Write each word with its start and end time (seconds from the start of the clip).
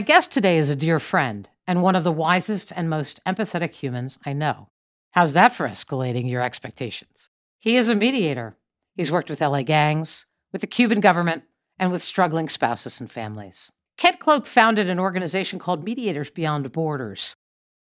My 0.00 0.04
guest 0.04 0.32
today 0.32 0.56
is 0.56 0.70
a 0.70 0.76
dear 0.76 0.98
friend 0.98 1.46
and 1.66 1.82
one 1.82 1.94
of 1.94 2.04
the 2.04 2.10
wisest 2.10 2.72
and 2.74 2.88
most 2.88 3.20
empathetic 3.26 3.74
humans 3.74 4.18
I 4.24 4.32
know. 4.32 4.70
How's 5.10 5.34
that 5.34 5.54
for 5.54 5.68
escalating 5.68 6.26
your 6.26 6.40
expectations? 6.40 7.28
He 7.58 7.76
is 7.76 7.90
a 7.90 7.94
mediator. 7.94 8.56
He's 8.96 9.12
worked 9.12 9.28
with 9.28 9.42
LA 9.42 9.60
gangs, 9.60 10.24
with 10.52 10.62
the 10.62 10.66
Cuban 10.66 11.00
government, 11.00 11.42
and 11.78 11.92
with 11.92 12.02
struggling 12.02 12.48
spouses 12.48 12.98
and 12.98 13.12
families. 13.12 13.70
Ken 13.98 14.14
Cloke 14.14 14.46
founded 14.46 14.88
an 14.88 14.98
organization 14.98 15.58
called 15.58 15.84
Mediators 15.84 16.30
Beyond 16.30 16.72
Borders. 16.72 17.36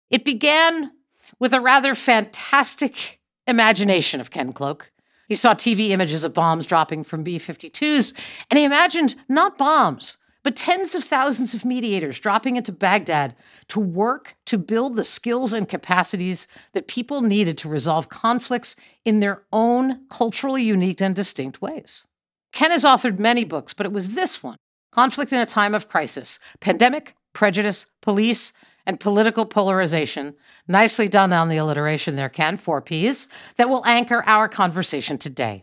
It 0.09 0.25
began 0.25 0.93
with 1.39 1.53
a 1.53 1.61
rather 1.61 1.95
fantastic 1.95 3.21
imagination 3.47 4.19
of 4.19 4.31
Ken 4.31 4.55
Cloke. 4.55 4.93
He 5.29 5.35
saw 5.35 5.53
TV 5.53 5.91
images 5.91 6.25
of 6.25 6.33
bombs 6.33 6.65
dropping 6.65 7.05
from 7.05 7.23
B 7.23 7.39
52s, 7.39 8.15
and 8.51 8.57
he 8.57 8.65
imagined 8.65 9.15
not 9.29 9.59
bombs, 9.59 10.17
but 10.43 10.57
tens 10.57 10.95
of 10.95 11.05
thousands 11.05 11.55
of 11.55 11.65
mediators 11.65 12.21
dropping 12.21 12.57
into 12.57 12.73
Baghdad 12.73 13.35
to 13.69 13.81
work 13.81 14.37
to 14.47 14.59
build 14.59 14.97
the 14.97 15.05
skills 15.05 15.53
and 15.53 15.69
capacities 15.69 16.47
that 16.73 16.89
people 16.89 17.23
needed 17.23 17.59
to 17.59 17.69
resolve 17.69 18.09
conflicts 18.09 18.77
in 19.05 19.21
their 19.21 19.43
own 19.53 20.07
culturally 20.09 20.63
unique 20.63 21.01
and 21.01 21.15
distinct 21.15 21.61
ways. 21.61 22.05
Ken 22.53 22.71
has 22.71 22.85
authored 22.85 23.19
many 23.19 23.45
books, 23.45 23.75
but 23.75 23.87
it 23.87 23.93
was 23.93 24.15
this 24.15 24.43
one 24.43 24.57
Conflict 24.93 25.33
in 25.33 25.39
a 25.39 25.47
Time 25.47 25.75
of 25.75 25.89
Crisis 25.89 26.39
Pandemic, 26.61 27.15
Prejudice, 27.33 27.87
Police, 28.01 28.53
and 28.87 28.99
Political 28.99 29.47
Polarization. 29.47 30.35
Nicely 30.67 31.09
done 31.09 31.33
on 31.33 31.49
the 31.49 31.59
alliteration 31.59 32.17
there, 32.17 32.31
Ken, 32.31 32.57
four 32.57 32.81
P's, 32.81 33.29
that 33.57 33.69
will 33.69 33.85
anchor 33.87 34.25
our 34.27 34.49
conversation 34.49 35.19
today. 35.19 35.63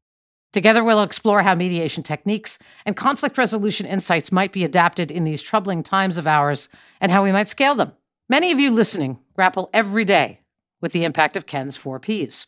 Together, 0.56 0.86
we'll 0.86 1.04
explore 1.04 1.44
how 1.44 1.54
mediation 1.54 2.02
techniques 2.02 2.58
and 2.86 2.96
conflict 2.96 3.38
resolution 3.38 3.86
insights 3.86 4.32
might 4.32 4.54
be 4.54 4.64
adapted 4.64 5.12
in 5.12 5.26
these 5.26 5.42
troubling 5.42 5.84
times 5.84 6.18
of 6.18 6.28
ours 6.28 6.70
and 7.02 7.12
how 7.12 7.26
we 7.26 7.34
might 7.34 7.50
scale 7.50 7.76
them. 7.76 7.92
Many 8.30 8.54
of 8.54 8.60
you 8.62 8.72
listening 8.72 9.20
grapple 9.34 9.70
every 9.74 10.06
day 10.06 10.40
with 10.80 10.94
the 10.94 11.04
impact 11.04 11.36
of 11.36 11.46
Ken's 11.46 11.76
four 11.76 12.00
Ps. 12.00 12.48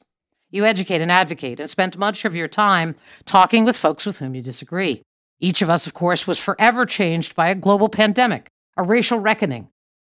You 0.52 0.64
educate 0.64 1.02
and 1.02 1.12
advocate 1.12 1.60
and 1.60 1.70
spend 1.70 1.98
much 1.98 2.24
of 2.24 2.34
your 2.34 2.48
time 2.48 2.96
talking 3.26 3.66
with 3.66 3.76
folks 3.76 4.06
with 4.06 4.20
whom 4.20 4.36
you 4.36 4.42
disagree. 4.42 5.02
Each 5.42 5.62
of 5.62 5.70
us, 5.70 5.86
of 5.86 5.94
course, 5.94 6.26
was 6.26 6.40
forever 6.40 6.86
changed 6.86 7.36
by 7.36 7.50
a 7.50 7.56
global 7.56 7.90
pandemic, 7.90 8.48
a 8.78 8.84
racial 8.84 9.20
reckoning, 9.20 9.68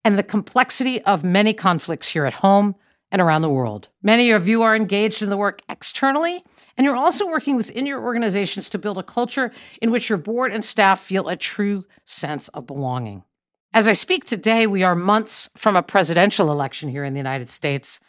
and 0.03 0.17
the 0.17 0.23
complexity 0.23 0.99
of 1.03 1.23
many 1.23 1.53
conflicts 1.53 2.09
here 2.09 2.25
at 2.25 2.33
home 2.33 2.73
and 3.13 3.21
around 3.21 3.43
the 3.43 3.49
world. 3.49 3.89
Many 4.01 4.31
of 4.31 4.47
you 4.47 4.63
are 4.63 4.75
engaged 4.75 5.21
in 5.21 5.29
the 5.29 5.37
work 5.37 5.61
externally, 5.69 6.43
and 6.75 6.83
you're 6.83 6.95
also 6.95 7.27
working 7.27 7.55
within 7.55 7.85
your 7.85 8.03
organizations 8.03 8.69
to 8.69 8.79
build 8.79 8.97
a 8.97 9.03
culture 9.03 9.51
in 9.83 9.91
which 9.91 10.09
your 10.09 10.17
board 10.17 10.51
and 10.51 10.65
staff 10.65 10.99
feel 10.99 11.29
a 11.29 11.35
true 11.35 11.85
sense 12.05 12.47
of 12.49 12.65
belonging. 12.65 13.23
As 13.71 13.87
I 13.87 13.93
speak 13.93 14.25
today, 14.25 14.65
we 14.65 14.81
are 14.81 14.95
months 14.95 15.47
from 15.55 15.75
a 15.75 15.83
presidential 15.83 16.51
election 16.51 16.89
here 16.89 17.03
in 17.03 17.13
the 17.13 17.19
United 17.19 17.51
States, 17.51 17.99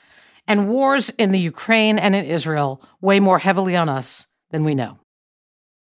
and 0.49 0.71
wars 0.71 1.11
in 1.11 1.33
the 1.33 1.39
Ukraine 1.39 1.99
and 1.99 2.15
in 2.15 2.25
Israel 2.25 2.83
weigh 3.03 3.21
more 3.21 3.39
heavily 3.39 3.77
on 3.77 3.91
us 3.91 4.27
than 4.53 4.65
we 4.65 4.75
know. 4.75 4.99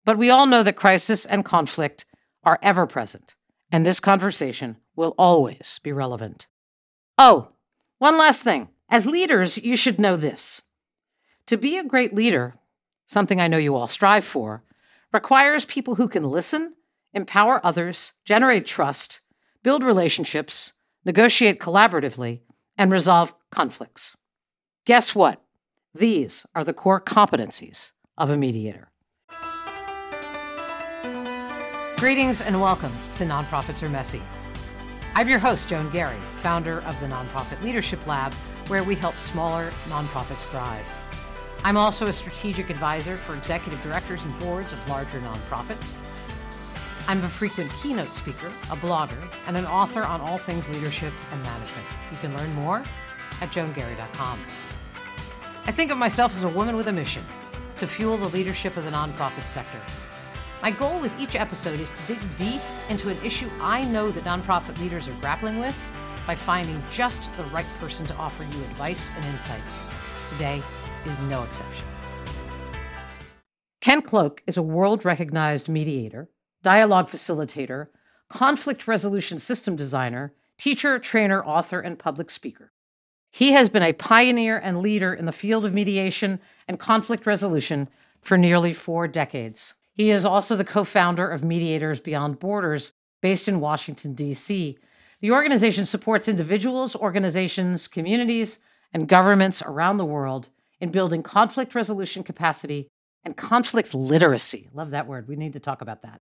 But 0.04 0.18
we 0.18 0.30
all 0.30 0.48
know 0.48 0.64
that 0.64 0.76
crisis 0.76 1.26
and 1.26 1.46
conflict 1.46 2.04
are 2.44 2.60
ever 2.62 2.86
present, 2.86 3.36
and 3.72 3.86
this 3.86 4.02
conversation 4.02 4.76
will 4.98 5.16
always 5.18 5.80
be 5.82 5.94
relevant. 5.94 6.48
Oh, 7.18 7.48
one 8.00 8.18
last 8.18 8.44
thing. 8.44 8.68
As 8.94 9.08
leaders, 9.08 9.58
you 9.58 9.76
should 9.76 10.00
know 10.00 10.16
this. 10.16 10.62
To 11.48 11.58
be 11.58 11.80
a 11.80 11.84
great 11.84 12.14
leader, 12.14 12.54
something 13.08 13.42
I 13.42 13.48
know 13.48 13.58
you 13.58 13.74
all 13.74 13.88
strive 13.88 14.24
for, 14.24 14.62
requires 15.12 15.66
people 15.66 15.96
who 15.96 16.08
can 16.08 16.24
listen, 16.24 16.76
empower 17.12 17.60
others, 17.66 18.12
generate 18.24 18.68
trust, 18.68 19.20
build 19.64 19.84
relationships, 19.84 20.74
negotiate 21.06 21.60
collaboratively, 21.60 22.42
and 22.78 22.92
resolve 22.92 23.34
conflicts. 23.50 24.16
Guess 24.86 25.16
what? 25.16 25.42
These 25.96 26.46
are 26.54 26.64
the 26.64 26.72
core 26.72 27.02
competencies 27.02 27.94
of 28.16 28.30
a 28.30 28.38
mediator. 28.38 28.92
Greetings 31.98 32.42
and 32.42 32.62
welcome 32.62 32.94
to 33.18 33.24
Nonprofits 33.24 33.82
Are 33.82 33.90
Messy. 33.90 34.22
I'm 35.16 35.28
your 35.28 35.40
host, 35.40 35.68
Joan 35.68 35.90
Garry, 35.90 36.20
founder 36.44 36.82
of 36.82 37.00
the 37.00 37.08
Nonprofit 37.08 37.60
Leadership 37.64 38.06
Lab 38.06 38.32
where 38.68 38.84
we 38.84 38.96
help 38.96 39.18
smaller 39.20 39.72
nonprofits 39.88 40.50
thrive. 40.50 40.86
I'm 41.64 41.78
also 41.78 42.08
a 42.08 42.14
strategic 42.14 42.70
advisor 42.70 43.18
for 43.18 43.36
executive 43.36 43.82
directors 43.84 44.24
and 44.24 44.38
boards 44.40 44.74
of 44.74 44.90
larger 44.90 45.20
nonprofits. 45.20 45.94
I'm 47.08 47.24
a 47.24 47.30
frequent 47.30 47.72
keynote 47.82 48.16
speaker, 48.16 48.48
a 48.72 48.76
blogger, 48.76 49.30
and 49.48 49.58
an 49.58 49.66
author 49.66 50.04
on 50.04 50.22
all 50.22 50.38
things 50.38 50.68
leadership 50.70 51.14
and 51.32 51.44
management. 51.44 51.86
You 52.12 52.18
can 52.18 52.36
learn 52.38 52.54
more 52.54 52.84
at 53.42 53.52
joangarry.com. 53.52 54.40
I 55.66 55.72
think 55.72 55.92
of 55.92 55.98
myself 55.98 56.34
as 56.34 56.44
a 56.44 56.50
woman 56.50 56.76
with 56.76 56.88
a 56.88 56.94
mission 56.94 57.24
to 57.78 57.88
fuel 57.88 58.18
the 58.18 58.30
leadership 58.30 58.78
of 58.78 58.86
the 58.86 58.92
nonprofit 58.92 59.48
sector. 59.48 59.80
My 60.62 60.72
goal 60.72 61.00
with 61.02 61.18
each 61.20 61.36
episode 61.36 61.80
is 61.80 61.90
to 61.90 62.02
dig 62.08 62.20
deep 62.38 62.62
into 62.90 63.10
an 63.10 63.18
issue 63.24 63.50
I 63.60 63.84
know 63.84 64.10
that 64.12 64.24
nonprofit 64.24 64.80
leaders 64.80 65.10
are 65.10 65.14
grappling 65.16 65.60
with 65.60 65.78
by 66.26 66.36
finding 66.36 66.82
just 66.92 67.34
the 67.34 67.44
right 67.46 67.66
person 67.80 68.06
to 68.08 68.16
offer 68.16 68.44
you 68.44 68.64
advice 68.64 69.10
and 69.16 69.26
insights. 69.26 69.86
Today 70.32 70.62
is 71.06 71.18
no 71.22 71.44
exception. 71.44 71.86
Ken 73.82 74.02
Cloke 74.02 74.42
is 74.48 74.58
a 74.58 74.62
world 74.62 75.04
recognized 75.04 75.68
mediator, 75.68 76.30
dialogue 76.62 77.10
facilitator, 77.10 77.88
conflict 78.30 78.88
resolution 78.88 79.40
system 79.40 79.76
designer, 79.76 80.34
teacher, 80.58 80.98
trainer, 81.00 81.44
author, 81.44 81.80
and 81.82 82.00
public 82.00 82.32
speaker. 82.32 82.72
He 83.30 83.52
has 83.52 83.68
been 83.68 83.84
a 83.84 83.94
pioneer 83.94 84.58
and 84.58 84.80
leader 84.80 85.14
in 85.14 85.26
the 85.26 85.32
field 85.32 85.66
of 85.66 85.74
mediation 85.74 86.40
and 86.68 86.80
conflict 86.80 87.26
resolution 87.26 87.90
for 88.22 88.38
nearly 88.38 88.74
four 88.74 89.08
decades. 89.08 89.74
He 89.96 90.12
is 90.12 90.24
also 90.24 90.56
the 90.56 90.64
co 90.64 90.84
founder 90.84 91.28
of 91.28 91.44
Mediators 91.44 92.00
Beyond 92.00 92.40
Borders, 92.40 92.94
based 93.22 93.48
in 93.48 93.60
Washington, 93.60 94.14
D.C., 94.14 94.78
the 95.24 95.32
organization 95.32 95.86
supports 95.86 96.28
individuals, 96.28 96.98
organizations, 96.98 97.88
communities, 97.88 98.60
and 98.92 99.08
governments 99.08 99.64
around 99.66 99.96
the 99.96 100.06
world 100.06 100.50
in 100.82 100.92
building 100.92 101.24
conflict 101.24 101.74
resolution 101.74 102.24
capacity 102.24 102.90
and 103.24 103.38
conflict 103.38 103.96
literacy. 103.96 104.68
Love 104.74 104.92
that 104.92 105.08
word. 105.08 105.30
We 105.30 105.38
need 105.38 105.54
to 105.54 105.62
talk 105.62 105.82
about 105.82 106.02
that. 106.02 106.20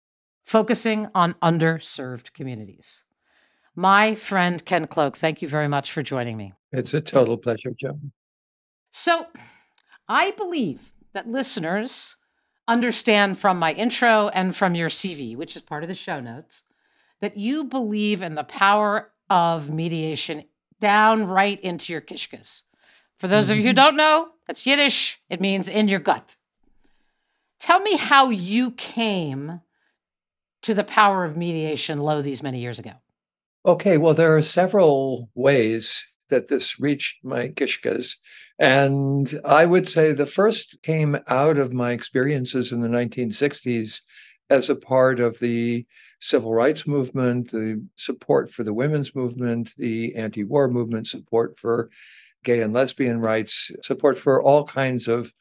Focusing 0.44 1.06
on 1.14 1.34
underserved 1.34 2.32
communities. 2.32 3.04
My 3.76 4.16
friend 4.16 4.64
Ken 4.64 4.88
Cloke, 4.88 5.16
thank 5.16 5.42
you 5.42 5.48
very 5.48 5.68
much 5.68 5.92
for 5.92 6.02
joining 6.02 6.36
me. 6.36 6.54
It's 6.72 6.92
a 6.92 7.00
total 7.00 7.36
pleasure, 7.36 7.70
Joan. 7.78 8.10
So, 8.90 9.26
I 10.08 10.32
believe 10.32 10.92
that 11.12 11.28
listeners 11.28 12.16
understand 12.66 13.38
from 13.38 13.60
my 13.60 13.74
intro 13.74 14.26
and 14.30 14.56
from 14.56 14.74
your 14.74 14.88
CV, 14.88 15.36
which 15.36 15.54
is 15.54 15.62
part 15.62 15.84
of 15.84 15.88
the 15.88 15.94
show 15.94 16.18
notes, 16.18 16.64
that 17.20 17.36
you 17.36 17.64
believe 17.64 18.22
in 18.22 18.34
the 18.34 18.44
power 18.44 19.10
of 19.28 19.70
mediation 19.70 20.44
down 20.80 21.26
right 21.26 21.60
into 21.60 21.92
your 21.92 22.00
kishkas. 22.00 22.62
For 23.18 23.28
those 23.28 23.46
mm-hmm. 23.46 23.52
of 23.52 23.58
you 23.58 23.62
who 23.64 23.68
mm-hmm. 23.70 23.76
don't 23.76 23.96
know, 23.96 24.28
that's 24.46 24.66
Yiddish. 24.66 25.20
It 25.28 25.40
means 25.40 25.68
in 25.68 25.88
your 25.88 26.00
gut. 26.00 26.36
Tell 27.60 27.80
me 27.80 27.96
how 27.96 28.30
you 28.30 28.70
came 28.72 29.60
to 30.62 30.74
the 30.74 30.84
power 30.84 31.24
of 31.24 31.36
mediation 31.36 31.98
lo 31.98 32.22
these 32.22 32.42
many 32.42 32.60
years 32.60 32.78
ago. 32.78 32.92
Okay, 33.66 33.98
well, 33.98 34.14
there 34.14 34.36
are 34.36 34.42
several 34.42 35.28
ways 35.34 36.04
that 36.30 36.48
this 36.48 36.78
reached 36.78 37.24
my 37.24 37.48
kishkas. 37.48 38.16
And 38.58 39.40
I 39.44 39.64
would 39.64 39.88
say 39.88 40.12
the 40.12 40.26
first 40.26 40.78
came 40.82 41.18
out 41.26 41.58
of 41.58 41.72
my 41.72 41.92
experiences 41.92 42.72
in 42.72 42.80
the 42.80 42.88
1960s 42.88 44.00
as 44.50 44.70
a 44.70 44.76
part 44.76 45.20
of 45.20 45.38
the 45.38 45.86
civil 46.20 46.54
rights 46.54 46.86
movement, 46.86 47.50
the 47.50 47.82
support 47.96 48.50
for 48.50 48.64
the 48.64 48.74
women's 48.74 49.14
movement, 49.14 49.74
the 49.76 50.14
anti 50.14 50.44
war 50.44 50.68
movement, 50.68 51.06
support 51.06 51.58
for 51.58 51.90
gay 52.44 52.60
and 52.60 52.72
lesbian 52.72 53.20
rights, 53.20 53.70
support 53.82 54.18
for 54.18 54.42
all 54.42 54.64
kinds 54.64 55.08
of 55.08 55.32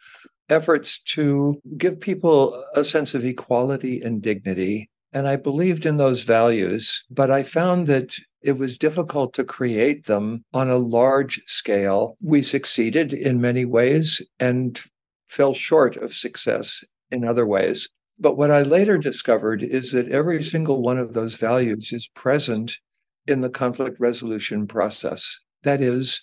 efforts 0.49 0.99
to 0.99 1.61
give 1.77 1.99
people 1.99 2.63
a 2.75 2.83
sense 2.83 3.13
of 3.13 3.25
equality 3.25 4.01
and 4.01 4.21
dignity. 4.21 4.89
And 5.13 5.27
I 5.27 5.35
believed 5.35 5.85
in 5.85 5.97
those 5.97 6.23
values, 6.23 7.03
but 7.09 7.31
I 7.31 7.43
found 7.43 7.87
that 7.87 8.15
it 8.41 8.57
was 8.57 8.77
difficult 8.77 9.33
to 9.33 9.43
create 9.43 10.05
them 10.05 10.43
on 10.53 10.69
a 10.69 10.77
large 10.77 11.41
scale. 11.47 12.17
We 12.21 12.43
succeeded 12.43 13.13
in 13.13 13.41
many 13.41 13.65
ways 13.65 14.21
and 14.39 14.79
fell 15.27 15.53
short 15.53 15.97
of 15.97 16.13
success 16.13 16.83
in 17.11 17.25
other 17.25 17.45
ways. 17.45 17.89
But 18.19 18.35
what 18.35 18.49
I 18.49 18.63
later 18.63 18.97
discovered 18.97 19.63
is 19.63 19.91
that 19.91 20.09
every 20.09 20.41
single 20.41 20.81
one 20.81 20.97
of 20.97 21.13
those 21.13 21.35
values 21.35 21.91
is 21.93 22.07
present 22.07 22.77
in 23.27 23.41
the 23.41 23.49
conflict 23.49 23.99
resolution 23.99 24.67
process. 24.67 25.39
That 25.63 25.81
is, 25.81 26.21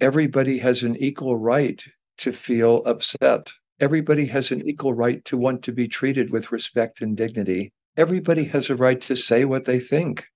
everybody 0.00 0.58
has 0.58 0.82
an 0.82 0.96
equal 0.96 1.38
right 1.38 1.82
to 2.18 2.32
feel 2.32 2.82
upset. 2.84 3.52
Everybody 3.80 4.26
has 4.26 4.50
an 4.50 4.68
equal 4.68 4.92
right 4.92 5.24
to 5.24 5.36
want 5.36 5.62
to 5.62 5.72
be 5.72 5.88
treated 5.88 6.30
with 6.30 6.52
respect 6.52 7.00
and 7.00 7.16
dignity. 7.16 7.72
Everybody 7.96 8.44
has 8.46 8.68
a 8.68 8.76
right 8.76 9.00
to 9.02 9.16
say 9.16 9.44
what 9.44 9.64
they 9.64 9.80
think. 9.80 10.26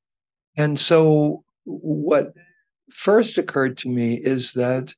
And 0.56 0.78
so, 0.78 1.44
what 1.64 2.32
first 2.90 3.36
occurred 3.36 3.76
to 3.78 3.88
me 3.88 4.14
is 4.14 4.52
that 4.52 4.94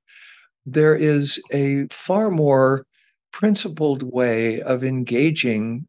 there 0.64 0.94
is 0.94 1.42
a 1.50 1.86
far 1.90 2.30
more 2.30 2.86
principled 3.32 4.02
way 4.02 4.60
of 4.62 4.84
engaging 4.84 5.87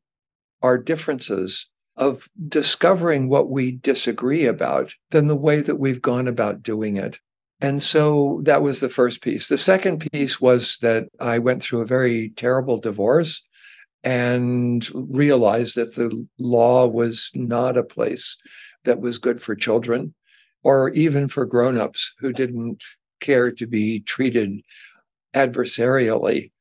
our 0.61 0.77
differences, 0.77 1.67
of 1.95 2.29
discovering 2.47 3.29
what 3.29 3.49
we 3.49 3.71
disagree 3.71 4.45
about, 4.45 4.93
than 5.11 5.27
the 5.27 5.35
way 5.35 5.61
that 5.61 5.75
we've 5.75 6.01
gone 6.01 6.27
about 6.27 6.63
doing 6.63 6.97
it. 6.97 7.19
And 7.61 7.81
so 7.81 8.39
that 8.43 8.61
was 8.61 8.79
the 8.79 8.89
first 8.89 9.21
piece. 9.21 9.47
The 9.47 9.57
second 9.57 10.09
piece 10.11 10.39
was 10.39 10.77
that 10.81 11.09
I 11.19 11.39
went 11.39 11.61
through 11.61 11.81
a 11.81 11.85
very 11.85 12.29
terrible 12.37 12.77
divorce 12.77 13.41
and 14.01 14.87
realized 14.93 15.75
that 15.75 15.95
the 15.95 16.25
law 16.39 16.87
was 16.87 17.31
not 17.35 17.75
a 17.75 17.83
place 17.83 18.37
that 18.85 19.01
was 19.01 19.17
good 19.17 19.41
for 19.41 19.55
children 19.55 20.13
or 20.63 20.89
even 20.91 21.27
for 21.27 21.45
grown-ups 21.45 22.13
who 22.19 22.31
didn't 22.31 22.81
care 23.19 23.51
to 23.51 23.67
be 23.67 23.99
treated 24.01 24.61
adversarially 25.35 26.51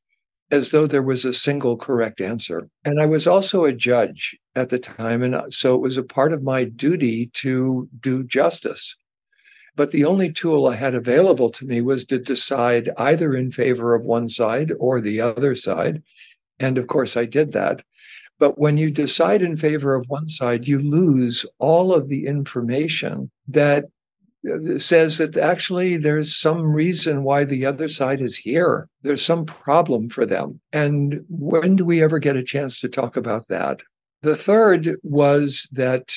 as 0.51 0.71
though 0.71 0.87
there 0.87 1.03
was 1.03 1.25
a 1.25 1.33
single 1.33 1.77
correct 1.77 2.21
answer. 2.21 2.69
And 2.85 3.01
I 3.01 3.07
was 3.07 3.27
also 3.27 3.65
a 3.65 3.73
judge 3.73 4.37
at 4.55 4.71
the 4.71 4.79
time. 4.79 5.23
And 5.23 5.35
uh, 5.35 5.51
so 5.51 5.75
it 5.75 5.81
was 5.81 5.99
a 5.99 6.03
part 6.03 6.33
of 6.33 6.43
my 6.43 6.65
duty 6.65 7.31
to 7.35 7.89
do 8.01 8.25
justice. 8.25 8.97
But 9.77 9.93
the 9.93 10.05
only 10.05 10.33
tool 10.33 10.67
I 10.67 10.75
had 10.75 10.95
available 10.95 11.51
to 11.51 11.67
me 11.67 11.81
was 11.81 12.05
to 12.07 12.19
decide 12.19 12.91
either 12.97 13.37
in 13.37 13.53
favor 13.53 13.95
of 13.95 14.05
one 14.05 14.29
side 14.29 14.73
or 14.81 15.01
the 15.01 15.21
other 15.21 15.55
side. 15.55 16.03
And 16.59 16.79
of 16.79 16.89
course, 16.89 17.17
I 17.17 17.27
did 17.27 17.53
that. 17.53 17.83
But 18.39 18.59
when 18.59 18.77
you 18.77 18.91
decide 18.91 19.43
in 19.43 19.57
favor 19.57 19.95
of 19.95 20.07
one 20.09 20.29
side, 20.29 20.67
you 20.67 20.79
lose 20.79 21.45
all 21.59 21.93
of 21.93 22.09
the 22.09 22.27
information 22.27 23.31
that 23.49 23.85
says 24.79 25.19
that 25.19 25.37
actually 25.37 25.97
there's 25.97 26.37
some 26.37 26.63
reason 26.63 27.25
why 27.25 27.45
the 27.45 27.67
other 27.67 27.89
side 27.89 28.21
is 28.21 28.37
here. 28.37 28.89
There's 29.03 29.25
some 29.25 29.45
problem 29.45 30.09
for 30.09 30.25
them. 30.25 30.61
And 30.73 31.25
when 31.29 31.77
do 31.77 31.85
we 31.85 32.03
ever 32.03 32.19
get 32.19 32.37
a 32.37 32.43
chance 32.43 32.81
to 32.81 32.89
talk 32.89 33.17
about 33.17 33.49
that? 33.49 33.83
The 34.23 34.37
third 34.37 34.97
was 35.03 35.69
that 35.73 36.15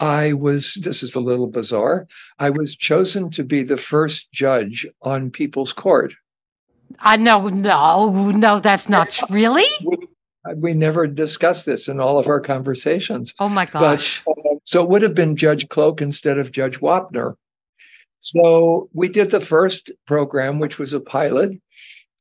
I 0.00 0.32
was, 0.32 0.74
this 0.82 1.02
is 1.02 1.14
a 1.14 1.20
little 1.20 1.46
bizarre, 1.46 2.06
I 2.38 2.50
was 2.50 2.76
chosen 2.76 3.30
to 3.30 3.44
be 3.44 3.62
the 3.62 3.76
first 3.76 4.32
judge 4.32 4.86
on 5.02 5.30
People's 5.30 5.72
Court. 5.72 6.14
I 7.00 7.16
know, 7.16 7.48
no, 7.48 8.30
no, 8.30 8.58
that's 8.58 8.88
not 8.88 9.18
really. 9.30 9.64
We 10.56 10.74
never 10.74 11.06
discussed 11.06 11.66
this 11.66 11.88
in 11.88 12.00
all 12.00 12.18
of 12.18 12.26
our 12.26 12.40
conversations. 12.40 13.32
Oh 13.38 13.48
my 13.48 13.64
gosh. 13.64 14.22
But, 14.26 14.32
uh, 14.38 14.56
so 14.64 14.82
it 14.82 14.88
would 14.88 15.02
have 15.02 15.14
been 15.14 15.36
Judge 15.36 15.68
Cloke 15.68 16.02
instead 16.02 16.36
of 16.36 16.50
Judge 16.50 16.80
Wapner. 16.80 17.34
So 18.22 18.88
we 18.92 19.08
did 19.08 19.30
the 19.30 19.40
first 19.40 19.90
program, 20.06 20.60
which 20.60 20.78
was 20.78 20.92
a 20.92 21.00
pilot. 21.00 21.60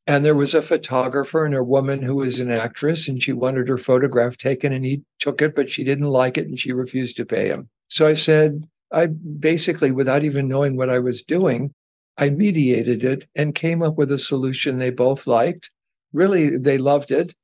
And 0.08 0.26
there 0.26 0.36
was 0.36 0.56
a 0.56 0.62
photographer 0.64 1.46
and 1.46 1.54
a 1.54 1.64
woman 1.64 2.02
who 2.02 2.16
was 2.16 2.40
an 2.40 2.50
actress, 2.50 3.08
and 3.08 3.22
she 3.22 3.34
wanted 3.34 3.68
her 3.68 3.78
photograph 3.78 4.36
taken, 4.36 4.74
and 4.74 4.84
he 4.84 5.04
took 5.20 5.44
it, 5.44 5.56
but 5.56 5.70
she 5.70 5.84
didn't 5.84 6.08
like 6.08 6.40
it, 6.40 6.48
and 6.48 6.60
she 6.60 6.74
refused 6.74 7.18
to 7.18 7.26
pay 7.26 7.50
him. 7.50 7.70
So 7.88 8.08
I 8.08 8.14
said, 8.14 8.68
I 8.92 9.06
basically, 9.06 9.92
without 9.92 10.24
even 10.24 10.48
knowing 10.48 10.76
what 10.76 10.90
I 10.90 10.98
was 10.98 11.22
doing, 11.22 11.72
I 12.18 12.32
mediated 12.32 13.04
it 13.04 13.28
and 13.36 13.54
came 13.54 13.84
up 13.84 13.96
with 13.96 14.12
a 14.12 14.18
solution 14.18 14.80
they 14.80 14.90
both 14.90 15.28
liked. 15.28 15.70
Really, 16.14 16.58
they 16.58 16.80
loved 16.80 17.12
it, 17.12 17.36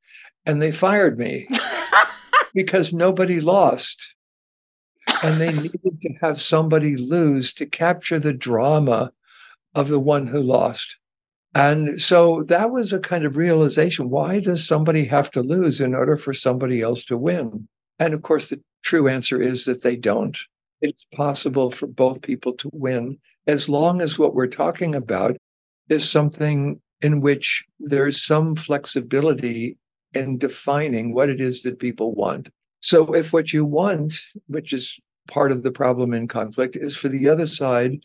and 0.48 0.59
they 0.59 0.71
fired 0.71 1.19
me 1.19 1.48
because 2.56 2.92
nobody 2.92 3.39
lost 3.39 4.15
and 5.24 5.40
they 5.40 5.52
needed 5.52 6.02
to 6.02 6.14
have 6.22 6.40
somebody 6.40 6.96
lose 6.96 7.54
to 7.54 7.66
capture 7.66 8.19
the 8.19 8.34
drama 8.34 9.12
of 9.75 9.90
the 9.90 10.00
one 10.00 10.28
who 10.28 10.42
lost. 10.42 10.98
And 11.56 12.02
so 12.02 12.44
that 12.44 12.72
was 12.72 12.94
a 12.94 13.00
kind 13.00 13.25
of 13.25 13.38
realization. 13.38 14.10
Why 14.10 14.40
does 14.40 14.66
somebody 14.66 15.06
have 15.06 15.31
to 15.31 15.42
lose 15.42 15.81
in 15.81 15.96
order 15.96 16.16
for 16.16 16.34
somebody 16.34 16.81
else 16.81 17.04
to 17.06 17.18
win? 17.18 17.68
And 18.00 18.14
of 18.14 18.22
course, 18.22 18.50
the 18.50 18.62
true 18.84 19.08
answer 19.08 19.42
is 19.42 19.66
that 19.66 19.81
they 19.81 19.96
don't. 19.96 20.38
It's 20.81 21.06
possible 21.16 21.72
for 21.72 21.88
both 21.88 22.22
people 22.22 22.54
to 22.54 22.69
win 22.72 23.18
as 23.48 23.68
long 23.68 24.02
as 24.02 24.19
what 24.19 24.36
we're 24.36 24.48
talking 24.48 24.94
about 24.94 25.38
is 25.90 26.08
something 26.08 26.80
in 27.02 27.22
which 27.22 27.66
there's 27.80 28.24
some 28.24 28.56
flexibility 28.56 29.78
in 30.14 30.38
defining 30.38 31.14
what 31.14 31.30
it 31.30 31.42
is 31.42 31.64
that 31.64 31.80
people 31.80 32.14
want. 32.14 32.50
So 32.81 33.14
if 33.14 33.34
what 33.34 33.54
you 33.54 33.66
want, 33.66 34.14
which 34.48 34.74
is 34.74 35.00
part 35.28 35.52
of 35.52 35.64
the 35.64 35.72
problem 35.72 36.14
in 36.14 36.28
conflict 36.28 36.76
is 36.76 36.96
for 36.96 37.10
the 37.10 37.30
other 37.30 37.46
side 37.46 38.00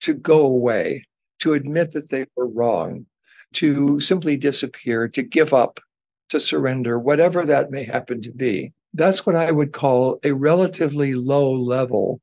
to 0.00 0.14
go 0.14 0.40
away, 0.40 1.06
to 1.40 1.52
admit 1.54 1.92
that 1.92 2.10
they 2.10 2.26
were 2.36 2.48
wrong, 2.48 3.06
to 3.54 4.00
simply 4.00 4.36
disappear, 4.36 5.08
to 5.08 5.22
give 5.22 5.54
up, 5.54 5.80
to 6.28 6.40
surrender, 6.40 6.98
whatever 6.98 7.44
that 7.46 7.70
may 7.70 7.84
happen 7.84 8.20
to 8.22 8.32
be. 8.32 8.72
That's 8.92 9.26
what 9.26 9.36
I 9.36 9.50
would 9.50 9.72
call 9.72 10.18
a 10.24 10.32
relatively 10.32 11.14
low 11.14 11.52
level 11.52 12.20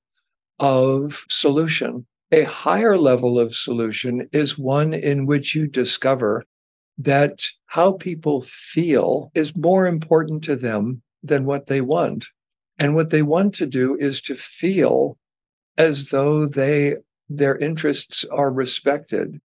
of 0.60 1.26
solution. 1.30 2.06
A 2.32 2.44
higher 2.44 2.98
level 2.98 3.40
of 3.40 3.54
solution 3.54 4.30
is 4.32 4.58
one 4.58 4.94
in 4.94 5.26
which 5.26 5.54
you 5.54 5.68
discover 5.68 6.46
that 6.98 7.44
how 7.66 7.94
people 7.94 8.42
feel 8.42 9.32
is 9.34 9.56
more 9.56 9.88
important 9.88 10.44
to 10.44 10.56
them 10.56 11.02
than 11.24 11.46
what 11.46 11.68
they 11.68 11.82
want. 11.82 12.28
And 12.80 12.96
what 12.96 13.10
they 13.10 13.22
want 13.22 13.54
to 13.56 13.66
do 13.66 13.96
is 14.00 14.22
to 14.24 14.36
feel 14.36 15.18
as 15.78 16.10
though 16.10 16.48
they 16.48 16.96
their 17.30 17.58
interests 17.58 18.26
are 18.26 18.52
respected 18.52 19.40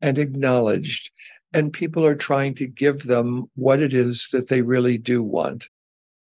and 0.00 0.18
acknowledged 0.18 1.10
and 1.52 1.72
people 1.72 2.04
are 2.04 2.14
trying 2.14 2.54
to 2.54 2.66
give 2.66 3.04
them 3.04 3.50
what 3.54 3.80
it 3.80 3.94
is 3.94 4.28
that 4.32 4.48
they 4.48 4.62
really 4.62 4.98
do 4.98 5.22
want. 5.22 5.68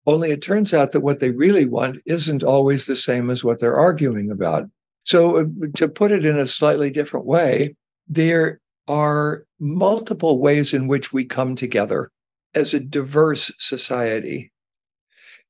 Only 0.06 0.32
it 0.32 0.42
turns 0.42 0.74
out 0.74 0.92
that 0.92 1.02
what 1.02 1.20
they 1.20 1.32
really 1.32 1.66
want 1.66 2.02
isn't 2.06 2.44
always 2.44 2.86
the 2.86 2.96
same 2.96 3.30
as 3.30 3.44
what 3.44 3.60
they're 3.60 3.76
arguing 3.76 4.32
about. 4.32 4.70
So, 5.06 5.38
uh, 5.38 5.46
to 5.76 5.88
put 5.88 6.12
it 6.12 6.26
in 6.26 6.38
a 6.38 6.48
slightly 6.48 6.90
different 6.90 7.26
way, 7.26 7.76
there 8.08 8.60
are 8.88 9.46
multiple 9.60 10.40
ways 10.40 10.74
in 10.74 10.88
which 10.88 11.14
we 11.14 11.26
come 11.26 11.56
together 11.56 12.12
as 12.54 12.74
a 12.74 12.80
diverse 12.80 13.52
society. 13.58 14.52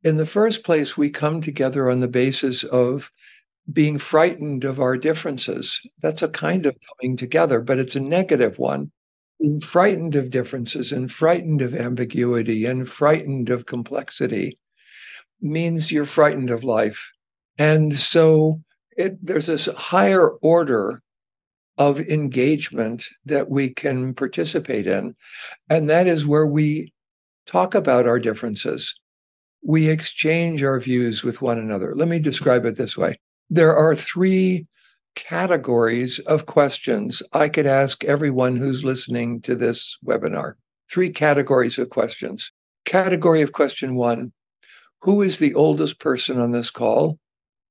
In 0.04 0.18
the 0.18 0.26
first 0.26 0.64
place, 0.64 0.98
we 0.98 1.10
come 1.10 1.40
together 1.40 1.90
on 1.90 2.02
the 2.02 2.10
basis 2.10 2.66
of 2.66 3.10
being 3.72 3.98
frightened 3.98 4.66
of 4.66 4.80
our 4.80 4.98
differences. 4.98 5.80
That's 6.02 6.22
a 6.22 6.28
kind 6.28 6.66
of 6.66 6.76
coming 7.00 7.16
together, 7.16 7.62
but 7.62 7.80
it's 7.80 7.96
a 7.96 8.02
negative 8.02 8.60
one. 8.60 8.92
Being 9.40 9.62
frightened 9.62 10.16
of 10.16 10.30
differences 10.30 10.92
and 10.92 11.10
frightened 11.10 11.62
of 11.62 11.74
ambiguity 11.74 12.66
and 12.66 12.88
frightened 12.88 13.50
of 13.50 13.66
complexity 13.66 14.60
means 15.42 15.92
you're 15.92 16.06
frightened 16.06 16.50
of 16.50 16.66
life. 16.66 17.12
And 17.58 17.96
so 17.96 18.62
it, 18.98 19.26
there's 19.26 19.48
this 19.48 19.68
higher 19.68 20.32
order 20.42 21.02
of 21.78 22.02
engagement 22.02 23.08
that 23.26 23.50
we 23.50 23.70
can 23.70 24.14
participate 24.14 24.86
in. 24.86 25.16
And 25.70 25.90
that 25.90 26.08
is 26.08 26.26
where 26.26 26.46
we 26.46 26.94
talk 27.46 27.74
about 27.74 28.06
our 28.06 28.20
differences 28.20 28.94
we 29.66 29.88
exchange 29.88 30.62
our 30.62 30.80
views 30.80 31.24
with 31.24 31.42
one 31.42 31.58
another. 31.58 31.94
Let 31.96 32.08
me 32.08 32.20
describe 32.20 32.66
it 32.66 32.76
this 32.76 32.98
way 32.98 33.18
there 33.50 33.76
are 33.76 33.96
three 33.96 34.68
categories 35.16 36.20
of 36.20 36.46
questions 36.46 37.22
I 37.34 37.50
could 37.50 37.68
ask 37.68 38.04
everyone 38.04 38.56
who's 38.56 38.84
listening 38.84 39.42
to 39.42 39.56
this 39.56 39.98
webinar. 40.06 40.56
Three 40.90 41.12
categories 41.12 41.78
of 41.78 41.90
questions. 41.90 42.52
Category 42.86 43.42
of 43.42 43.54
question 43.54 43.96
one 43.96 44.34
Who 45.02 45.22
is 45.22 45.40
the 45.40 45.54
oldest 45.54 46.00
person 46.00 46.40
on 46.40 46.52
this 46.52 46.70
call? 46.70 47.20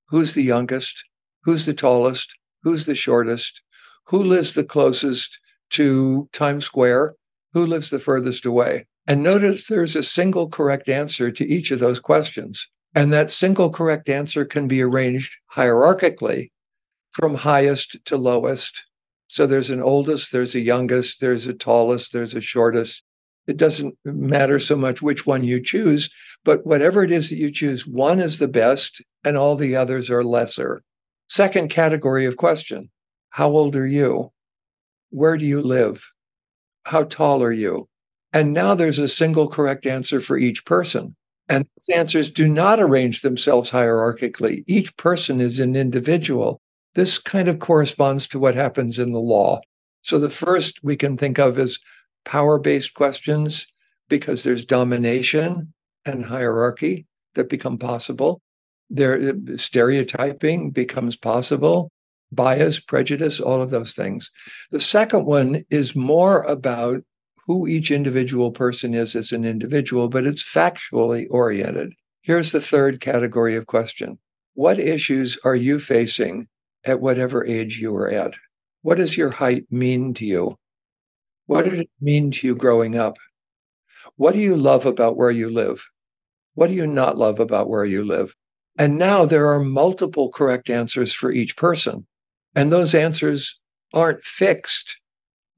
Who's 0.09 0.35
the 0.35 0.43
youngest? 0.43 1.05
Who's 1.45 1.67
the 1.67 1.75
tallest? 1.75 2.35
Who's 2.63 2.87
the 2.87 2.95
shortest? 2.95 3.63
Who 4.07 4.23
lives 4.23 4.55
the 4.55 4.65
closest 4.65 5.41
to 5.71 6.29
Times 6.33 6.65
Square? 6.65 7.15
Who 7.55 7.67
lives 7.67 7.91
the 7.91 7.99
furthest 7.99 8.47
away? 8.47 8.87
And 9.07 9.23
notice 9.23 9.67
there's 9.67 9.97
a 9.97 10.03
single 10.03 10.49
correct 10.49 10.89
answer 10.89 11.31
to 11.31 11.47
each 11.47 11.71
of 11.71 11.81
those 11.81 11.99
questions. 11.99 12.69
And 12.95 13.13
that 13.13 13.31
single 13.31 13.71
correct 13.71 14.09
answer 14.09 14.45
can 14.45 14.69
be 14.69 14.83
arranged 14.83 15.37
hierarchically 15.55 16.51
from 17.13 17.35
highest 17.35 17.97
to 18.07 18.17
lowest. 18.17 18.85
So 19.29 19.47
there's 19.47 19.71
an 19.71 19.83
oldest, 19.83 20.31
there's 20.31 20.55
a 20.55 20.61
youngest, 20.61 21.21
there's 21.21 21.47
a 21.47 21.55
tallest, 21.55 22.13
there's 22.13 22.35
a 22.35 22.41
shortest. 22.41 23.03
It 23.47 23.57
doesn't 23.57 23.97
matter 24.05 24.59
so 24.59 24.77
much 24.77 25.03
which 25.03 25.27
one 25.27 25.43
you 25.43 25.61
choose, 25.61 26.11
but 26.45 26.65
whatever 26.65 27.03
it 27.03 27.11
is 27.11 27.31
that 27.31 27.39
you 27.39 27.51
choose, 27.51 27.87
one 27.87 28.21
is 28.21 28.39
the 28.39 28.49
best 28.49 29.03
and 29.25 29.37
all 29.37 29.57
the 29.57 29.75
others 29.75 30.11
are 30.11 30.23
lesser. 30.23 30.83
Second 31.29 31.71
category 31.71 32.27
of 32.27 32.37
question 32.37 32.91
How 33.31 33.49
old 33.49 33.75
are 33.75 33.87
you? 33.87 34.33
Where 35.11 35.37
do 35.37 35.45
you 35.45 35.61
live? 35.61 36.11
How 36.85 37.05
tall 37.05 37.43
are 37.43 37.53
you? 37.53 37.89
And 38.33 38.53
now 38.53 38.75
there's 38.75 38.99
a 38.99 39.09
single 39.09 39.49
correct 39.49 39.87
answer 39.87 40.21
for 40.21 40.39
each 40.39 40.65
person. 40.65 41.15
And 41.49 41.65
those 41.65 41.97
answers 41.97 42.31
do 42.31 42.49
not 42.49 42.81
arrange 42.81 43.21
themselves 43.21 43.71
hierarchically. 43.71 44.65
Each 44.67 44.97
person 44.97 45.41
is 45.41 45.61
an 45.61 45.77
individual. 45.77 46.61
This 46.95 47.19
kind 47.19 47.49
of 47.49 47.59
corresponds 47.59 48.29
to 48.29 48.39
what 48.39 48.55
happens 48.55 48.99
in 48.99 49.13
the 49.13 49.19
law. 49.19 49.61
So 50.03 50.19
the 50.19 50.31
first 50.31 50.81
we 50.83 50.97
can 50.97 51.17
think 51.17 51.39
of 51.39 51.59
as 51.59 51.79
power 52.25 52.59
based 52.59 52.95
questions 52.95 53.67
because 54.09 54.43
there's 54.43 54.65
domination 54.65 55.73
and 56.05 56.25
hierarchy 56.25 57.07
that 57.35 57.49
become 57.49 57.79
possible. 57.79 58.41
There, 58.91 59.35
stereotyping 59.57 60.71
becomes 60.71 61.17
possible, 61.17 61.91
bias, 62.31 62.79
prejudice, 62.79 63.41
all 63.41 63.63
of 63.63 63.71
those 63.71 63.95
things. 63.95 64.31
The 64.71 64.81
second 64.81 65.25
one 65.25 65.65
is 65.71 65.97
more 65.97 66.43
about 66.43 67.03
who 67.47 67.67
each 67.67 67.91
individual 67.91 68.51
person 68.51 68.95
is 68.95 69.17
as 69.17 69.33
an 69.33 69.45
individual, 69.45 70.09
but 70.09 70.27
it's 70.27 70.43
factually 70.43 71.27
oriented. 71.31 71.93
Here's 72.23 72.53
the 72.53 72.61
third 72.61 73.01
category 73.01 73.57
of 73.57 73.67
question 73.67 74.19
What 74.55 74.79
issues 74.79 75.39
are 75.45 75.57
you 75.57 75.79
facing 75.79 76.49
at 76.85 77.01
whatever 77.01 77.45
age 77.45 77.79
you 77.79 77.95
are 77.97 78.11
at? 78.11 78.37
What 78.83 78.97
does 78.97 79.17
your 79.17 79.31
height 79.31 79.65
mean 79.71 80.15
to 80.15 80.25
you? 80.25 80.57
What 81.47 81.65
did 81.65 81.81
it 81.81 81.91
mean 82.01 82.31
to 82.33 82.47
you 82.47 82.55
growing 82.55 82.97
up? 82.97 83.17
What 84.17 84.35
do 84.35 84.41
you 84.41 84.57
love 84.57 84.87
about 84.87 85.17
where 85.17 85.31
you 85.31 85.51
live? 85.51 85.85
What 86.55 86.69
do 86.69 86.75
you 86.75 86.87
not 86.87 87.19
love 87.19 87.41
about 87.41 87.69
where 87.69 87.85
you 87.85 88.05
live? 88.05 88.35
And 88.79 88.99
now 88.99 89.25
there 89.25 89.47
are 89.53 89.61
multiple 89.61 90.31
correct 90.31 90.71
answers 90.71 91.13
for 91.13 91.31
each 91.31 91.57
person. 91.57 92.07
And 92.55 92.73
those 92.73 92.95
answers 92.95 93.59
aren't 93.93 94.25
fixed 94.25 94.99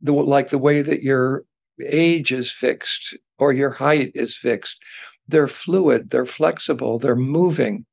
the, 0.01 0.13
like 0.13 0.51
the 0.51 0.59
way 0.59 0.83
that 0.83 1.03
your 1.03 1.45
age 1.83 2.33
is 2.33 2.51
fixed 2.51 3.17
or 3.39 3.53
your 3.53 3.71
height 3.71 4.13
is 4.15 4.37
fixed. 4.37 4.83
They're 5.27 5.49
fluid, 5.49 6.11
they're 6.11 6.27
flexible, 6.27 6.99
they're 6.99 7.17
moving. 7.17 7.87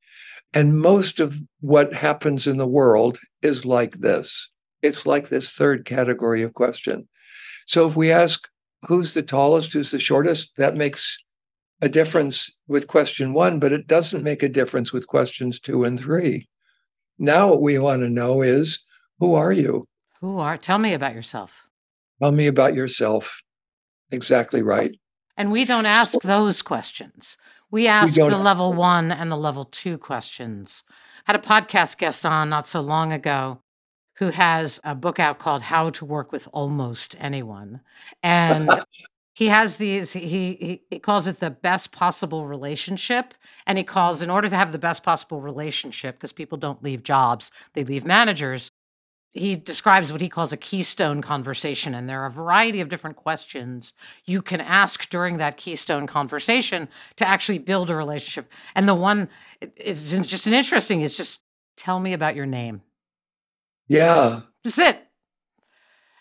And 0.54 0.80
most 0.80 1.20
of 1.20 1.36
what 1.62 1.94
happens 1.94 2.46
in 2.46 2.58
the 2.58 2.68
world 2.68 3.20
is 3.42 3.66
like 3.66 3.98
this. 4.00 4.50
It's 4.82 5.06
like 5.06 5.30
this 5.30 5.54
third 5.54 5.86
category 5.86 6.42
of 6.42 6.54
question. 6.54 7.08
So 7.68 7.88
if 7.88 7.96
we 7.96 8.12
ask 8.12 8.48
who's 8.88 9.14
the 9.14 9.24
tallest, 9.24 9.74
who's 9.74 9.92
the 9.92 10.00
shortest, 10.00 10.52
that 10.58 10.76
makes 10.76 11.18
a 11.82 11.90
difference 11.90 12.52
with 12.68 12.88
question 12.88 13.34
one, 13.34 13.60
but 13.60 13.72
it 13.72 13.88
doesn't 13.88 14.24
make 14.24 14.44
a 14.44 14.50
difference 14.50 14.92
with 14.92 15.08
questions 15.08 15.60
two 15.60 15.84
and 15.84 16.00
three. 16.00 16.48
Now, 17.18 17.50
what 17.50 17.62
we 17.62 17.78
want 17.78 18.02
to 18.02 18.10
know 18.10 18.42
is 18.42 18.84
who 19.20 19.36
are 19.36 19.52
you? 19.52 19.88
Who 20.20 20.40
are? 20.40 20.58
Tell 20.58 20.80
me 20.80 20.94
about 20.94 21.14
yourself. 21.14 21.68
Tell 22.22 22.32
me 22.32 22.48
about 22.48 22.76
yourself. 22.76 23.42
Exactly 24.12 24.62
right. 24.62 24.98
And 25.38 25.52
we 25.52 25.66
don't 25.66 25.86
ask 25.86 26.22
those 26.22 26.62
questions. 26.62 27.38
We 27.72 27.88
ask 27.88 28.18
we 28.18 28.30
the 28.30 28.38
level 28.38 28.74
one 28.74 29.12
and 29.12 29.32
the 29.32 29.38
level 29.38 29.66
two 29.66 29.98
questions. 29.98 30.84
I 31.26 31.32
had 31.32 31.36
a 31.44 31.48
podcast 31.48 31.98
guest 31.98 32.26
on 32.26 32.50
not 32.50 32.68
so 32.68 32.82
long 32.82 33.12
ago 33.14 33.62
who 34.18 34.30
has 34.30 34.80
a 34.84 34.94
book 34.94 35.20
out 35.20 35.40
called 35.40 35.62
How 35.62 35.90
to 35.92 36.06
Work 36.06 36.32
with 36.32 36.48
Almost 36.52 37.16
Anyone. 37.20 37.80
And 38.22 38.70
he 39.34 39.48
has 39.48 39.78
these, 39.78 40.12
he, 40.12 40.28
he, 40.28 40.82
he 40.90 41.00
calls 41.00 41.28
it 41.28 41.40
the 41.40 41.50
best 41.50 41.92
possible 41.92 42.46
relationship. 42.46 43.34
And 43.66 43.78
he 43.78 43.84
calls, 43.84 44.22
in 44.22 44.30
order 44.30 44.50
to 44.50 44.56
have 44.56 44.74
the 44.74 44.78
best 44.78 45.04
possible 45.04 45.42
relationship, 45.42 46.18
because 46.18 46.34
people 46.34 46.58
don't 46.58 46.84
leave 46.84 47.04
jobs, 47.04 47.52
they 47.74 47.84
leave 47.84 48.06
managers, 48.06 48.70
he 49.34 49.56
describes 49.56 50.12
what 50.12 50.22
he 50.22 50.28
calls 50.28 50.52
a 50.52 50.58
keystone 50.58 51.22
conversation. 51.22 51.96
And 51.96 52.10
there 52.10 52.22
are 52.22 52.26
a 52.26 52.32
variety 52.32 52.82
of 52.82 52.90
different 52.90 53.16
questions 53.16 53.94
you 54.26 54.42
can 54.42 54.60
ask 54.60 55.10
during 55.10 55.38
that 55.38 55.58
keystone 55.58 56.06
conversation 56.06 56.90
to 57.16 57.28
actually 57.28 57.60
build 57.60 57.90
a 57.90 57.96
relationship. 57.96 58.52
And 58.76 58.88
the 58.88 58.96
one 58.96 59.30
is 59.78 60.12
just 60.24 60.48
an 60.48 60.54
interesting, 60.54 61.02
is 61.02 61.16
just 61.16 61.42
tell 61.78 62.00
me 62.00 62.14
about 62.14 62.36
your 62.36 62.46
name. 62.46 62.82
Yeah. 63.88 64.42
That's 64.64 64.80
it. 64.80 64.98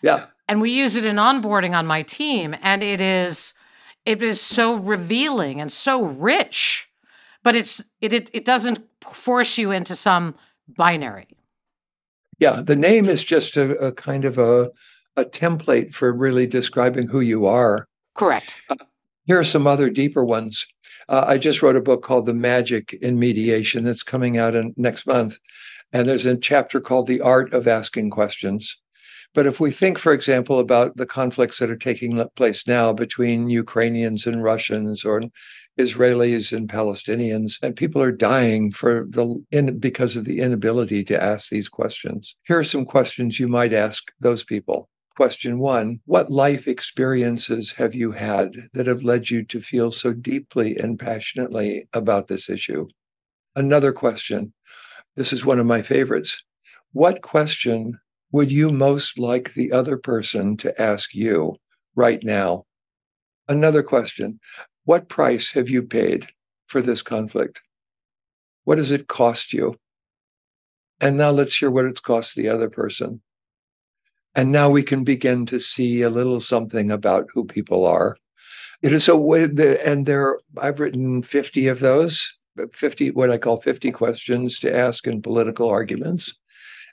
Yeah. 0.01 0.27
And 0.47 0.61
we 0.61 0.71
use 0.71 0.95
it 0.95 1.05
in 1.05 1.17
onboarding 1.17 1.75
on 1.75 1.85
my 1.85 2.03
team. 2.03 2.55
And 2.61 2.81
it 2.81 3.01
is 3.01 3.53
it 4.05 4.23
is 4.23 4.41
so 4.41 4.75
revealing 4.75 5.61
and 5.61 5.71
so 5.71 6.03
rich, 6.03 6.89
but 7.43 7.55
it's 7.55 7.81
it 7.99 8.13
it, 8.13 8.31
it 8.33 8.45
doesn't 8.45 8.79
force 9.11 9.57
you 9.57 9.71
into 9.71 9.95
some 9.95 10.35
binary. 10.67 11.27
Yeah, 12.41 12.63
the 12.63 12.75
name 12.75 13.07
is 13.07 13.23
just 13.23 13.55
a, 13.55 13.77
a 13.77 13.91
kind 13.91 14.25
of 14.25 14.39
a 14.39 14.71
a 15.15 15.25
template 15.25 15.93
for 15.93 16.11
really 16.11 16.47
describing 16.47 17.07
who 17.07 17.19
you 17.19 17.45
are. 17.45 17.87
Correct. 18.15 18.55
Uh, 18.67 18.75
here 19.25 19.37
are 19.37 19.43
some 19.43 19.67
other 19.67 19.89
deeper 19.89 20.25
ones. 20.25 20.65
Uh, 21.07 21.23
I 21.27 21.37
just 21.37 21.61
wrote 21.61 21.75
a 21.75 21.81
book 21.81 22.01
called 22.01 22.25
The 22.25 22.33
Magic 22.33 22.97
in 23.01 23.19
Mediation 23.19 23.83
that's 23.83 24.03
coming 24.03 24.37
out 24.37 24.55
in 24.55 24.73
next 24.77 25.05
month. 25.05 25.37
And 25.93 26.07
there's 26.07 26.25
a 26.25 26.35
chapter 26.35 26.81
called 26.81 27.07
The 27.07 27.21
Art 27.21 27.53
of 27.53 27.67
Asking 27.67 28.09
Questions. 28.09 28.75
But 29.33 29.45
if 29.45 29.59
we 29.59 29.69
think, 29.69 29.97
for 29.97 30.11
example, 30.11 30.59
about 30.59 30.97
the 30.97 31.05
conflicts 31.05 31.59
that 31.59 31.69
are 31.69 31.77
taking 31.77 32.23
place 32.35 32.65
now 32.65 32.91
between 32.91 33.49
Ukrainians 33.49 34.25
and 34.25 34.43
Russians 34.43 35.05
or 35.05 35.21
Israelis 35.79 36.55
and 36.55 36.69
Palestinians, 36.69 37.57
and 37.61 37.75
people 37.75 38.01
are 38.01 38.11
dying 38.11 38.71
for 38.71 39.05
the 39.09 39.43
in, 39.51 39.79
because 39.79 40.17
of 40.17 40.25
the 40.25 40.39
inability 40.39 41.03
to 41.05 41.21
ask 41.21 41.49
these 41.49 41.69
questions. 41.69 42.35
Here 42.45 42.59
are 42.59 42.63
some 42.63 42.85
questions 42.85 43.39
you 43.39 43.47
might 43.47 43.73
ask 43.73 44.11
those 44.19 44.43
people. 44.43 44.89
Question 45.15 45.59
one 45.59 45.99
What 46.05 46.31
life 46.31 46.67
experiences 46.67 47.73
have 47.73 47.95
you 47.95 48.11
had 48.11 48.69
that 48.73 48.87
have 48.87 49.03
led 49.03 49.29
you 49.29 49.43
to 49.45 49.61
feel 49.61 49.91
so 49.91 50.13
deeply 50.13 50.77
and 50.77 50.99
passionately 50.99 51.87
about 51.93 52.27
this 52.27 52.49
issue? 52.49 52.87
Another 53.55 53.91
question 53.91 54.53
this 55.15 55.33
is 55.33 55.45
one 55.45 55.59
of 55.59 55.65
my 55.65 55.81
favorites. 55.81 56.41
What 56.93 57.21
question 57.21 57.99
would 58.31 58.51
you 58.51 58.69
most 58.69 59.19
like 59.19 59.53
the 59.53 59.71
other 59.71 59.97
person 59.97 60.55
to 60.57 60.81
ask 60.81 61.13
you 61.13 61.57
right 61.95 62.23
now? 62.23 62.63
Another 63.49 63.83
question 63.83 64.39
What 64.85 65.09
price 65.09 65.51
have 65.51 65.69
you 65.69 65.83
paid 65.83 66.27
for 66.67 66.81
this 66.81 67.01
conflict? 67.01 67.61
What 68.63 68.75
does 68.75 68.91
it 68.91 69.07
cost 69.07 69.53
you? 69.53 69.75
And 70.99 71.17
now 71.17 71.31
let's 71.31 71.55
hear 71.55 71.71
what 71.71 71.85
it's 71.85 72.01
cost 72.01 72.35
the 72.35 72.49
other 72.49 72.69
person. 72.69 73.21
And 74.33 74.51
now 74.51 74.69
we 74.69 74.83
can 74.83 75.03
begin 75.03 75.45
to 75.47 75.59
see 75.59 76.01
a 76.01 76.09
little 76.09 76.39
something 76.39 76.89
about 76.89 77.27
who 77.33 77.43
people 77.43 77.85
are. 77.85 78.17
It 78.81 78.93
is 78.93 79.03
so, 79.03 79.33
and 79.33 80.05
there, 80.05 80.39
I've 80.57 80.79
written 80.79 81.21
50 81.21 81.67
of 81.67 81.79
those 81.79 82.31
50, 82.73 83.11
what 83.11 83.29
I 83.29 83.37
call 83.37 83.61
50 83.61 83.91
questions 83.91 84.59
to 84.59 84.75
ask 84.75 85.07
in 85.07 85.21
political 85.21 85.69
arguments. 85.69 86.33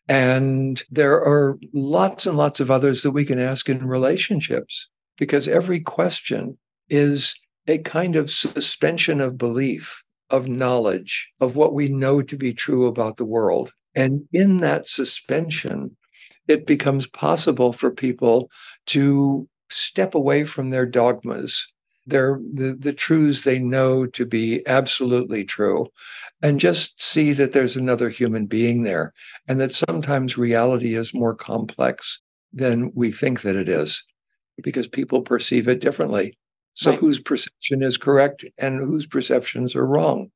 And 0.08 0.82
there 0.90 1.16
are 1.16 1.58
lots 1.72 2.26
and 2.26 2.36
lots 2.36 2.60
of 2.60 2.70
others 2.70 3.02
that 3.02 3.10
we 3.10 3.24
can 3.24 3.38
ask 3.38 3.68
in 3.68 3.86
relationships 3.86 4.88
because 5.16 5.48
every 5.48 5.80
question 5.80 6.56
is 6.88 7.34
a 7.68 7.78
kind 7.78 8.16
of 8.16 8.30
suspension 8.30 9.20
of 9.20 9.38
belief, 9.38 10.02
of 10.30 10.48
knowledge, 10.48 11.28
of 11.40 11.56
what 11.56 11.74
we 11.74 11.88
know 11.88 12.22
to 12.22 12.36
be 12.36 12.52
true 12.52 12.86
about 12.86 13.16
the 13.16 13.24
world. 13.24 13.72
And 13.94 14.26
in 14.32 14.58
that 14.58 14.86
suspension, 14.88 15.96
it 16.46 16.66
becomes 16.66 17.06
possible 17.06 17.72
for 17.72 17.90
people 17.90 18.50
to 18.86 19.48
step 19.70 20.14
away 20.14 20.44
from 20.44 20.70
their 20.70 20.86
dogmas 20.86 21.66
their 22.08 22.40
the, 22.54 22.74
the 22.78 22.92
truths 22.92 23.44
they 23.44 23.58
know 23.58 24.06
to 24.06 24.24
be 24.24 24.66
absolutely 24.66 25.44
true 25.44 25.86
and 26.42 26.58
just 26.58 27.00
see 27.00 27.32
that 27.32 27.52
there's 27.52 27.76
another 27.76 28.08
human 28.08 28.46
being 28.46 28.82
there 28.82 29.12
and 29.46 29.60
that 29.60 29.74
sometimes 29.74 30.38
reality 30.38 30.94
is 30.94 31.12
more 31.12 31.34
complex 31.34 32.20
than 32.52 32.90
we 32.94 33.12
think 33.12 33.42
that 33.42 33.56
it 33.56 33.68
is 33.68 34.02
because 34.62 34.88
people 34.88 35.20
perceive 35.20 35.68
it 35.68 35.80
differently 35.80 36.36
so 36.78 36.90
right. 36.90 37.00
whose 37.00 37.18
perception 37.18 37.82
is 37.82 37.96
correct 37.96 38.44
and 38.58 38.80
whose 38.80 39.06
perceptions 39.06 39.74
are 39.74 39.86
wrong 39.86 40.30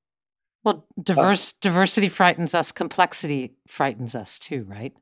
well 0.64 0.86
diverse 1.02 1.50
uh, 1.50 1.56
diversity 1.60 2.08
frightens 2.08 2.54
us 2.54 2.72
complexity 2.72 3.54
frightens 3.66 4.14
us 4.14 4.38
too 4.38 4.64
right 4.68 4.92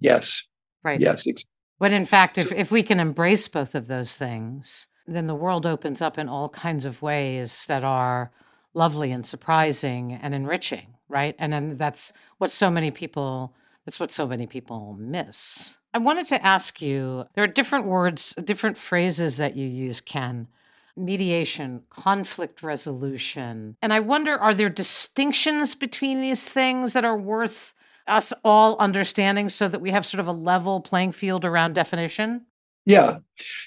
yes 0.00 0.46
right 0.82 1.00
yes 1.00 1.26
Exactly. 1.26 1.50
but 1.78 1.92
in 1.92 2.06
fact 2.06 2.38
if, 2.38 2.52
if 2.52 2.70
we 2.70 2.82
can 2.82 3.00
embrace 3.00 3.48
both 3.48 3.74
of 3.74 3.86
those 3.86 4.16
things 4.16 4.86
then 5.06 5.26
the 5.26 5.34
world 5.34 5.66
opens 5.66 6.00
up 6.00 6.18
in 6.18 6.28
all 6.28 6.48
kinds 6.48 6.84
of 6.84 7.02
ways 7.02 7.64
that 7.66 7.84
are 7.84 8.30
lovely 8.74 9.12
and 9.12 9.26
surprising 9.26 10.12
and 10.12 10.34
enriching, 10.34 10.94
right? 11.08 11.34
And 11.38 11.52
then 11.52 11.76
that's 11.76 12.12
what 12.38 12.50
so 12.50 12.70
many 12.70 12.90
people 12.90 13.54
that's 13.84 14.00
what 14.00 14.12
so 14.12 14.26
many 14.26 14.46
people 14.46 14.96
miss. 14.98 15.76
I 15.92 15.98
wanted 15.98 16.26
to 16.28 16.44
ask 16.44 16.80
you, 16.80 17.26
there 17.34 17.44
are 17.44 17.48
different 17.48 17.84
words, 17.84 18.34
different 18.42 18.78
phrases 18.78 19.36
that 19.36 19.56
you 19.56 19.68
use, 19.68 20.00
Ken. 20.00 20.48
Mediation, 20.96 21.82
conflict 21.90 22.62
resolution. 22.62 23.76
And 23.82 23.92
I 23.92 24.00
wonder 24.00 24.38
are 24.38 24.54
there 24.54 24.70
distinctions 24.70 25.74
between 25.74 26.20
these 26.20 26.48
things 26.48 26.92
that 26.92 27.04
are 27.04 27.18
worth 27.18 27.74
us 28.06 28.32
all 28.44 28.76
understanding 28.78 29.48
so 29.48 29.68
that 29.68 29.80
we 29.80 29.90
have 29.90 30.06
sort 30.06 30.20
of 30.20 30.26
a 30.26 30.32
level 30.32 30.80
playing 30.80 31.12
field 31.12 31.44
around 31.44 31.74
definition? 31.74 32.46
Yeah. 32.86 33.18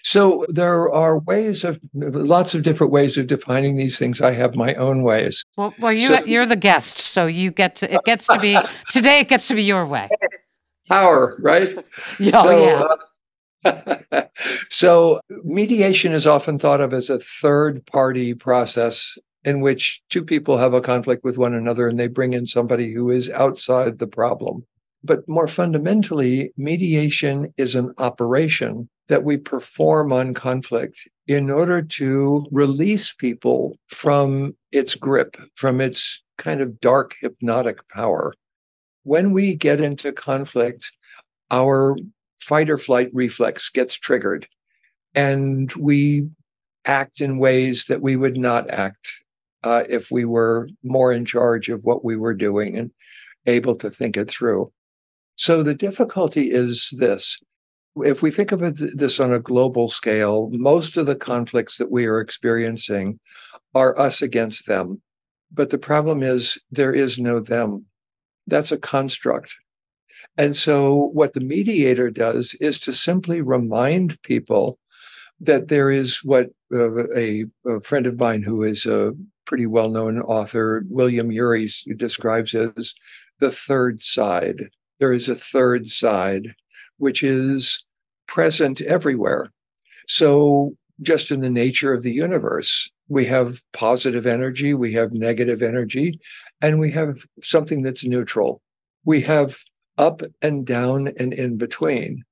So 0.03 0.45
there 0.47 0.91
are 0.93 1.19
ways 1.19 1.63
of 1.63 1.79
lots 1.93 2.53
of 2.53 2.61
different 2.61 2.93
ways 2.93 3.17
of 3.17 3.27
defining 3.27 3.75
these 3.75 3.97
things. 3.97 4.21
I 4.21 4.33
have 4.33 4.55
my 4.55 4.75
own 4.75 5.01
ways. 5.01 5.43
Well, 5.57 5.73
well, 5.79 5.91
you 5.91 6.07
so, 6.07 6.23
you're 6.25 6.45
the 6.45 6.55
guest, 6.55 6.99
so 6.99 7.25
you 7.25 7.51
get 7.51 7.75
to 7.77 7.91
it 7.91 8.01
gets 8.05 8.27
to 8.27 8.39
be 8.39 8.57
today. 8.89 9.19
It 9.19 9.27
gets 9.27 9.47
to 9.47 9.55
be 9.55 9.63
your 9.63 9.85
way. 9.87 10.07
Power, 10.87 11.35
right? 11.39 11.75
oh, 12.21 12.31
so, 12.31 12.65
yeah. 12.65 12.81
Uh, 12.81 12.95
so, 14.69 15.19
mediation 15.43 16.13
is 16.13 16.27
often 16.27 16.59
thought 16.59 16.81
of 16.81 16.93
as 16.93 17.09
a 17.09 17.19
third 17.19 17.85
party 17.85 18.33
process 18.33 19.17
in 19.43 19.61
which 19.61 20.01
two 20.09 20.23
people 20.23 20.57
have 20.57 20.73
a 20.73 20.81
conflict 20.81 21.23
with 21.23 21.37
one 21.37 21.53
another 21.53 21.87
and 21.87 21.99
they 21.99 22.07
bring 22.07 22.33
in 22.33 22.45
somebody 22.45 22.93
who 22.93 23.09
is 23.09 23.29
outside 23.29 23.99
the 23.99 24.07
problem. 24.07 24.65
But 25.03 25.27
more 25.27 25.47
fundamentally, 25.47 26.51
mediation 26.57 27.53
is 27.57 27.75
an 27.75 27.93
operation 27.97 28.89
that 29.07 29.23
we 29.23 29.37
perform 29.37 30.11
on 30.11 30.33
conflict 30.33 31.07
in 31.27 31.49
order 31.49 31.81
to 31.81 32.45
release 32.51 33.13
people 33.13 33.77
from 33.87 34.55
its 34.71 34.95
grip, 34.95 35.37
from 35.55 35.79
its 35.79 36.23
kind 36.37 36.61
of 36.61 36.79
dark 36.79 37.15
hypnotic 37.21 37.87
power. 37.89 38.33
When 39.03 39.31
we 39.31 39.55
get 39.55 39.79
into 39.79 40.11
conflict, 40.11 40.91
our 41.51 41.95
fight 42.39 42.69
or 42.69 42.77
flight 42.77 43.09
reflex 43.13 43.69
gets 43.69 43.95
triggered 43.95 44.47
and 45.17 45.73
we 45.73 46.27
act 46.85 47.21
in 47.21 47.39
ways 47.39 47.85
that 47.85 48.01
we 48.01 48.15
would 48.15 48.37
not 48.37 48.69
act 48.69 49.07
uh, 49.63 49.83
if 49.89 50.11
we 50.11 50.25
were 50.25 50.69
more 50.83 51.11
in 51.11 51.25
charge 51.25 51.69
of 51.69 51.83
what 51.83 52.05
we 52.05 52.15
were 52.15 52.33
doing 52.33 52.77
and 52.77 52.91
able 53.45 53.75
to 53.75 53.89
think 53.89 54.15
it 54.15 54.29
through. 54.29 54.71
So 55.35 55.63
the 55.63 55.73
difficulty 55.73 56.51
is 56.51 56.93
this. 56.97 57.39
If 57.97 58.21
we 58.21 58.29
think 58.29 58.51
of 58.51 58.61
it, 58.61 58.79
this 58.95 59.19
on 59.19 59.33
a 59.33 59.39
global 59.39 59.87
scale, 59.87 60.49
most 60.51 60.97
of 60.97 61.07
the 61.07 61.15
conflicts 61.15 61.77
that 61.77 61.91
we 61.91 62.05
are 62.05 62.21
experiencing 62.21 63.19
are 63.73 63.97
us 63.99 64.21
against 64.21 64.67
them. 64.67 65.01
But 65.51 65.71
the 65.71 65.77
problem 65.77 66.21
is 66.21 66.59
there 66.71 66.93
is 66.93 67.17
no 67.17 67.39
them. 67.39 67.85
That's 68.45 68.71
a 68.71 68.77
construct. 68.77 69.55
And 70.37 70.55
so, 70.55 71.09
what 71.13 71.33
the 71.33 71.39
mediator 71.39 72.09
does 72.09 72.55
is 72.55 72.79
to 72.81 72.93
simply 72.93 73.41
remind 73.41 74.21
people 74.21 74.77
that 75.39 75.67
there 75.67 75.91
is 75.91 76.23
what 76.23 76.47
uh, 76.73 77.07
a, 77.15 77.45
a, 77.65 77.81
friend 77.81 78.07
of 78.07 78.19
mine 78.19 78.43
who 78.43 78.63
is 78.63 78.85
a 78.85 79.13
pretty 79.45 79.65
well 79.65 79.89
known 79.89 80.19
author, 80.21 80.83
William 80.89 81.31
Ury, 81.31 81.69
describes 81.95 82.53
as 82.53 82.93
the 83.39 83.51
third 83.51 84.01
side. 84.01 84.69
There 84.99 85.13
is 85.13 85.29
a 85.29 85.35
third 85.35 85.87
side, 85.87 86.55
which 86.97 87.23
is 87.23 87.85
present 88.27 88.81
everywhere. 88.81 89.51
So, 90.07 90.75
just 91.01 91.31
in 91.31 91.41
the 91.41 91.49
nature 91.49 91.93
of 91.93 92.01
the 92.01 92.11
universe, 92.11 92.89
we 93.07 93.25
have 93.25 93.61
positive 93.73 94.25
energy, 94.25 94.73
we 94.73 94.93
have 94.93 95.13
negative 95.13 95.61
energy, 95.61 96.19
and 96.61 96.79
we 96.79 96.91
have 96.91 97.23
something 97.41 97.81
that's 97.81 98.05
neutral. 98.05 98.61
We 99.05 99.21
have 99.21 99.57
up 99.97 100.21
and 100.41 100.65
down 100.65 101.09
and 101.17 101.33
in 101.33 101.57
between. 101.57 102.23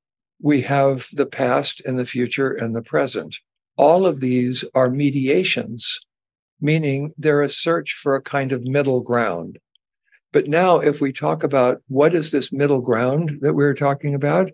We 0.42 0.62
have 0.62 1.08
the 1.14 1.26
past 1.26 1.82
and 1.86 1.98
the 1.98 2.06
future 2.06 2.52
and 2.52 2.76
the 2.76 2.82
present. 2.82 3.38
All 3.78 4.06
of 4.06 4.20
these 4.20 4.64
are 4.74 4.90
mediations, 4.90 6.00
meaning 6.62 7.14
they're 7.18 7.42
a 7.42 7.50
search 7.50 7.94
for 7.94 8.16
a 8.16 8.22
kind 8.22 8.52
of 8.52 8.64
middle 8.64 9.02
ground. 9.02 9.60
But 10.32 10.48
now, 10.48 10.80
if 10.80 11.00
we 11.00 11.14
talk 11.14 11.44
about 11.44 11.82
what 11.88 12.14
is 12.14 12.32
this 12.32 12.52
middle 12.52 12.82
ground 12.82 13.38
that 13.42 13.54
we're 13.54 13.74
talking 13.74 14.14
about, 14.14 14.52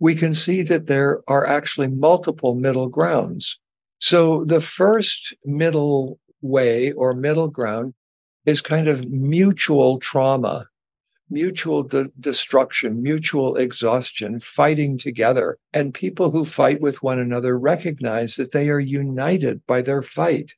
we 0.00 0.14
can 0.14 0.34
see 0.34 0.62
that 0.62 0.86
there 0.86 1.20
are 1.28 1.46
actually 1.46 1.88
multiple 1.88 2.54
middle 2.54 2.88
grounds. 2.88 3.58
So 3.98 4.44
the 4.44 4.60
first 4.60 5.34
middle 5.44 6.18
way 6.40 6.92
or 6.92 7.14
middle 7.14 7.48
ground 7.48 7.94
is 8.46 8.62
kind 8.62 8.88
of 8.88 9.06
mutual 9.08 9.98
trauma 9.98 10.66
mutual 11.30 11.82
de- 11.82 12.10
destruction, 12.18 13.02
mutual 13.02 13.56
exhaustion, 13.56 14.40
fighting 14.40 14.98
together. 14.98 15.58
And 15.72 15.94
people 15.94 16.30
who 16.30 16.44
fight 16.44 16.80
with 16.80 17.02
one 17.02 17.18
another 17.18 17.58
recognize 17.58 18.36
that 18.36 18.52
they 18.52 18.68
are 18.68 18.80
united 18.80 19.64
by 19.66 19.82
their 19.82 20.02
fight, 20.02 20.54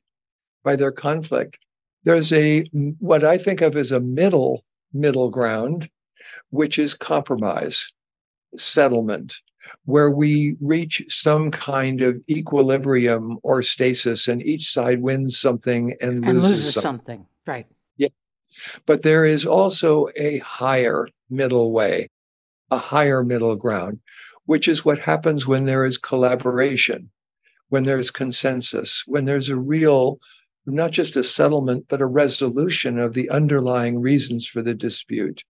by 0.63 0.75
their 0.75 0.91
conflict. 0.91 1.59
There's 2.03 2.33
a 2.33 2.65
what 2.99 3.23
I 3.23 3.37
think 3.37 3.61
of 3.61 3.77
as 3.77 3.91
a 3.91 3.99
middle 3.99 4.63
middle 4.93 5.29
ground, 5.29 5.89
which 6.49 6.77
is 6.77 6.93
compromise, 6.93 7.91
settlement, 8.57 9.39
where 9.85 10.11
we 10.11 10.55
reach 10.61 11.03
some 11.07 11.51
kind 11.51 12.01
of 12.01 12.21
equilibrium 12.29 13.37
or 13.43 13.61
stasis, 13.61 14.27
and 14.27 14.41
each 14.41 14.71
side 14.71 15.01
wins 15.01 15.39
something 15.39 15.95
and, 16.01 16.25
and 16.25 16.41
loses, 16.41 16.65
loses 16.65 16.73
something. 16.73 16.83
something. 16.83 17.25
Right. 17.45 17.67
But 18.85 19.03
there 19.03 19.25
is 19.25 19.45
also 19.45 20.09
a 20.15 20.39
higher 20.39 21.07
middle 21.29 21.71
way, 21.71 22.09
a 22.69 22.77
higher 22.77 23.23
middle 23.23 23.55
ground, 23.55 23.99
which 24.45 24.67
is 24.67 24.85
what 24.85 24.99
happens 24.99 25.47
when 25.47 25.65
there 25.65 25.85
is 25.85 25.97
collaboration, 25.97 27.09
when 27.69 27.85
there's 27.85 28.11
consensus, 28.11 29.03
when 29.05 29.25
there's 29.25 29.49
a 29.49 29.57
real, 29.57 30.19
not 30.65 30.91
just 30.91 31.15
a 31.15 31.23
settlement, 31.23 31.85
but 31.89 32.01
a 32.01 32.05
resolution 32.05 32.99
of 32.99 33.13
the 33.13 33.29
underlying 33.29 33.99
reasons 33.99 34.47
for 34.47 34.61
the 34.61 34.75
dispute. 34.75 35.43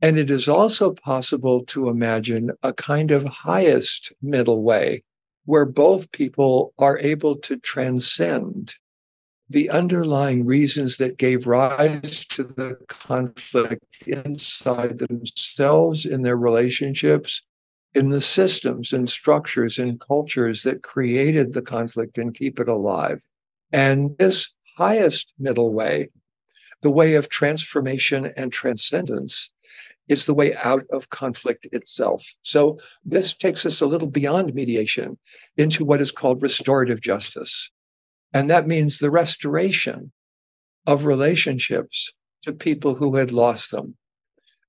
And 0.00 0.18
it 0.18 0.30
is 0.30 0.48
also 0.48 0.92
possible 0.92 1.64
to 1.66 1.88
imagine 1.88 2.50
a 2.62 2.72
kind 2.72 3.12
of 3.12 3.24
highest 3.24 4.12
middle 4.20 4.64
way 4.64 5.04
where 5.44 5.64
both 5.64 6.10
people 6.12 6.72
are 6.78 6.98
able 6.98 7.36
to 7.36 7.56
transcend 7.56 8.74
the 9.52 9.70
underlying 9.70 10.44
reasons 10.46 10.96
that 10.96 11.18
gave 11.18 11.46
rise 11.46 12.24
to 12.26 12.42
the 12.42 12.76
conflict 12.88 14.02
inside 14.06 14.98
themselves, 14.98 16.06
in 16.06 16.22
their 16.22 16.36
relationships, 16.36 17.42
in 17.94 18.08
the 18.08 18.20
systems 18.20 18.92
and 18.92 19.08
structures 19.08 19.78
and 19.78 20.00
cultures 20.00 20.62
that 20.62 20.82
created 20.82 21.52
the 21.52 21.62
conflict 21.62 22.18
and 22.18 22.34
keep 22.34 22.58
it 22.58 22.68
alive. 22.68 23.22
And 23.72 24.16
this 24.18 24.52
highest 24.78 25.32
middle 25.38 25.72
way, 25.72 26.08
the 26.80 26.90
way 26.90 27.14
of 27.14 27.28
transformation 27.28 28.32
and 28.36 28.52
transcendence, 28.52 29.50
is 30.08 30.26
the 30.26 30.34
way 30.34 30.54
out 30.56 30.84
of 30.90 31.10
conflict 31.10 31.66
itself. 31.72 32.26
So, 32.42 32.78
this 33.04 33.34
takes 33.34 33.64
us 33.64 33.80
a 33.80 33.86
little 33.86 34.08
beyond 34.08 34.54
mediation 34.54 35.18
into 35.56 35.84
what 35.84 36.00
is 36.00 36.10
called 36.10 36.42
restorative 36.42 37.00
justice. 37.00 37.70
And 38.32 38.48
that 38.50 38.66
means 38.66 38.98
the 38.98 39.10
restoration 39.10 40.12
of 40.86 41.04
relationships 41.04 42.12
to 42.42 42.52
people 42.52 42.94
who 42.94 43.16
had 43.16 43.30
lost 43.30 43.70
them. 43.70 43.96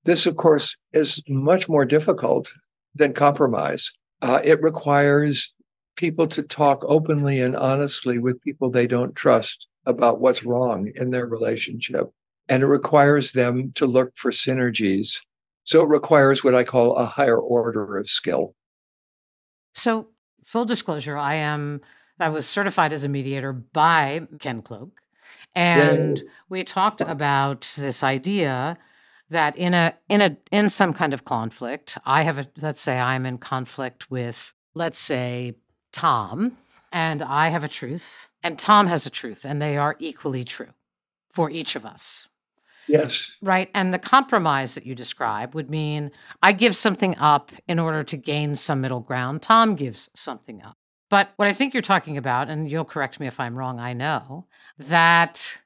This, 0.04 0.26
of 0.26 0.36
course, 0.36 0.76
is 0.92 1.22
much 1.28 1.68
more 1.68 1.84
difficult 1.84 2.52
than 2.94 3.14
compromise. 3.14 3.90
Uh, 4.22 4.40
it 4.44 4.62
requires 4.62 5.52
people 5.96 6.26
to 6.28 6.42
talk 6.42 6.84
openly 6.86 7.40
and 7.40 7.56
honestly 7.56 8.18
with 8.18 8.40
people 8.42 8.70
they 8.70 8.86
don't 8.86 9.14
trust 9.14 9.68
about 9.86 10.20
what's 10.20 10.44
wrong 10.44 10.90
in 10.94 11.10
their 11.10 11.26
relationship. 11.26 12.10
And 12.48 12.62
it 12.62 12.66
requires 12.66 13.32
them 13.32 13.72
to 13.76 13.86
look 13.86 14.12
for 14.16 14.30
synergies. 14.30 15.20
So 15.64 15.82
it 15.82 15.88
requires 15.88 16.44
what 16.44 16.54
I 16.54 16.64
call 16.64 16.96
a 16.96 17.06
higher 17.06 17.38
order 17.38 17.96
of 17.96 18.08
skill. 18.08 18.54
So, 19.74 20.08
full 20.44 20.66
disclosure, 20.66 21.16
I 21.16 21.36
am 21.36 21.80
I 22.18 22.28
was 22.28 22.46
certified 22.46 22.92
as 22.92 23.04
a 23.04 23.08
mediator 23.08 23.52
by 23.52 24.26
Ken 24.38 24.62
Cloke. 24.62 25.00
And 25.54 26.18
Yay. 26.18 26.24
we 26.48 26.64
talked 26.64 27.00
about 27.00 27.72
this 27.76 28.02
idea 28.02 28.76
that 29.30 29.56
in 29.56 29.74
a 29.74 29.94
in 30.08 30.20
a 30.20 30.36
in 30.50 30.68
some 30.68 30.92
kind 30.92 31.14
of 31.14 31.24
conflict, 31.24 31.98
I 32.04 32.22
have 32.22 32.38
a 32.38 32.48
let's 32.58 32.80
say 32.80 32.98
I'm 32.98 33.26
in 33.26 33.38
conflict 33.38 34.10
with 34.10 34.52
let's 34.74 34.98
say 34.98 35.54
Tom 35.92 36.56
and 36.92 37.22
I 37.22 37.48
have 37.48 37.64
a 37.64 37.68
truth 37.68 38.30
and 38.42 38.58
Tom 38.58 38.86
has 38.86 39.06
a 39.06 39.10
truth 39.10 39.44
and 39.44 39.60
they 39.60 39.76
are 39.76 39.96
equally 39.98 40.44
true 40.44 40.72
for 41.32 41.50
each 41.50 41.76
of 41.76 41.86
us. 41.86 42.28
Yes. 42.86 43.36
Right. 43.40 43.70
And 43.74 43.94
the 43.94 43.98
compromise 43.98 44.74
that 44.74 44.84
you 44.84 44.94
describe 44.94 45.54
would 45.54 45.70
mean 45.70 46.10
I 46.42 46.52
give 46.52 46.76
something 46.76 47.16
up 47.16 47.50
in 47.66 47.78
order 47.78 48.04
to 48.04 48.16
gain 48.16 48.56
some 48.56 48.80
middle 48.80 49.00
ground. 49.00 49.42
Tom 49.42 49.74
gives 49.74 50.10
something 50.14 50.62
up. 50.62 50.76
But 51.10 51.30
what 51.36 51.48
I 51.48 51.52
think 51.52 51.74
you're 51.74 51.82
talking 51.82 52.16
about, 52.16 52.48
and 52.48 52.68
you'll 52.68 52.84
correct 52.84 53.20
me 53.20 53.26
if 53.26 53.38
I'm 53.38 53.56
wrong, 53.56 53.78
I 53.78 53.92
know 53.92 54.46
that 54.78 55.58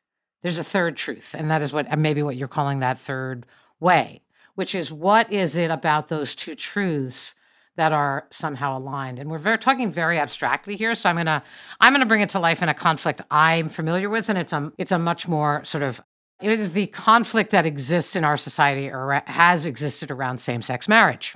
there's 0.43 0.59
a 0.59 0.65
third 0.65 0.97
truth, 0.97 1.35
and 1.37 1.51
that 1.51 1.63
is 1.63 1.73
what 1.73 1.99
maybe 1.99 2.23
what 2.23 2.37
you're 2.37 2.49
calling 2.49 2.81
that 2.81 2.99
third 2.99 3.47
way, 3.81 4.23
which 4.55 4.75
is 4.75 4.93
what 4.93 5.33
is 5.33 5.57
it 5.57 5.71
about 5.71 6.09
those 6.09 6.35
two 6.35 6.55
truths 6.55 7.35
that 7.77 7.93
are 7.93 8.27
somehow 8.31 8.77
aligned? 8.77 9.19
And 9.19 9.31
we're 9.31 9.39
very, 9.39 9.59
talking 9.59 9.93
very 9.93 10.19
abstractly 10.19 10.77
here 10.77 10.95
so 10.95 11.09
i'm 11.09 11.17
going 11.17 11.27
to 11.27 11.43
i'm 11.81 11.93
going 11.93 12.01
to 12.01 12.07
bring 12.07 12.21
it 12.21 12.31
to 12.31 12.41
life 12.41 12.63
in 12.63 12.69
a 12.69 12.75
conflict 12.75 13.23
i'm 13.31 13.69
familiar 13.69 14.09
with 14.09 14.29
and 14.29 14.39
it's 14.39 14.53
a 14.53 14.73
it's 14.79 14.93
a 14.93 14.99
much 14.99 15.29
more 15.29 15.65
sort 15.65 15.83
of 15.83 16.01
it 16.41 16.61
is 16.61 16.73
the 16.73 16.87
conflict 16.89 17.51
that 17.51 17.67
exists 17.67 18.15
in 18.15 18.25
our 18.25 18.37
society 18.37 18.89
or 18.89 19.23
has 19.27 19.67
existed 19.67 20.11
around 20.11 20.39
same-sex 20.39 20.87
marriage. 20.89 21.35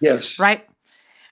Yes. 0.00 0.38
Right? 0.38 0.66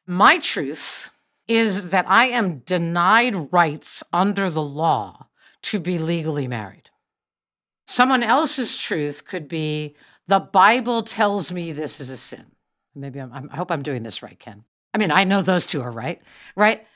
My 0.07 0.39
truth 0.39 1.11
is 1.47 1.91
that 1.91 2.07
I 2.09 2.27
am 2.27 2.59
denied 2.61 3.53
rights 3.53 4.03
under 4.13 4.51
the 4.51 4.63
law 4.63 5.27
to 5.63 5.79
be 5.79 5.99
legally 5.99 6.49
married. 6.49 6.91
Someone 7.87 8.23
else's 8.23 8.77
truth 8.77 9.25
could 9.25 9.49
be 9.49 9.95
the 10.27 10.41
Bible 10.41 11.03
tells 11.03 11.53
me 11.53 11.73
this 11.73 12.01
is 12.01 12.11
a 12.11 12.17
sin. 12.17 12.47
Maybe 12.95 13.21
I'm, 13.21 13.51
i 13.53 13.57
hope 13.57 13.71
I'm 13.71 13.83
doing 13.83 14.03
this 14.03 14.23
right, 14.23 14.39
Ken. 14.39 14.65
I 14.95 14.99
mean, 14.99 15.11
I 15.11 15.25
know 15.25 15.43
those 15.43 15.67
two 15.67 15.83
are 15.83 15.91
right, 15.91 16.23
right? 16.57 16.87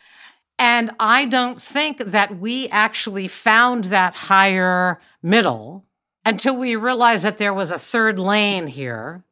And 0.58 0.92
I 0.98 1.26
don't 1.26 1.61
think 1.61 1.98
that 1.98 2.38
we 2.38 2.68
actually 2.68 3.28
found 3.28 3.84
that 3.84 4.14
higher 4.14 5.00
middle 5.22 5.84
until 6.24 6.56
we 6.56 6.76
realized 6.76 7.24
that 7.24 7.38
there 7.38 7.54
was 7.54 7.70
a 7.70 7.78
third 7.78 8.18
lane 8.18 8.66
here 8.66 9.24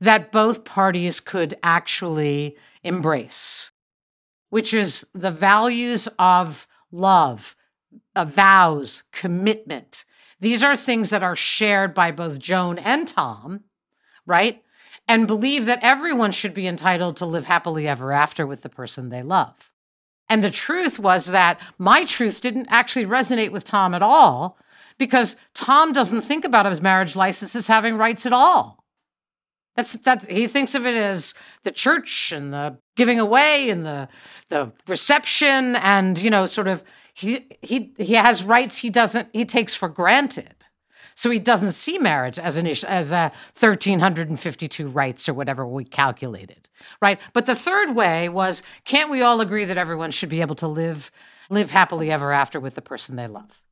that 0.00 0.32
both 0.32 0.64
parties 0.64 1.20
could 1.20 1.56
actually 1.62 2.56
embrace, 2.82 3.70
which 4.54 4.72
is 4.72 5.04
the 5.12 5.32
values 5.32 6.08
of 6.16 6.68
love, 6.92 7.56
of 8.14 8.30
vows, 8.30 9.02
commitment. 9.10 10.04
These 10.38 10.62
are 10.62 10.76
things 10.76 11.10
that 11.10 11.24
are 11.24 11.34
shared 11.34 11.92
by 11.92 12.12
both 12.12 12.38
Joan 12.38 12.78
and 12.78 13.08
Tom, 13.08 13.64
right? 14.26 14.62
And 15.08 15.26
believe 15.26 15.66
that 15.66 15.80
everyone 15.82 16.30
should 16.30 16.54
be 16.54 16.68
entitled 16.68 17.16
to 17.16 17.26
live 17.26 17.46
happily 17.46 17.88
ever 17.88 18.12
after 18.12 18.46
with 18.46 18.62
the 18.62 18.68
person 18.68 19.08
they 19.08 19.24
love. 19.24 19.72
And 20.28 20.44
the 20.44 20.52
truth 20.52 21.00
was 21.00 21.26
that 21.26 21.60
my 21.76 22.04
truth 22.04 22.40
didn't 22.40 22.68
actually 22.70 23.06
resonate 23.06 23.50
with 23.50 23.64
Tom 23.64 23.92
at 23.92 24.02
all 24.02 24.56
because 24.98 25.34
Tom 25.54 25.92
doesn't 25.92 26.20
think 26.20 26.44
about 26.44 26.66
his 26.66 26.80
marriage 26.80 27.16
license 27.16 27.56
as 27.56 27.66
having 27.66 27.96
rights 27.96 28.24
at 28.24 28.32
all. 28.32 28.84
That's 29.74 29.94
that 29.94 30.30
he 30.30 30.46
thinks 30.46 30.76
of 30.76 30.86
it 30.86 30.94
as 30.94 31.34
the 31.64 31.72
church 31.72 32.30
and 32.30 32.52
the 32.52 32.78
giving 32.96 33.20
away 33.20 33.70
and 33.70 33.84
the 33.84 34.08
the 34.48 34.72
reception 34.86 35.76
and 35.76 36.20
you 36.20 36.30
know 36.30 36.46
sort 36.46 36.68
of 36.68 36.82
he 37.14 37.46
he 37.62 37.92
he 37.98 38.14
has 38.14 38.44
rights 38.44 38.78
he 38.78 38.90
doesn't 38.90 39.28
he 39.32 39.44
takes 39.44 39.74
for 39.74 39.88
granted. 39.88 40.54
So 41.16 41.30
he 41.30 41.38
doesn't 41.38 41.72
see 41.72 41.98
marriage 41.98 42.40
as 42.40 42.56
an 42.56 42.66
issue 42.66 42.88
as 42.88 43.12
a 43.12 43.30
1352 43.58 44.88
rights 44.88 45.28
or 45.28 45.34
whatever 45.34 45.64
we 45.64 45.84
calculated, 45.84 46.68
right? 47.00 47.20
But 47.32 47.46
the 47.46 47.54
third 47.54 47.94
way 47.94 48.28
was 48.28 48.64
can't 48.84 49.10
we 49.10 49.22
all 49.22 49.40
agree 49.40 49.64
that 49.64 49.78
everyone 49.78 50.10
should 50.10 50.28
be 50.28 50.40
able 50.40 50.56
to 50.56 50.66
live 50.66 51.12
live 51.50 51.70
happily 51.70 52.10
ever 52.10 52.32
after 52.32 52.58
with 52.58 52.74
the 52.74 52.82
person 52.82 53.16
they 53.16 53.28
love? 53.28 53.62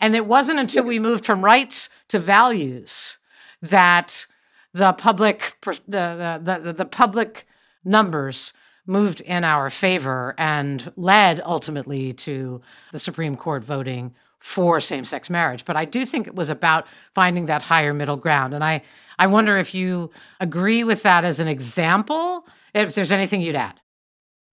And 0.00 0.14
it 0.14 0.26
wasn't 0.26 0.60
until 0.60 0.84
we 0.84 1.00
moved 1.00 1.26
from 1.26 1.44
rights 1.44 1.88
to 2.08 2.20
values 2.20 3.18
that 3.60 4.26
the 4.72 4.92
public 4.92 5.56
the, 5.62 6.40
the, 6.42 6.60
the, 6.62 6.72
the 6.72 6.84
public 6.84 7.46
numbers 7.88 8.52
moved 8.86 9.20
in 9.20 9.44
our 9.44 9.70
favor 9.70 10.34
and 10.38 10.92
led 10.96 11.40
ultimately 11.44 12.12
to 12.12 12.60
the 12.92 12.98
Supreme 12.98 13.36
Court 13.36 13.64
voting 13.64 14.14
for 14.38 14.80
same-sex 14.80 15.28
marriage. 15.28 15.64
But 15.64 15.76
I 15.76 15.84
do 15.84 16.06
think 16.06 16.26
it 16.26 16.34
was 16.34 16.48
about 16.48 16.86
finding 17.14 17.46
that 17.46 17.62
higher 17.62 17.92
middle 17.92 18.16
ground. 18.16 18.54
And 18.54 18.62
I, 18.62 18.82
I 19.18 19.26
wonder 19.26 19.58
if 19.58 19.74
you 19.74 20.10
agree 20.40 20.84
with 20.84 21.02
that 21.02 21.24
as 21.24 21.40
an 21.40 21.48
example, 21.48 22.46
if 22.72 22.94
there's 22.94 23.12
anything 23.12 23.40
you'd 23.40 23.56
add. 23.56 23.80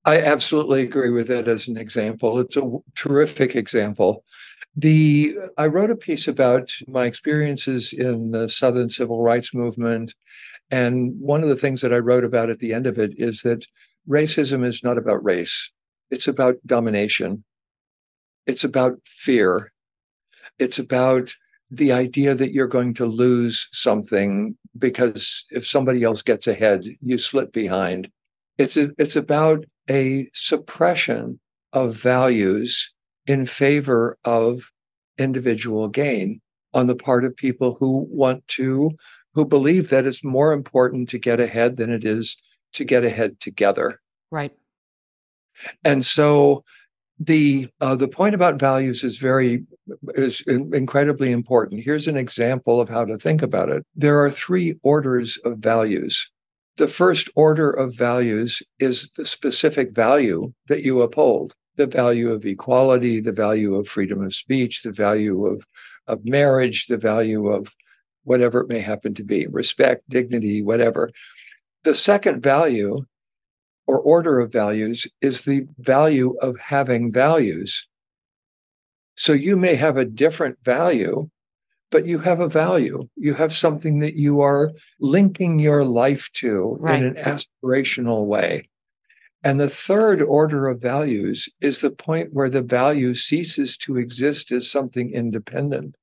I 0.03 0.21
absolutely 0.21 0.81
agree 0.81 1.11
with 1.11 1.29
it 1.29 1.47
as 1.47 1.67
an 1.67 1.77
example. 1.77 2.39
It's 2.39 2.57
a 2.57 2.77
terrific 2.95 3.55
example. 3.55 4.23
The 4.75 5.35
I 5.57 5.67
wrote 5.67 5.89
a 5.89 5.95
piece 5.95 6.27
about 6.27 6.71
my 6.87 7.05
experiences 7.05 7.93
in 7.93 8.31
the 8.31 8.49
Southern 8.49 8.89
Civil 8.89 9.21
Rights 9.21 9.53
Movement, 9.53 10.13
and 10.71 11.13
one 11.19 11.43
of 11.43 11.49
the 11.49 11.55
things 11.55 11.81
that 11.81 11.93
I 11.93 11.97
wrote 11.97 12.23
about 12.23 12.49
at 12.49 12.59
the 12.59 12.73
end 12.73 12.87
of 12.87 12.97
it 12.97 13.13
is 13.17 13.41
that 13.41 13.65
racism 14.07 14.65
is 14.65 14.83
not 14.83 14.97
about 14.97 15.23
race; 15.23 15.71
it's 16.09 16.27
about 16.27 16.55
domination. 16.65 17.43
It's 18.45 18.63
about 18.63 18.99
fear. 19.05 19.71
It's 20.59 20.79
about 20.79 21.35
the 21.71 21.91
idea 21.91 22.35
that 22.35 22.51
you're 22.51 22.67
going 22.67 22.93
to 22.95 23.05
lose 23.05 23.67
something 23.71 24.55
because 24.77 25.45
if 25.51 25.65
somebody 25.65 26.03
else 26.03 26.21
gets 26.21 26.47
ahead, 26.47 26.85
you 27.01 27.17
slip 27.17 27.51
behind. 27.51 28.09
It's 28.57 28.77
a, 28.77 28.91
it's 28.97 29.15
about 29.15 29.65
a 29.89 30.29
suppression 30.33 31.39
of 31.73 31.95
values 31.95 32.91
in 33.25 33.45
favor 33.45 34.17
of 34.23 34.71
individual 35.17 35.87
gain 35.89 36.41
on 36.73 36.87
the 36.87 36.95
part 36.95 37.25
of 37.25 37.35
people 37.35 37.77
who 37.79 38.05
want 38.09 38.47
to, 38.49 38.91
who 39.35 39.45
believe 39.45 39.89
that 39.89 40.05
it's 40.05 40.23
more 40.23 40.53
important 40.53 41.09
to 41.09 41.19
get 41.19 41.39
ahead 41.39 41.77
than 41.77 41.91
it 41.91 42.03
is 42.03 42.37
to 42.73 42.83
get 42.83 43.03
ahead 43.03 43.39
together. 43.39 44.01
Right. 44.31 44.53
And 45.83 46.03
so 46.03 46.63
the 47.19 47.69
uh, 47.79 47.95
the 47.95 48.07
point 48.07 48.35
about 48.35 48.59
values 48.59 49.03
is 49.03 49.17
very 49.17 49.63
is 50.15 50.41
incredibly 50.47 51.31
important. 51.31 51.83
Here's 51.83 52.07
an 52.07 52.17
example 52.17 52.81
of 52.81 52.89
how 52.89 53.05
to 53.05 53.17
think 53.17 53.41
about 53.41 53.69
it. 53.69 53.85
There 53.95 54.19
are 54.23 54.31
three 54.31 54.75
orders 54.83 55.37
of 55.45 55.59
values. 55.59 56.29
The 56.77 56.87
first 56.87 57.29
order 57.35 57.71
of 57.71 57.95
values 57.95 58.61
is 58.79 59.09
the 59.15 59.25
specific 59.25 59.95
value 59.95 60.51
that 60.67 60.83
you 60.83 61.01
uphold 61.01 61.55
the 61.77 61.87
value 61.87 62.31
of 62.31 62.45
equality, 62.45 63.19
the 63.19 63.31
value 63.31 63.75
of 63.75 63.87
freedom 63.87 64.23
of 64.23 64.33
speech, 64.33 64.83
the 64.83 64.91
value 64.91 65.45
of, 65.45 65.65
of 66.07 66.23
marriage, 66.25 66.87
the 66.87 66.97
value 66.97 67.47
of 67.47 67.73
whatever 68.25 68.59
it 68.59 68.67
may 68.67 68.79
happen 68.79 69.13
to 69.15 69.23
be 69.23 69.47
respect, 69.47 70.07
dignity, 70.09 70.61
whatever. 70.61 71.11
The 71.83 71.95
second 71.95 72.43
value 72.43 73.05
or 73.87 73.99
order 73.99 74.39
of 74.39 74.51
values 74.51 75.07
is 75.21 75.41
the 75.41 75.67
value 75.77 76.35
of 76.41 76.59
having 76.59 77.11
values. 77.11 77.87
So 79.15 79.33
you 79.33 79.55
may 79.55 79.75
have 79.75 79.95
a 79.95 80.05
different 80.05 80.57
value, 80.63 81.29
but 81.91 82.05
you 82.05 82.19
have 82.19 82.39
a 82.39 82.49
value. 82.49 83.07
You 83.15 83.35
have 83.35 83.53
something 83.53 83.99
that 83.99 84.15
you 84.15 84.41
are 84.41 84.71
linking 84.99 85.59
your 85.59 85.85
life 85.85 86.29
to 86.33 86.77
right. 86.79 87.01
in 87.01 87.15
an 87.15 87.15
aspirational 87.15 88.25
way. 88.25 88.67
And 89.43 89.59
the 89.59 89.69
third 89.69 90.23
order 90.23 90.67
of 90.67 90.81
values 90.81 91.47
is 91.61 91.79
the 91.79 91.91
point 91.91 92.33
where 92.33 92.49
the 92.49 92.63
value 92.63 93.13
ceases 93.13 93.77
to 93.77 93.97
exist 93.97 94.51
as 94.51 94.69
something 94.69 95.13
independent, 95.13 95.95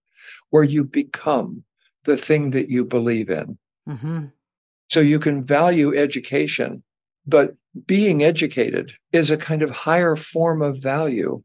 where 0.50 0.62
you 0.62 0.84
become 0.84 1.64
the 2.04 2.16
thing 2.16 2.50
that 2.50 2.68
you 2.68 2.84
believe 2.84 3.30
in. 3.30 3.58
Mm-hmm. 3.88 4.26
So 4.90 5.00
you 5.00 5.18
can 5.18 5.42
value 5.42 5.96
education, 5.96 6.82
but 7.26 7.54
being 7.86 8.22
educated 8.22 8.92
is 9.12 9.30
a 9.30 9.36
kind 9.36 9.62
of 9.62 9.70
higher 9.70 10.16
form 10.16 10.60
of 10.62 10.78
value. 10.78 11.42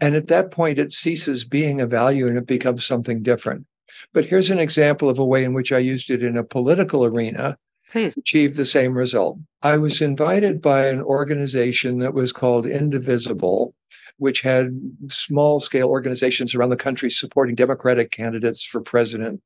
And 0.00 0.14
at 0.14 0.26
that 0.26 0.50
point, 0.50 0.78
it 0.78 0.92
ceases 0.92 1.44
being 1.44 1.80
a 1.80 1.86
value 1.86 2.26
and 2.26 2.36
it 2.36 2.46
becomes 2.46 2.84
something 2.84 3.22
different. 3.22 3.66
But 4.12 4.24
here's 4.24 4.50
an 4.50 4.58
example 4.58 5.08
of 5.08 5.18
a 5.18 5.24
way 5.24 5.44
in 5.44 5.54
which 5.54 5.72
I 5.72 5.78
used 5.78 6.10
it 6.10 6.22
in 6.22 6.36
a 6.36 6.44
political 6.44 7.04
arena 7.04 7.58
Please. 7.90 8.16
achieve 8.16 8.56
the 8.56 8.64
same 8.64 8.94
result. 8.94 9.38
I 9.62 9.76
was 9.76 10.02
invited 10.02 10.60
by 10.60 10.86
an 10.86 11.02
organization 11.02 11.98
that 11.98 12.14
was 12.14 12.32
called 12.32 12.66
Indivisible, 12.66 13.74
which 14.16 14.40
had 14.40 14.78
small 15.08 15.60
scale 15.60 15.88
organizations 15.88 16.54
around 16.54 16.70
the 16.70 16.76
country 16.76 17.10
supporting 17.10 17.54
Democratic 17.54 18.10
candidates 18.10 18.64
for 18.64 18.80
president 18.80 19.40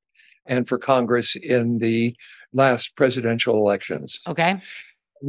and 0.47 0.69
for 0.69 0.79
Congress 0.79 1.37
in 1.37 1.79
the 1.79 2.15
last 2.53 2.97
presidential 2.97 3.57
elections. 3.57 4.19
Okay. 4.27 4.61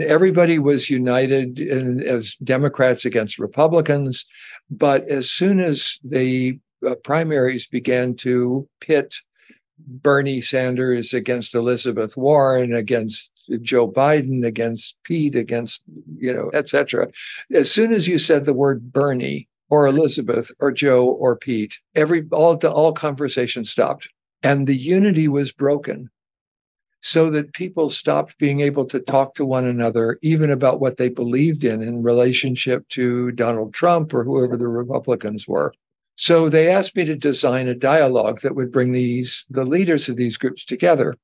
Everybody 0.01 0.59
was 0.59 0.89
united 0.89 1.59
in, 1.59 2.01
as 2.01 2.35
Democrats 2.43 3.05
against 3.05 3.39
Republicans. 3.39 4.25
But 4.69 5.07
as 5.07 5.29
soon 5.29 5.59
as 5.59 5.99
the 6.03 6.59
uh, 6.85 6.95
primaries 7.03 7.67
began 7.67 8.15
to 8.15 8.67
pit 8.81 9.15
Bernie 9.79 10.41
Sanders 10.41 11.13
against 11.13 11.55
Elizabeth 11.55 12.17
Warren, 12.17 12.73
against 12.73 13.29
Joe 13.61 13.89
Biden, 13.89 14.45
against 14.45 14.97
Pete, 15.03 15.35
against, 15.35 15.81
you 16.17 16.33
know, 16.33 16.49
etc. 16.53 17.07
As 17.53 17.71
soon 17.71 17.93
as 17.93 18.07
you 18.07 18.17
said 18.17 18.45
the 18.45 18.53
word 18.53 18.91
Bernie 18.91 19.47
or 19.69 19.87
Elizabeth 19.87 20.51
or 20.59 20.71
Joe 20.71 21.05
or 21.05 21.35
Pete, 21.35 21.79
every 21.95 22.25
all 22.31 22.57
all 22.57 22.93
conversation 22.93 23.65
stopped. 23.65 24.09
And 24.43 24.67
the 24.67 24.77
unity 24.77 25.27
was 25.27 25.51
broken 25.51 26.09
so 27.01 27.29
that 27.31 27.53
people 27.53 27.89
stopped 27.89 28.37
being 28.37 28.59
able 28.59 28.85
to 28.85 28.99
talk 28.99 29.35
to 29.35 29.45
one 29.45 29.65
another, 29.65 30.19
even 30.21 30.49
about 30.49 30.79
what 30.79 30.97
they 30.97 31.09
believed 31.09 31.63
in 31.63 31.81
in 31.81 32.03
relationship 32.03 32.87
to 32.89 33.31
Donald 33.31 33.73
Trump 33.73 34.13
or 34.13 34.23
whoever 34.23 34.57
the 34.57 34.67
Republicans 34.67 35.47
were. 35.47 35.73
So 36.15 36.49
they 36.49 36.69
asked 36.69 36.95
me 36.95 37.05
to 37.05 37.15
design 37.15 37.67
a 37.67 37.75
dialogue 37.75 38.41
that 38.41 38.55
would 38.55 38.71
bring 38.71 38.91
these 38.91 39.45
the 39.49 39.65
leaders 39.65 40.09
of 40.09 40.17
these 40.17 40.37
groups 40.37 40.65
together. 40.65 41.15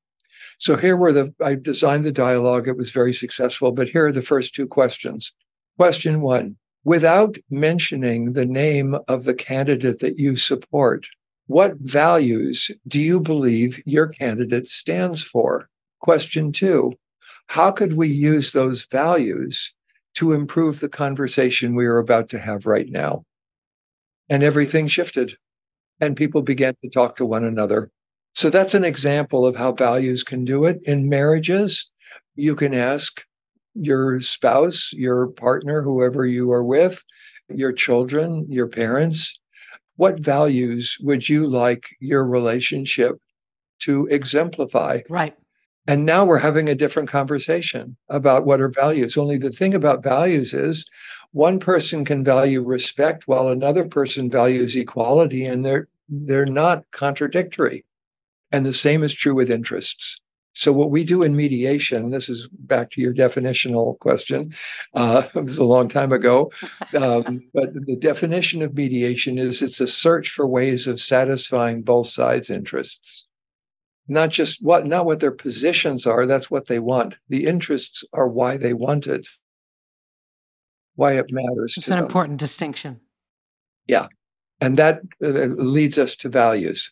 So 0.60 0.78
here 0.78 0.96
were 0.96 1.12
the 1.12 1.34
I 1.44 1.56
designed 1.56 2.04
the 2.04 2.12
dialogue. 2.12 2.68
It 2.68 2.78
was 2.78 2.92
very 2.92 3.14
successful, 3.14 3.72
but 3.72 3.90
here 3.90 4.06
are 4.06 4.12
the 4.12 4.22
first 4.22 4.54
two 4.54 4.68
questions. 4.68 5.34
Question 5.78 6.22
one: 6.22 6.58
Without 6.84 7.38
mentioning 7.50 8.34
the 8.34 8.46
name 8.46 8.96
of 9.08 9.24
the 9.24 9.34
candidate 9.34 10.00
that 10.00 10.20
you 10.20 10.36
support, 10.36 11.08
what 11.48 11.76
values 11.80 12.72
do 12.88 13.02
you 13.02 13.20
believe 13.20 13.82
your 13.86 14.08
candidate 14.08 14.70
stands 14.70 15.24
for? 15.24 15.70
Question 16.00 16.52
two: 16.52 16.94
How 17.48 17.72
could 17.72 17.94
we 17.94 18.08
use 18.08 18.52
those 18.52 18.86
values 18.86 19.74
to 20.16 20.32
improve 20.32 20.80
the 20.80 20.90
conversation 20.90 21.76
we 21.76 21.86
are 21.86 21.98
about 21.98 22.30
to 22.30 22.40
have 22.40 22.66
right 22.66 22.90
now. 22.90 23.26
And 24.30 24.44
everything 24.44 24.88
shifted, 24.88 25.38
and 26.00 26.16
people 26.16 26.42
began 26.42 26.76
to 26.82 26.90
talk 26.90 27.16
to 27.18 27.26
one 27.26 27.44
another. 27.44 27.92
So 28.36 28.50
that's 28.50 28.74
an 28.74 28.86
example 28.86 29.46
of 29.46 29.56
how 29.56 29.74
values 29.74 30.24
can 30.24 30.46
do 30.46 30.66
it. 30.66 30.80
In 30.84 31.10
marriages, 31.10 31.90
you 32.36 32.56
can 32.56 32.74
ask 32.74 33.24
your 33.76 34.22
spouse, 34.22 34.92
your 34.94 35.28
partner, 35.28 35.82
whoever 35.82 36.26
you 36.26 36.52
are 36.52 36.64
with, 36.64 37.04
your 37.50 37.74
children, 37.74 38.46
your 38.50 38.68
parents, 38.68 39.40
what 39.96 40.20
values 40.20 40.98
would 41.02 41.30
you 41.30 41.46
like 41.46 41.96
your 42.00 42.26
relationship 42.26 43.18
to 43.80 44.08
exemplify? 44.08 45.02
Right. 45.10 45.36
And 45.86 46.06
now 46.06 46.24
we're 46.24 46.40
having 46.40 46.70
a 46.70 46.76
different 46.76 47.10
conversation 47.10 47.98
about 48.10 48.46
what 48.46 48.62
are 48.62 48.70
values. 48.70 49.18
Only 49.18 49.38
the 49.38 49.52
thing 49.52 49.74
about 49.74 50.04
values 50.04 50.54
is 50.54 50.86
one 51.32 51.60
person 51.60 52.06
can 52.06 52.24
value 52.24 52.64
respect 52.64 53.28
while 53.28 53.50
another 53.50 53.84
person 53.86 54.30
values 54.30 54.76
equality, 54.76 55.46
and 55.46 55.66
they're 55.66 55.88
they're 56.08 56.46
not 56.46 56.84
contradictory. 56.92 57.86
And 58.52 58.66
the 58.66 58.74
same 58.74 59.04
is 59.04 59.14
true 59.14 59.34
with 59.34 59.50
interests. 59.50 60.22
So, 60.54 60.72
what 60.72 60.92
we 60.92 61.04
do 61.04 61.24
in 61.24 61.36
mediation, 61.36 62.12
this 62.12 62.30
is 62.30 62.48
back 62.48 62.92
to 62.92 63.02
your 63.02 63.14
definitional 63.14 63.98
question. 64.00 64.54
Uh, 64.94 65.24
it 65.36 65.42
was 65.42 65.58
a 65.58 65.64
long 65.64 65.90
time 65.90 66.12
ago. 66.12 66.52
Um, 66.94 67.42
but 67.56 67.74
the 67.74 67.96
definition 67.96 68.62
of 68.62 68.76
mediation 68.76 69.40
is 69.40 69.64
it's 69.64 69.82
a 69.82 69.88
search 69.88 70.30
for 70.30 70.46
ways 70.46 70.86
of 70.86 71.02
satisfying 71.02 71.82
both 71.82 72.06
sides' 72.06 72.52
interests. 72.52 73.26
Not 74.08 74.30
just 74.30 74.64
what, 74.64 74.86
not 74.86 75.06
what 75.06 75.20
their 75.20 75.32
positions 75.32 76.06
are, 76.06 76.28
that's 76.28 76.52
what 76.52 76.68
they 76.68 76.78
want. 76.78 77.18
The 77.30 77.48
interests 77.48 78.04
are 78.14 78.28
why 78.28 78.58
they 78.58 78.74
want 78.74 79.08
it, 79.08 79.28
why 80.96 81.14
it 81.14 81.32
matters. 81.32 81.76
It's 81.78 81.88
an 81.88 81.96
them. 81.96 82.06
important 82.06 82.40
distinction. 82.40 83.00
Yeah. 83.88 84.08
And 84.62 84.78
that 84.78 85.02
uh, 85.24 85.28
leads 85.28 85.98
us 85.98 86.16
to 86.18 86.30
values. 86.30 86.92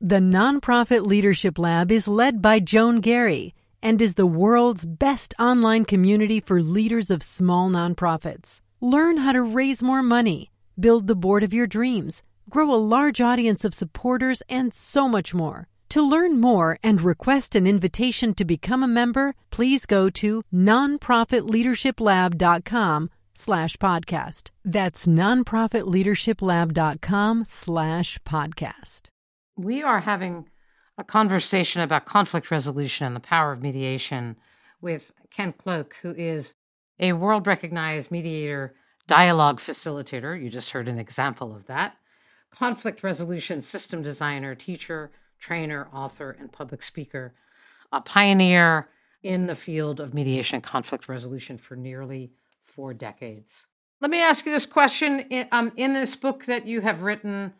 The 0.00 0.20
Nonprofit 0.20 1.04
Leadership 1.04 1.58
Lab 1.58 1.90
is 1.90 2.06
led 2.06 2.40
by 2.40 2.60
Joan 2.60 3.00
Garry 3.00 3.52
and 3.82 4.00
is 4.00 4.14
the 4.14 4.28
world's 4.28 4.86
best 4.86 5.34
online 5.40 5.84
community 5.84 6.38
for 6.38 6.62
leaders 6.62 7.10
of 7.10 7.20
small 7.20 7.68
nonprofits. 7.68 8.60
Learn 8.80 9.16
how 9.16 9.32
to 9.32 9.42
raise 9.42 9.82
more 9.82 10.04
money, 10.04 10.52
build 10.78 11.08
the 11.08 11.16
board 11.16 11.42
of 11.42 11.52
your 11.52 11.66
dreams, 11.66 12.22
grow 12.48 12.72
a 12.72 12.78
large 12.78 13.20
audience 13.20 13.64
of 13.64 13.74
supporters, 13.74 14.40
and 14.48 14.72
so 14.72 15.08
much 15.08 15.34
more. 15.34 15.66
To 15.88 16.00
learn 16.00 16.40
more 16.40 16.78
and 16.80 17.00
request 17.00 17.56
an 17.56 17.66
invitation 17.66 18.34
to 18.34 18.44
become 18.44 18.84
a 18.84 18.88
member, 18.88 19.34
please 19.50 19.84
go 19.84 20.10
to 20.10 20.44
nonprofitleadershiplab.com 20.54 23.10
slash 23.34 23.76
podcast. 23.78 24.50
That's 24.64 25.08
nonprofitleadershiplab.com 25.08 27.46
slash 27.48 28.18
podcast 28.20 29.08
we 29.58 29.82
are 29.82 30.00
having 30.00 30.48
a 30.96 31.04
conversation 31.04 31.82
about 31.82 32.06
conflict 32.06 32.50
resolution 32.50 33.06
and 33.06 33.14
the 33.14 33.20
power 33.20 33.52
of 33.52 33.60
mediation 33.60 34.36
with 34.80 35.12
Ken 35.30 35.52
Cloke, 35.52 35.96
who 36.00 36.14
is 36.14 36.54
a 37.00 37.12
world 37.12 37.46
recognized 37.46 38.10
mediator, 38.10 38.74
dialogue 39.06 39.58
facilitator. 39.58 40.40
You 40.40 40.48
just 40.48 40.70
heard 40.70 40.88
an 40.88 40.98
example 40.98 41.54
of 41.54 41.66
that. 41.66 41.96
Conflict 42.50 43.02
resolution 43.02 43.60
system 43.60 44.02
designer, 44.02 44.54
teacher, 44.54 45.10
trainer, 45.38 45.88
author, 45.92 46.36
and 46.38 46.50
public 46.50 46.82
speaker. 46.82 47.34
A 47.92 48.00
pioneer 48.00 48.88
in 49.22 49.46
the 49.46 49.54
field 49.54 50.00
of 50.00 50.14
mediation 50.14 50.56
and 50.56 50.64
conflict 50.64 51.08
resolution 51.08 51.58
for 51.58 51.76
nearly 51.76 52.32
four 52.64 52.94
decades. 52.94 53.66
Let 54.00 54.10
me 54.10 54.22
ask 54.22 54.46
you 54.46 54.52
this 54.52 54.66
question. 54.66 55.20
In, 55.30 55.48
um, 55.50 55.72
in 55.76 55.94
this 55.94 56.14
book 56.14 56.44
that 56.44 56.66
you 56.66 56.80
have 56.80 57.02
written, 57.02 57.52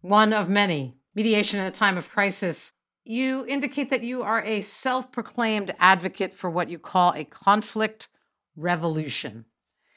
one 0.00 0.32
of 0.32 0.48
many 0.48 0.96
mediation 1.14 1.60
in 1.60 1.66
a 1.66 1.70
time 1.70 1.98
of 1.98 2.08
crisis, 2.08 2.72
you 3.04 3.44
indicate 3.46 3.90
that 3.90 4.02
you 4.02 4.22
are 4.22 4.42
a 4.44 4.62
self 4.62 5.10
proclaimed 5.10 5.74
advocate 5.78 6.32
for 6.32 6.50
what 6.50 6.68
you 6.68 6.78
call 6.78 7.12
a 7.14 7.24
conflict 7.24 8.08
revolution. 8.56 9.44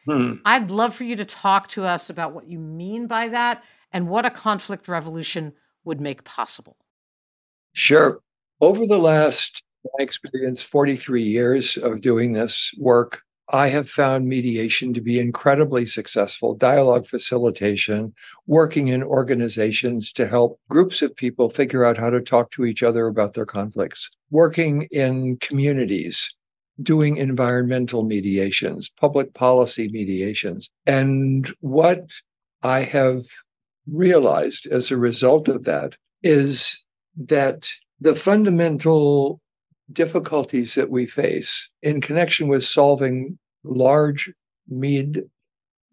Hmm. 0.06 0.34
I'd 0.46 0.70
love 0.70 0.96
for 0.96 1.04
you 1.04 1.16
to 1.16 1.26
talk 1.26 1.70
to 1.70 1.84
us 1.84 2.10
about 2.10 2.34
what 2.34 2.48
you 2.48 2.60
mean 2.60 3.08
by 3.08 3.30
that 3.30 3.64
and 3.92 4.08
what 4.08 4.26
a 4.26 4.32
conflict 4.32 4.88
revolution 4.88 5.54
would 5.84 6.02
make 6.02 6.24
possible. 6.24 6.78
Sure. 7.74 8.20
Over 8.62 8.86
the 8.86 8.98
last, 8.98 9.64
my 9.84 10.04
experience, 10.04 10.64
43 10.64 11.24
years 11.24 11.78
of 11.78 12.02
doing 12.02 12.34
this 12.34 12.72
work, 12.80 13.22
I 13.50 13.70
have 13.70 13.88
found 13.88 14.28
mediation 14.28 14.94
to 14.96 15.02
be 15.02 15.20
incredibly 15.20 15.86
successful, 15.86 16.56
dialogue 16.56 17.06
facilitation, 17.06 18.14
working 18.48 18.88
in 18.88 19.04
organizations 19.04 20.12
to 20.14 20.28
help 20.28 20.60
groups 20.68 21.02
of 21.02 21.16
people 21.16 21.50
figure 21.50 21.86
out 21.86 21.98
how 21.98 22.10
to 22.10 22.22
talk 22.22 22.50
to 22.52 22.66
each 22.66 22.82
other 22.82 23.06
about 23.08 23.34
their 23.34 23.46
conflicts, 23.46 24.10
working 24.32 24.88
in 24.90 25.38
communities, 25.38 26.34
doing 26.82 27.18
environmental 27.18 28.04
mediations, 28.04 28.90
public 28.90 29.34
policy 29.36 29.90
mediations. 29.90 30.70
And 30.88 31.48
what 31.60 32.10
I 32.64 32.82
have 32.82 33.26
realized 33.88 34.66
as 34.68 34.90
a 34.90 34.98
result 34.98 35.48
of 35.48 35.66
that 35.66 35.98
is 36.24 36.84
that 37.16 37.70
the 38.02 38.16
fundamental 38.16 39.40
difficulties 39.92 40.76
that 40.76 40.90
we 40.90 41.06
face 41.06 41.70
in 41.82 42.02
connection 42.02 42.48
with 42.48 42.64
solving 42.64 43.38
large, 43.64 44.32
mid 44.68 45.30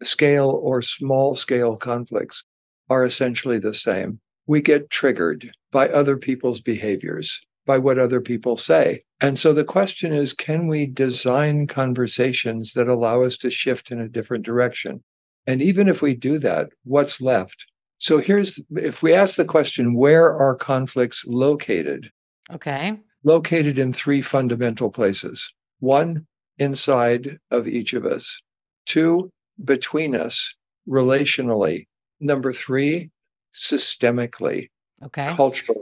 scale, 0.01 0.59
or 0.61 0.81
small 0.81 1.35
scale 1.35 1.77
conflicts 1.77 2.43
are 2.89 3.05
essentially 3.05 3.59
the 3.59 3.73
same. 3.73 4.19
We 4.47 4.61
get 4.61 4.89
triggered 4.89 5.51
by 5.71 5.89
other 5.89 6.17
people's 6.17 6.59
behaviors, 6.59 7.41
by 7.65 7.77
what 7.77 7.97
other 7.97 8.19
people 8.19 8.57
say. 8.57 9.03
And 9.21 9.39
so 9.39 9.53
the 9.53 9.63
question 9.63 10.11
is 10.11 10.33
can 10.33 10.67
we 10.67 10.85
design 10.85 11.67
conversations 11.67 12.73
that 12.73 12.87
allow 12.87 13.23
us 13.23 13.37
to 13.37 13.49
shift 13.49 13.91
in 13.91 14.01
a 14.01 14.09
different 14.09 14.45
direction? 14.45 15.01
And 15.47 15.61
even 15.61 15.87
if 15.87 16.01
we 16.01 16.13
do 16.13 16.39
that, 16.39 16.69
what's 16.83 17.21
left? 17.21 17.65
So 17.99 18.17
here's 18.17 18.59
if 18.71 19.01
we 19.01 19.13
ask 19.13 19.37
the 19.37 19.45
question, 19.45 19.95
where 19.95 20.33
are 20.33 20.55
conflicts 20.55 21.23
located? 21.25 22.11
Okay 22.51 22.99
located 23.23 23.79
in 23.79 23.93
three 23.93 24.21
fundamental 24.21 24.89
places 24.89 25.51
one, 25.79 26.25
inside 26.59 27.37
of 27.51 27.67
each 27.67 27.93
of 27.93 28.05
us, 28.05 28.39
two, 28.85 29.29
between 29.63 30.15
us, 30.15 30.55
relationally, 30.87 31.85
number 32.19 32.53
three, 32.53 33.09
systemically, 33.53 34.69
okay. 35.03 35.27
culturally, 35.29 35.81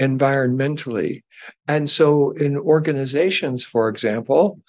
environmentally. 0.00 1.22
And 1.66 1.88
so 1.88 2.32
in 2.32 2.56
organizations, 2.58 3.64
for 3.64 3.88
example, 3.88 4.60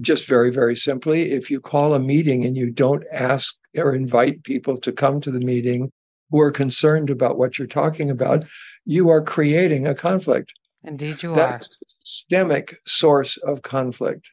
just 0.00 0.26
very, 0.28 0.50
very 0.50 0.74
simply, 0.74 1.30
if 1.30 1.50
you 1.50 1.60
call 1.60 1.94
a 1.94 2.00
meeting 2.00 2.44
and 2.44 2.56
you 2.56 2.70
don't 2.70 3.04
ask 3.12 3.54
or 3.76 3.94
invite 3.94 4.42
people 4.42 4.78
to 4.78 4.92
come 4.92 5.20
to 5.20 5.30
the 5.30 5.40
meeting 5.40 5.90
who 6.30 6.40
are 6.40 6.50
concerned 6.50 7.10
about 7.10 7.38
what 7.38 7.58
you're 7.58 7.68
talking 7.68 8.10
about, 8.10 8.44
you 8.84 9.08
are 9.08 9.22
creating 9.22 9.86
a 9.86 9.94
conflict. 9.94 10.52
Indeed, 10.84 11.22
you 11.22 11.34
that 11.34 11.50
are. 11.50 11.60
Systemic 12.04 12.78
source 12.86 13.36
of 13.38 13.62
conflict, 13.62 14.30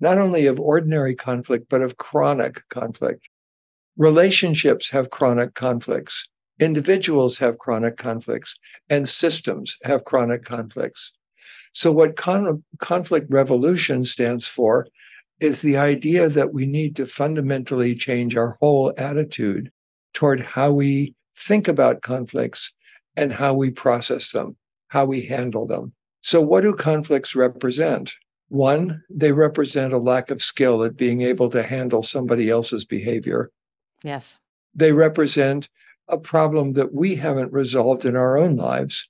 not 0.00 0.18
only 0.18 0.46
of 0.46 0.60
ordinary 0.60 1.14
conflict, 1.14 1.66
but 1.70 1.80
of 1.80 1.96
chronic 1.96 2.62
conflict. 2.68 3.28
Relationships 3.96 4.90
have 4.90 5.10
chronic 5.10 5.54
conflicts, 5.54 6.28
individuals 6.60 7.38
have 7.38 7.58
chronic 7.58 7.96
conflicts, 7.96 8.58
and 8.90 9.08
systems 9.08 9.76
have 9.84 10.04
chronic 10.04 10.44
conflicts. 10.44 11.12
So, 11.72 11.90
what 11.90 12.16
con- 12.16 12.62
conflict 12.80 13.26
revolution 13.30 14.04
stands 14.04 14.46
for 14.46 14.86
is 15.40 15.62
the 15.62 15.76
idea 15.76 16.28
that 16.28 16.52
we 16.52 16.66
need 16.66 16.96
to 16.96 17.06
fundamentally 17.06 17.94
change 17.94 18.36
our 18.36 18.56
whole 18.60 18.92
attitude 18.98 19.70
toward 20.12 20.40
how 20.40 20.70
we 20.72 21.14
think 21.36 21.66
about 21.66 22.02
conflicts 22.02 22.70
and 23.16 23.32
how 23.32 23.54
we 23.54 23.70
process 23.70 24.30
them 24.32 24.56
how 24.94 25.04
we 25.04 25.20
handle 25.20 25.66
them. 25.66 25.92
So, 26.20 26.40
what 26.40 26.62
do 26.62 26.72
conflicts 26.72 27.34
represent? 27.34 28.14
One, 28.48 29.02
they 29.10 29.32
represent 29.32 29.92
a 29.92 29.98
lack 29.98 30.30
of 30.30 30.40
skill 30.40 30.84
at 30.84 30.96
being 30.96 31.20
able 31.22 31.50
to 31.50 31.64
handle 31.64 32.04
somebody 32.04 32.48
else's 32.48 32.84
behavior. 32.84 33.50
Yes. 34.04 34.38
They 34.72 34.92
represent 34.92 35.68
a 36.08 36.16
problem 36.16 36.74
that 36.74 36.94
we 36.94 37.16
haven't 37.16 37.52
resolved 37.52 38.04
in 38.04 38.14
our 38.14 38.38
own 38.38 38.54
lives, 38.54 39.08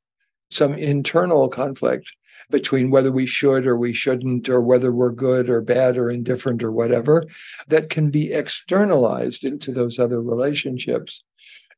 some 0.50 0.72
internal 0.72 1.50
conflict 1.50 2.10
between 2.50 2.90
whether 2.90 3.12
we 3.12 3.26
should 3.26 3.66
or 3.66 3.76
we 3.76 3.92
shouldn't, 3.92 4.48
or 4.48 4.62
whether 4.62 4.90
we're 4.90 5.10
good 5.10 5.50
or 5.50 5.60
bad 5.60 5.98
or 5.98 6.08
indifferent 6.10 6.62
or 6.62 6.72
whatever, 6.72 7.24
that 7.68 7.90
can 7.90 8.10
be 8.10 8.32
externalized 8.32 9.44
into 9.44 9.70
those 9.70 9.98
other 9.98 10.22
relationships. 10.22 11.22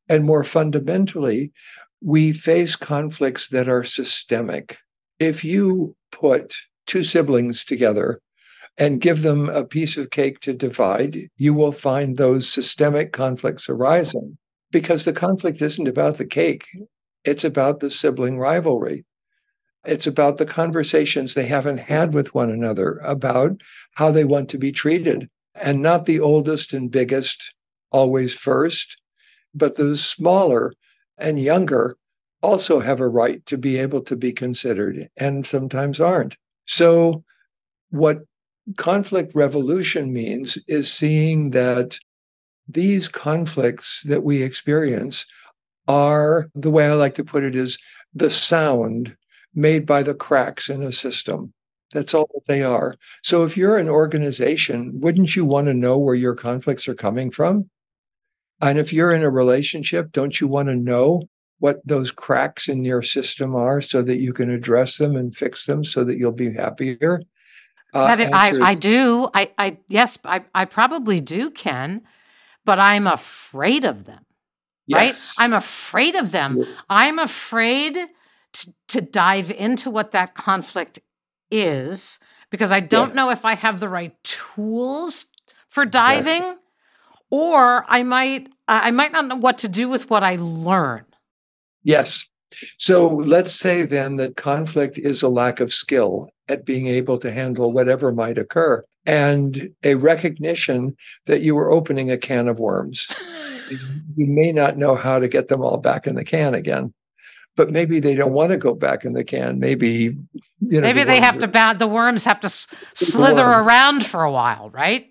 And 0.07 0.23
more 0.23 0.45
fundamentally, 0.45 1.51
we 2.01 2.31
face 2.31 2.75
conflicts 2.75 3.47
that 3.49 3.67
are 3.67 3.83
systemic. 3.83 4.77
If 5.19 5.43
you 5.43 5.95
put 6.11 6.55
two 6.85 7.03
siblings 7.03 7.65
together 7.65 8.19
and 8.77 9.01
give 9.01 9.23
them 9.23 9.49
a 9.49 9.63
piece 9.63 9.97
of 9.97 10.11
cake 10.11 10.39
to 10.41 10.53
divide, 10.53 11.29
you 11.37 11.53
will 11.53 11.71
find 11.71 12.15
those 12.15 12.47
systemic 12.47 13.11
conflicts 13.11 13.67
arising 13.67 14.37
because 14.71 15.05
the 15.05 15.13
conflict 15.13 15.61
isn't 15.61 15.87
about 15.87 16.17
the 16.17 16.25
cake, 16.25 16.67
it's 17.23 17.43
about 17.43 17.79
the 17.79 17.89
sibling 17.89 18.37
rivalry. 18.37 19.05
It's 19.85 20.07
about 20.07 20.37
the 20.37 20.45
conversations 20.45 21.33
they 21.33 21.45
haven't 21.45 21.77
had 21.77 22.13
with 22.13 22.35
one 22.35 22.51
another 22.51 22.99
about 23.03 23.61
how 23.95 24.11
they 24.11 24.25
want 24.25 24.49
to 24.49 24.57
be 24.57 24.71
treated, 24.71 25.29
and 25.55 25.81
not 25.81 26.05
the 26.05 26.19
oldest 26.19 26.73
and 26.73 26.91
biggest 26.91 27.53
always 27.89 28.33
first, 28.33 28.97
but 29.55 29.75
the 29.75 29.95
smaller 29.95 30.73
and 31.17 31.39
younger 31.39 31.97
also 32.41 32.79
have 32.79 32.99
a 32.99 33.07
right 33.07 33.45
to 33.45 33.57
be 33.57 33.77
able 33.77 34.01
to 34.01 34.15
be 34.15 34.31
considered 34.31 35.09
and 35.17 35.45
sometimes 35.45 35.99
aren't. 35.99 36.37
So, 36.65 37.23
what 37.89 38.19
conflict 38.77 39.33
revolution 39.33 40.11
means 40.11 40.57
is 40.67 40.91
seeing 40.91 41.51
that 41.51 41.99
these 42.67 43.07
conflicts 43.07 44.03
that 44.03 44.23
we 44.23 44.43
experience 44.43 45.25
are 45.87 46.49
the 46.53 46.69
way 46.69 46.85
I 46.87 46.93
like 46.93 47.15
to 47.15 47.23
put 47.23 47.43
it 47.43 47.55
is 47.55 47.77
the 48.13 48.29
sound 48.29 49.15
made 49.55 49.85
by 49.85 50.03
the 50.03 50.13
cracks 50.13 50.69
in 50.69 50.83
a 50.83 50.91
system. 50.91 51.53
That's 51.93 52.13
all 52.13 52.29
that 52.33 52.45
they 52.47 52.63
are. 52.63 52.95
So 53.23 53.45
if 53.45 53.55
you're 53.55 53.77
an 53.77 53.87
organization, 53.87 54.99
wouldn't 54.99 55.35
you 55.35 55.45
want 55.45 55.67
to 55.67 55.73
know 55.73 55.97
where 55.97 56.15
your 56.15 56.35
conflicts 56.35 56.87
are 56.87 56.95
coming 56.95 57.31
from? 57.31 57.69
And 58.61 58.77
if 58.77 58.91
you're 58.91 59.11
in 59.11 59.23
a 59.23 59.29
relationship, 59.29 60.11
don't 60.11 60.39
you 60.41 60.47
want 60.47 60.67
to 60.69 60.75
know 60.75 61.23
what 61.59 61.81
those 61.85 62.11
cracks 62.11 62.67
in 62.67 62.83
your 62.83 63.01
system 63.01 63.55
are 63.55 63.81
so 63.81 64.01
that 64.03 64.17
you 64.17 64.33
can 64.33 64.49
address 64.49 64.97
them 64.97 65.15
and 65.15 65.35
fix 65.35 65.65
them 65.65 65.83
so 65.83 66.03
that 66.03 66.17
you'll 66.17 66.31
be 66.31 66.53
happier? 66.53 67.21
Uh, 67.93 68.15
I, 68.33 68.51
I 68.61 68.73
do. 68.75 69.29
I, 69.33 69.51
I 69.57 69.77
yes, 69.87 70.17
I, 70.25 70.43
I 70.53 70.65
probably 70.65 71.21
do, 71.21 71.49
Ken, 71.49 72.01
but 72.65 72.79
I'm 72.79 73.07
afraid 73.07 73.85
of 73.85 74.05
them. 74.05 74.25
Yes. 74.87 75.35
Right? 75.37 75.43
I'm 75.43 75.53
afraid 75.53 76.15
of 76.15 76.31
them. 76.31 76.65
I'm 76.89 77.19
afraid 77.19 77.97
to, 78.53 78.73
to 78.89 79.01
dive 79.01 79.51
into 79.51 79.89
what 79.89 80.11
that 80.11 80.35
conflict 80.35 80.99
is 81.51 82.19
because 82.49 82.71
I 82.71 82.79
don't 82.79 83.09
yes. 83.09 83.15
know 83.15 83.29
if 83.29 83.45
I 83.45 83.55
have 83.55 83.79
the 83.79 83.89
right 83.89 84.15
tools 84.23 85.25
for 85.69 85.85
diving, 85.85 86.35
exactly. 86.35 86.63
Or 87.29 87.85
I 87.87 88.03
might 88.03 88.49
I 88.67 88.91
might 88.91 89.11
not 89.11 89.27
know 89.27 89.35
what 89.35 89.59
to 89.59 89.67
do 89.67 89.87
with 89.89 90.09
what 90.09 90.23
I 90.23 90.35
learn. 90.35 91.05
Yes. 91.83 92.25
So 92.77 93.07
let's 93.07 93.53
say 93.53 93.83
then 93.83 94.17
that 94.17 94.35
conflict 94.35 94.97
is 94.97 95.21
a 95.21 95.27
lack 95.27 95.59
of 95.59 95.73
skill 95.73 96.31
at 96.47 96.65
being 96.65 96.87
able 96.87 97.17
to 97.19 97.31
handle 97.31 97.71
whatever 97.71 98.11
might 98.11 98.37
occur 98.37 98.83
and 99.05 99.69
a 99.83 99.95
recognition 99.95 100.95
that 101.25 101.41
you 101.41 101.55
were 101.55 101.71
opening 101.71 102.09
a 102.09 102.17
can 102.17 102.47
of 102.47 102.59
worms. 102.59 103.07
you 104.15 104.25
may 104.25 104.51
not 104.51 104.77
know 104.77 104.95
how 104.95 105.19
to 105.19 105.27
get 105.27 105.49
them 105.49 105.61
all 105.61 105.77
back 105.77 106.07
in 106.07 106.15
the 106.15 106.23
can 106.23 106.53
again 106.55 106.93
but 107.57 107.71
maybe 107.71 107.99
they 107.99 108.15
don't 108.15 108.31
want 108.31 108.51
to 108.51 108.57
go 108.57 108.73
back 108.73 109.03
in 109.03 109.11
the 109.13 109.23
can. 109.23 109.59
Maybe 109.59 109.89
you 109.89 110.15
know. 110.61 110.81
Maybe 110.81 111.01
the 111.01 111.07
they 111.07 111.19
have 111.19 111.37
are, 111.37 111.41
to 111.41 111.47
bound. 111.47 111.79
The 111.79 111.87
worms 111.87 112.23
have 112.23 112.39
to 112.41 112.49
slither 112.49 113.43
around 113.43 114.05
for 114.05 114.23
a 114.23 114.31
while, 114.31 114.69
right? 114.69 115.07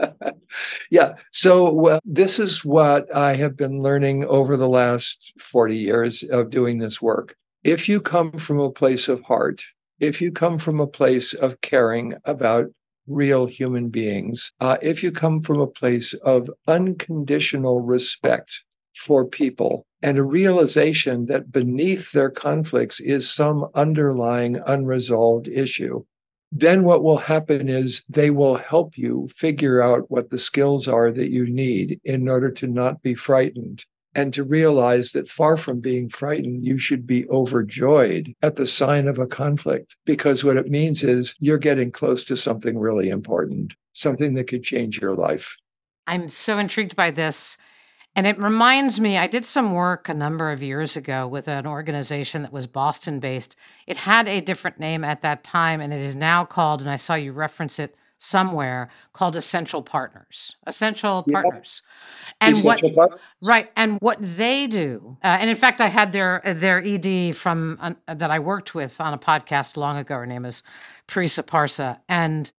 yeah. 0.90 1.14
So 1.32 2.00
this 2.04 2.38
is 2.38 2.64
what 2.64 3.14
I 3.14 3.36
have 3.36 3.56
been 3.56 3.82
learning 3.82 4.24
over 4.24 4.56
the 4.56 4.68
last 4.68 5.32
forty 5.38 5.76
years 5.76 6.22
of 6.22 6.50
doing 6.50 6.78
this 6.78 7.00
work. 7.00 7.36
If 7.64 7.88
you 7.88 8.00
come 8.00 8.32
from 8.32 8.58
a 8.58 8.70
place 8.70 9.08
of 9.08 9.22
heart, 9.22 9.62
if 9.98 10.20
you 10.20 10.32
come 10.32 10.58
from 10.58 10.80
a 10.80 10.86
place 10.86 11.34
of 11.34 11.60
caring 11.60 12.14
about 12.24 12.66
real 13.06 13.46
human 13.46 13.88
beings, 13.88 14.52
uh, 14.60 14.78
if 14.80 15.02
you 15.02 15.10
come 15.10 15.42
from 15.42 15.60
a 15.60 15.66
place 15.66 16.14
of 16.24 16.50
unconditional 16.66 17.80
respect 17.80 18.62
for 18.96 19.24
people 19.26 19.86
and 20.02 20.18
a 20.18 20.22
realization 20.22 21.26
that 21.26 21.52
beneath 21.52 22.12
their 22.12 22.30
conflicts 22.30 23.00
is 23.00 23.30
some 23.30 23.66
underlying 23.74 24.58
unresolved 24.66 25.48
issue. 25.48 26.04
Then 26.52 26.82
what 26.84 27.02
will 27.02 27.18
happen 27.18 27.68
is 27.68 28.02
they 28.08 28.30
will 28.30 28.56
help 28.56 28.98
you 28.98 29.28
figure 29.36 29.80
out 29.80 30.10
what 30.10 30.30
the 30.30 30.38
skills 30.38 30.88
are 30.88 31.12
that 31.12 31.30
you 31.30 31.48
need 31.48 32.00
in 32.04 32.28
order 32.28 32.50
to 32.50 32.66
not 32.66 33.02
be 33.02 33.14
frightened 33.14 33.84
and 34.14 34.34
to 34.34 34.42
realize 34.42 35.12
that 35.12 35.28
far 35.28 35.56
from 35.56 35.80
being 35.80 36.08
frightened, 36.08 36.64
you 36.64 36.78
should 36.78 37.06
be 37.06 37.28
overjoyed 37.28 38.34
at 38.42 38.56
the 38.56 38.66
sign 38.66 39.06
of 39.06 39.18
a 39.18 39.26
conflict 39.26 39.96
because 40.04 40.42
what 40.42 40.56
it 40.56 40.68
means 40.68 41.02
is 41.02 41.34
you're 41.38 41.58
getting 41.58 41.92
close 41.92 42.24
to 42.24 42.36
something 42.36 42.78
really 42.78 43.08
important, 43.08 43.74
something 43.92 44.34
that 44.34 44.48
could 44.48 44.64
change 44.64 45.00
your 45.00 45.14
life. 45.14 45.56
I'm 46.06 46.28
so 46.28 46.58
intrigued 46.58 46.96
by 46.96 47.12
this 47.12 47.56
and 48.20 48.26
it 48.26 48.38
reminds 48.38 49.00
me, 49.00 49.16
I 49.16 49.26
did 49.26 49.46
some 49.46 49.72
work 49.72 50.10
a 50.10 50.12
number 50.12 50.52
of 50.52 50.62
years 50.62 50.94
ago 50.94 51.26
with 51.26 51.48
an 51.48 51.66
organization 51.66 52.42
that 52.42 52.52
was 52.52 52.66
Boston 52.66 53.18
based. 53.18 53.56
It 53.86 53.96
had 53.96 54.28
a 54.28 54.42
different 54.42 54.78
name 54.78 55.04
at 55.04 55.22
that 55.22 55.42
time, 55.42 55.80
and 55.80 55.90
it 55.90 56.02
is 56.02 56.14
now 56.14 56.44
called, 56.44 56.82
and 56.82 56.90
I 56.90 56.96
saw 56.96 57.14
you 57.14 57.32
reference 57.32 57.78
it 57.78 57.96
somewhere, 58.18 58.90
called 59.14 59.36
Essential 59.36 59.80
Partners. 59.82 60.54
Essential 60.66 61.24
yeah. 61.28 61.40
Partners. 61.40 61.80
And 62.42 62.58
Essential 62.58 62.90
what, 62.90 62.94
partners. 62.94 63.20
right, 63.40 63.70
and 63.74 63.98
what 64.02 64.18
they 64.20 64.66
do, 64.66 65.16
uh, 65.24 65.38
and 65.40 65.48
in 65.48 65.56
fact, 65.56 65.80
I 65.80 65.88
had 65.88 66.12
their 66.12 66.42
their 66.44 66.84
ED 66.84 67.34
from 67.34 67.78
uh, 67.80 67.94
that 68.12 68.30
I 68.30 68.38
worked 68.38 68.74
with 68.74 69.00
on 69.00 69.14
a 69.14 69.18
podcast 69.18 69.78
long 69.78 69.96
ago. 69.96 70.16
Her 70.16 70.26
name 70.26 70.44
is 70.44 70.62
Parisa 71.08 71.42
Parsa, 71.42 72.00
and 72.06 72.52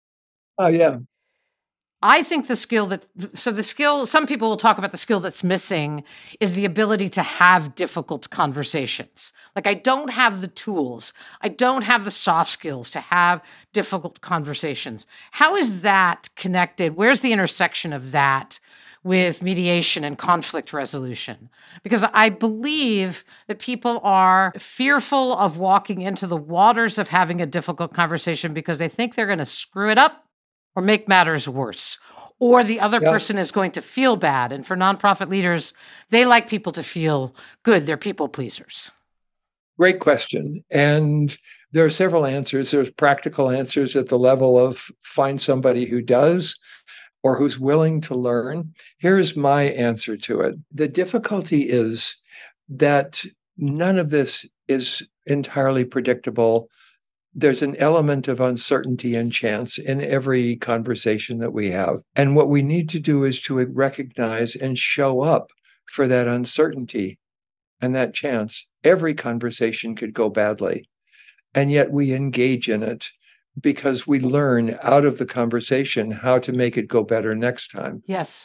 Oh 0.56 0.68
yeah. 0.68 1.00
I 2.02 2.22
think 2.22 2.46
the 2.46 2.56
skill 2.56 2.86
that, 2.86 3.06
so 3.34 3.52
the 3.52 3.62
skill, 3.62 4.06
some 4.06 4.26
people 4.26 4.48
will 4.48 4.56
talk 4.56 4.78
about 4.78 4.90
the 4.90 4.96
skill 4.96 5.20
that's 5.20 5.44
missing 5.44 6.02
is 6.40 6.54
the 6.54 6.64
ability 6.64 7.10
to 7.10 7.22
have 7.22 7.74
difficult 7.74 8.30
conversations. 8.30 9.32
Like, 9.54 9.66
I 9.66 9.74
don't 9.74 10.12
have 10.12 10.40
the 10.40 10.48
tools, 10.48 11.12
I 11.42 11.48
don't 11.48 11.82
have 11.82 12.04
the 12.04 12.10
soft 12.10 12.50
skills 12.50 12.88
to 12.90 13.00
have 13.00 13.42
difficult 13.74 14.22
conversations. 14.22 15.06
How 15.32 15.56
is 15.56 15.82
that 15.82 16.30
connected? 16.36 16.96
Where's 16.96 17.20
the 17.20 17.32
intersection 17.32 17.92
of 17.92 18.12
that? 18.12 18.58
With 19.02 19.40
mediation 19.40 20.04
and 20.04 20.18
conflict 20.18 20.74
resolution. 20.74 21.48
Because 21.82 22.04
I 22.12 22.28
believe 22.28 23.24
that 23.46 23.58
people 23.58 23.98
are 24.04 24.52
fearful 24.58 25.34
of 25.38 25.56
walking 25.56 26.02
into 26.02 26.26
the 26.26 26.36
waters 26.36 26.98
of 26.98 27.08
having 27.08 27.40
a 27.40 27.46
difficult 27.46 27.94
conversation 27.94 28.52
because 28.52 28.76
they 28.76 28.90
think 28.90 29.14
they're 29.14 29.24
going 29.24 29.38
to 29.38 29.46
screw 29.46 29.90
it 29.90 29.96
up 29.96 30.26
or 30.74 30.82
make 30.82 31.08
matters 31.08 31.48
worse 31.48 31.98
or 32.38 32.64
the 32.64 32.80
other 32.80 33.00
yeah. 33.02 33.10
person 33.10 33.38
is 33.38 33.52
going 33.52 33.70
to 33.72 33.82
feel 33.82 34.16
bad. 34.16 34.50
And 34.50 34.66
for 34.66 34.76
nonprofit 34.76 35.28
leaders 35.28 35.72
they 36.08 36.24
like 36.24 36.48
people 36.48 36.72
to 36.72 36.82
feel 36.82 37.34
good. 37.62 37.86
They're 37.86 37.96
people 37.96 38.28
pleasers. 38.28 38.90
Great 39.78 40.00
question. 40.00 40.62
And 40.70 41.36
there 41.72 41.84
are 41.84 41.90
several 41.90 42.26
answers. 42.26 42.70
There's 42.70 42.90
practical 42.90 43.50
answers 43.50 43.96
at 43.96 44.08
the 44.08 44.18
level 44.18 44.58
of 44.58 44.90
find 45.02 45.40
somebody 45.40 45.86
who 45.86 46.02
does 46.02 46.58
or 47.22 47.36
who's 47.36 47.58
willing 47.58 48.00
to 48.02 48.14
learn. 48.14 48.74
Here's 48.98 49.36
my 49.36 49.64
answer 49.64 50.16
to 50.16 50.40
it. 50.40 50.56
The 50.72 50.88
difficulty 50.88 51.68
is 51.68 52.16
that 52.68 53.24
none 53.56 53.98
of 53.98 54.10
this 54.10 54.46
is 54.68 55.06
entirely 55.26 55.84
predictable 55.84 56.68
there's 57.34 57.62
an 57.62 57.76
element 57.76 58.28
of 58.28 58.40
uncertainty 58.40 59.14
and 59.14 59.32
chance 59.32 59.78
in 59.78 60.02
every 60.02 60.56
conversation 60.56 61.38
that 61.38 61.52
we 61.52 61.70
have. 61.70 61.98
And 62.16 62.34
what 62.34 62.48
we 62.48 62.62
need 62.62 62.88
to 62.90 62.98
do 62.98 63.24
is 63.24 63.40
to 63.42 63.64
recognize 63.66 64.56
and 64.56 64.76
show 64.76 65.20
up 65.20 65.50
for 65.86 66.08
that 66.08 66.26
uncertainty 66.26 67.18
and 67.80 67.94
that 67.94 68.14
chance. 68.14 68.66
Every 68.82 69.14
conversation 69.14 69.94
could 69.94 70.12
go 70.12 70.28
badly. 70.28 70.88
And 71.54 71.70
yet 71.70 71.92
we 71.92 72.12
engage 72.12 72.68
in 72.68 72.82
it 72.82 73.10
because 73.60 74.06
we 74.06 74.20
learn 74.20 74.78
out 74.82 75.04
of 75.04 75.18
the 75.18 75.26
conversation 75.26 76.10
how 76.10 76.38
to 76.38 76.52
make 76.52 76.76
it 76.76 76.88
go 76.88 77.02
better 77.02 77.34
next 77.34 77.70
time. 77.70 78.02
Yes. 78.06 78.44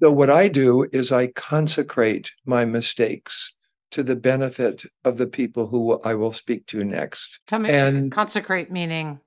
So, 0.00 0.10
what 0.10 0.30
I 0.30 0.48
do 0.48 0.86
is 0.92 1.10
I 1.10 1.28
consecrate 1.28 2.30
my 2.44 2.64
mistakes 2.64 3.52
to 3.92 4.02
the 4.02 4.16
benefit 4.16 4.84
of 5.04 5.16
the 5.16 5.26
people 5.26 5.66
who 5.66 6.00
I 6.00 6.14
will 6.14 6.32
speak 6.32 6.66
to 6.66 6.84
next. 6.84 7.40
Tell 7.46 7.58
me, 7.58 7.70
and 7.70 8.10
consecrate 8.10 8.70
meaning? 8.70 9.20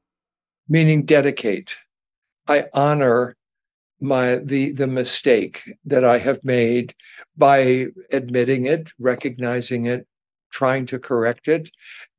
Meaning 0.68 1.06
dedicate. 1.06 1.78
I 2.48 2.66
honor 2.74 3.36
my 4.02 4.38
the 4.38 4.72
the 4.72 4.88
mistake 4.88 5.62
that 5.86 6.04
I 6.04 6.18
have 6.18 6.44
made 6.44 6.94
by 7.38 7.88
admitting 8.12 8.66
it, 8.66 8.92
recognizing 9.00 9.86
it, 9.86 10.08
trying 10.52 10.86
to 10.88 11.00
correct 11.00 11.48
it, 11.48 11.70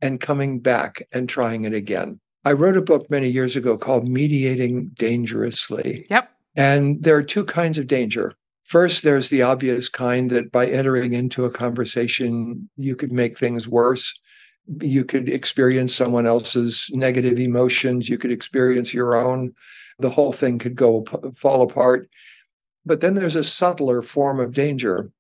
and 0.01 0.21
coming 0.21 0.61
back 0.61 1.07
and 1.13 1.29
trying 1.29 1.65
it 1.65 1.75
again. 1.75 2.21
I 2.45 2.53
wrote 2.53 2.77
a 2.77 2.83
book 2.83 3.11
many 3.11 3.29
years 3.29 3.57
ago 3.57 3.77
called 3.77 4.09
Mediating 4.09 4.91
Dangerously. 4.95 6.07
Yep. 6.09 6.31
And 6.57 7.03
there 7.03 7.17
are 7.17 7.23
two 7.23 7.45
kinds 7.45 7.79
of 7.79 7.87
danger. 7.87 8.33
First, 8.71 9.03
there's 9.03 9.31
the 9.31 9.43
obvious 9.43 9.89
kind 9.89 10.31
that 10.31 10.53
by 10.53 10.69
entering 10.69 11.13
into 11.13 11.45
a 11.45 11.51
conversation, 11.51 12.71
you 12.77 12.95
could 12.95 13.11
make 13.11 13.37
things 13.37 13.67
worse. 13.67 14.15
you 14.81 15.05
could 15.05 15.29
experience 15.29 15.93
someone 15.93 16.25
else's 16.25 16.89
negative 16.93 17.41
emotions. 17.41 18.09
You 18.09 18.17
could 18.17 18.31
experience 18.31 18.95
your 18.95 19.17
own. 19.17 19.53
The 19.99 20.11
whole 20.11 20.33
thing 20.33 20.61
could 20.61 20.77
go 20.77 21.05
fall 21.35 21.63
apart. 21.63 22.09
But 22.87 23.01
then 23.01 23.15
there's 23.15 23.35
a 23.35 23.43
subtler 23.43 24.03
form 24.03 24.39
of 24.39 24.53
danger, 24.53 25.11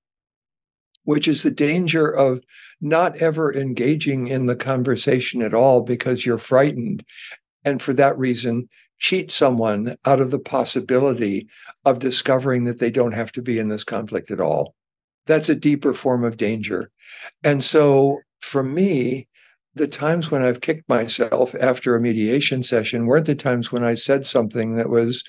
which 1.03 1.27
is 1.27 1.43
the 1.43 1.51
danger 1.51 2.09
of 2.09 2.45
not 2.81 3.17
ever 3.17 3.53
engaging 3.53 4.29
in 4.29 4.47
the 4.47 4.55
conversation 4.55 5.43
at 5.43 5.55
all 5.55 5.83
because 5.83 6.25
you're 6.25 6.39
frightened. 6.39 7.05
And 7.65 7.83
for 7.83 7.93
that 7.95 8.17
reason, 8.17 8.69
cheat 9.01 9.33
someone 9.33 9.97
out 10.05 10.21
of 10.21 10.31
the 10.31 10.39
possibility 10.39 11.49
of 11.85 11.99
discovering 11.99 12.65
that 12.65 12.79
they 12.79 12.91
don't 12.91 13.13
have 13.13 13.33
to 13.33 13.43
be 13.43 13.59
in 13.59 13.69
this 13.69 13.85
conflict 13.85 14.31
at 14.31 14.41
all. 14.41 14.75
That's 15.27 15.49
a 15.49 15.55
deeper 15.55 15.93
form 15.93 16.23
of 16.23 16.37
danger. 16.37 16.91
And 17.43 17.63
so 17.65 18.21
for 18.41 18.63
me, 18.63 19.27
the 19.75 19.89
times 19.89 20.31
when 20.31 20.43
I've 20.43 20.61
kicked 20.61 20.89
myself 20.89 21.55
after 21.61 21.95
a 21.95 22.01
mediation 22.01 22.63
session 22.63 23.07
weren't 23.07 23.27
the 23.27 23.35
times 23.35 23.73
when 23.73 23.85
I 23.85 23.95
said 23.95 24.27
something 24.27 24.77
that 24.77 24.91
was 24.91 25.25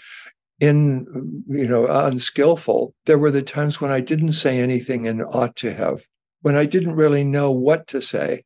in 0.61 1.43
you 1.47 1.67
know 1.67 1.87
unskillful 1.87 2.93
there 3.05 3.17
were 3.17 3.31
the 3.31 3.41
times 3.41 3.81
when 3.81 3.89
i 3.89 3.99
didn't 3.99 4.31
say 4.31 4.59
anything 4.59 5.07
and 5.07 5.23
ought 5.23 5.55
to 5.55 5.73
have 5.73 6.05
when 6.43 6.55
i 6.55 6.65
didn't 6.65 6.95
really 6.95 7.23
know 7.23 7.51
what 7.51 7.87
to 7.87 7.99
say 7.99 8.43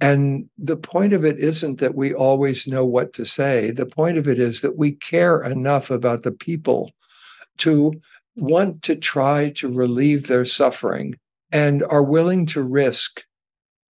and 0.00 0.48
the 0.56 0.76
point 0.76 1.12
of 1.12 1.24
it 1.24 1.38
isn't 1.38 1.80
that 1.80 1.94
we 1.94 2.14
always 2.14 2.66
know 2.66 2.84
what 2.84 3.12
to 3.14 3.24
say. 3.24 3.70
The 3.72 3.86
point 3.86 4.16
of 4.16 4.28
it 4.28 4.38
is 4.38 4.60
that 4.60 4.78
we 4.78 4.92
care 4.92 5.42
enough 5.42 5.90
about 5.90 6.22
the 6.22 6.32
people 6.32 6.92
to 7.58 7.92
want 8.36 8.82
to 8.82 8.94
try 8.94 9.50
to 9.50 9.72
relieve 9.72 10.26
their 10.26 10.44
suffering 10.44 11.16
and 11.50 11.82
are 11.84 12.04
willing 12.04 12.46
to 12.46 12.62
risk 12.62 13.24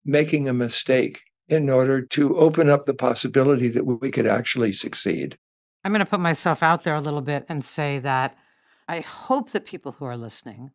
making 0.05 0.47
a 0.47 0.53
mistake 0.53 1.21
in 1.49 1.69
order 1.69 2.01
to 2.01 2.37
open 2.37 2.69
up 2.69 2.85
the 2.85 2.93
possibility 2.93 3.67
that 3.67 3.85
we 3.85 4.09
could 4.11 4.27
actually 4.27 4.71
succeed. 4.71 5.37
I'm 5.83 5.91
going 5.91 5.99
to 5.99 6.05
put 6.05 6.19
myself 6.19 6.63
out 6.63 6.83
there 6.83 6.95
a 6.95 7.01
little 7.01 7.21
bit 7.21 7.45
and 7.49 7.63
say 7.63 7.99
that 7.99 8.35
I 8.87 9.01
hope 9.01 9.51
that 9.51 9.65
people 9.65 9.93
who 9.93 10.05
are 10.05 10.17
listening 10.17 10.71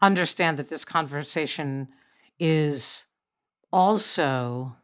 understand 0.00 0.58
that 0.58 0.68
this 0.68 0.84
conversation 0.84 1.88
is 2.38 3.04
also 3.72 4.76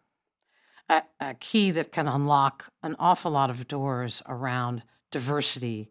a, 0.88 1.02
a, 1.20 1.34
key 1.34 1.70
that 1.72 1.92
can 1.92 2.06
unlock 2.06 2.70
an 2.82 2.96
awful 2.98 3.30
lot 3.30 3.50
of 3.50 3.66
doors 3.68 4.22
around 4.26 4.82
diversity, 5.10 5.90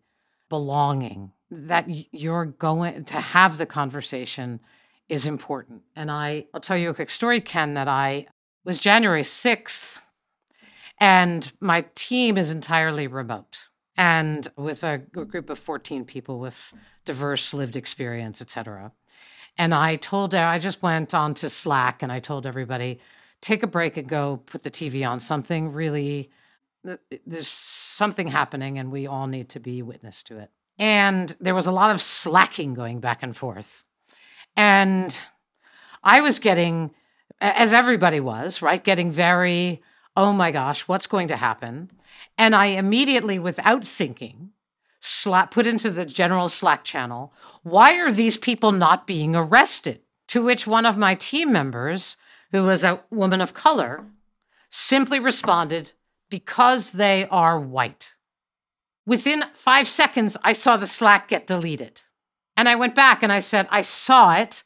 belonging, 0.50 1.32
that 1.52 1.86
you're 2.14 2.46
going 2.46 3.06
to 3.06 3.20
have 3.20 3.58
the 3.58 3.66
conversation 3.66 4.60
is 5.10 5.28
important. 5.28 5.82
And 5.96 6.10
I, 6.10 6.46
I'll 6.54 6.62
tell 6.62 6.78
you 6.78 6.90
a 6.90 6.96
quick 6.96 7.10
story, 7.10 7.42
Ken, 7.42 7.74
that 7.76 7.88
I 7.88 8.28
was 8.64 8.80
January 8.80 9.22
6th 9.22 10.00
and 11.00 11.52
my 11.60 11.86
team 11.96 12.38
is 12.38 12.52
entirely 12.52 13.08
remote 13.08 13.60
and 13.98 14.48
with 14.58 14.84
a 14.84 14.98
group 14.98 15.50
of 15.50 15.60
14 15.60 16.06
people 16.06 16.40
with 16.40 16.74
diverse 17.06 17.54
lived 17.54 17.76
experience, 17.76 18.42
et 18.42 18.50
cetera. 18.50 18.92
And 19.58 19.74
I 19.74 19.96
told 19.96 20.34
her, 20.34 20.44
I 20.44 20.60
just 20.60 20.82
went 20.82 21.14
on 21.14 21.34
to 21.36 21.50
Slack 21.50 22.04
and 22.04 22.12
I 22.12 22.20
told 22.20 22.46
everybody, 22.46 23.00
take 23.42 23.64
a 23.64 23.68
break 23.68 23.98
and 23.98 24.08
go 24.08 24.42
put 24.46 24.64
the 24.64 24.72
TV 24.72 25.08
on. 25.08 25.20
Something 25.20 25.72
really, 25.72 26.30
uh, 26.88 26.98
there's 27.26 27.48
something 27.48 28.28
happening 28.28 28.78
and 28.78 28.92
we 28.92 29.08
all 29.08 29.28
need 29.28 29.50
to 29.50 29.60
be 29.60 29.82
witness 29.82 30.24
to 30.24 30.40
it. 30.40 30.52
And 30.78 31.36
there 31.40 31.56
was 31.56 31.68
a 31.68 31.72
lot 31.72 31.92
of 31.92 32.02
slacking 32.02 32.74
going 32.74 33.00
back 33.00 33.24
and 33.24 33.36
forth. 33.36 33.86
And 34.58 35.18
I 36.04 36.22
was 36.22 36.40
getting, 36.40 36.94
as 37.40 37.74
everybody 37.74 38.20
was, 38.20 38.62
right, 38.62 38.84
getting 38.84 39.12
very 39.12 39.82
oh 40.16 40.32
my 40.32 40.52
gosh, 40.52 40.88
what's 40.88 41.08
going 41.08 41.28
to 41.28 41.36
happen? 41.36 41.92
And 42.38 42.56
I 42.56 42.68
immediately, 42.68 43.40
without 43.40 43.84
thinking, 43.86 44.52
slap 45.06 45.52
put 45.52 45.68
into 45.68 45.90
the 45.90 46.06
general 46.06 46.50
Slack 46.50 46.84
channel, 46.84 47.34
why 47.64 47.96
are 47.96 48.12
these 48.12 48.38
people 48.38 48.72
not 48.72 49.08
being 49.08 49.36
arrested? 49.36 50.02
To 50.30 50.44
which 50.44 50.66
one 50.66 50.86
of 50.86 50.98
my 50.98 51.16
team 51.16 51.52
members, 51.52 52.16
who 52.52 52.64
was 52.64 52.84
a 52.84 53.02
woman 53.12 53.42
of 53.42 53.54
color, 53.54 54.06
simply 54.70 55.20
responded, 55.20 55.92
because 56.30 56.92
they 56.92 57.28
are 57.30 57.60
white. 57.60 58.14
Within 59.06 59.44
five 59.54 59.88
seconds, 59.88 60.36
I 60.44 60.54
saw 60.54 60.78
the 60.78 60.88
Slack 60.88 61.28
get 61.28 61.46
deleted. 61.46 62.02
And 62.58 62.68
I 62.68 62.76
went 62.76 62.96
back 62.96 63.22
and 63.22 63.32
I 63.32 63.40
said, 63.40 63.68
I 63.70 63.84
saw 63.84 64.34
it. 64.34 64.64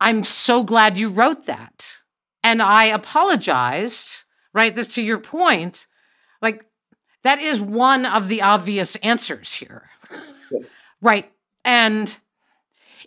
I'm 0.00 0.22
so 0.22 0.62
glad 0.62 0.98
you 0.98 1.08
wrote 1.08 1.46
that. 1.46 1.96
And 2.44 2.62
I 2.62 2.84
apologized 2.84 4.22
right? 4.52 4.74
This 4.74 4.88
to 4.94 5.02
your 5.02 5.18
point, 5.18 5.86
like 6.42 6.66
that 7.22 7.40
is 7.40 7.60
one 7.60 8.06
of 8.06 8.28
the 8.28 8.42
obvious 8.42 8.96
answers 8.96 9.54
here. 9.54 9.90
Yeah. 10.50 10.60
Right. 11.02 11.32
And 11.64 12.18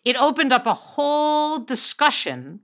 it 0.03 0.19
opened 0.19 0.51
up 0.51 0.65
a 0.65 0.73
whole 0.73 1.59
discussion. 1.59 2.61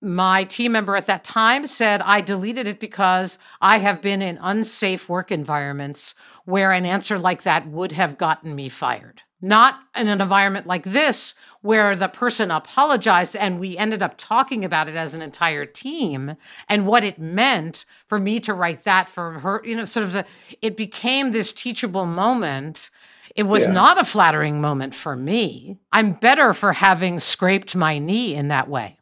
My 0.00 0.44
team 0.44 0.72
member 0.72 0.94
at 0.94 1.06
that 1.06 1.24
time 1.24 1.66
said, 1.66 2.00
I 2.02 2.20
deleted 2.20 2.68
it 2.68 2.78
because 2.78 3.36
I 3.60 3.78
have 3.78 4.00
been 4.00 4.22
in 4.22 4.38
unsafe 4.40 5.08
work 5.08 5.32
environments 5.32 6.14
where 6.44 6.72
an 6.72 6.86
answer 6.86 7.18
like 7.18 7.42
that 7.42 7.66
would 7.66 7.92
have 7.92 8.16
gotten 8.16 8.54
me 8.54 8.68
fired. 8.68 9.22
Not 9.40 9.78
in 9.94 10.08
an 10.08 10.20
environment 10.20 10.66
like 10.66 10.84
this 10.84 11.34
where 11.62 11.94
the 11.94 12.08
person 12.08 12.50
apologized 12.50 13.36
and 13.36 13.58
we 13.60 13.76
ended 13.76 14.02
up 14.02 14.14
talking 14.16 14.64
about 14.64 14.88
it 14.88 14.96
as 14.96 15.14
an 15.14 15.22
entire 15.22 15.66
team 15.66 16.36
and 16.68 16.86
what 16.86 17.04
it 17.04 17.18
meant 17.18 17.84
for 18.06 18.18
me 18.18 18.40
to 18.40 18.54
write 18.54 18.84
that 18.84 19.08
for 19.08 19.40
her 19.40 19.62
you 19.64 19.76
know 19.76 19.84
sort 19.84 20.04
of 20.04 20.12
the 20.12 20.24
it 20.62 20.76
became 20.76 21.30
this 21.30 21.52
teachable 21.52 22.06
moment 22.06 22.90
it 23.34 23.44
was 23.44 23.64
yeah. 23.64 23.72
not 23.72 24.00
a 24.00 24.04
flattering 24.04 24.60
moment 24.60 24.94
for 24.94 25.16
me 25.16 25.76
i'm 25.92 26.12
better 26.12 26.54
for 26.54 26.72
having 26.72 27.18
scraped 27.18 27.74
my 27.74 27.98
knee 27.98 28.34
in 28.34 28.48
that 28.48 28.68
way 28.68 28.97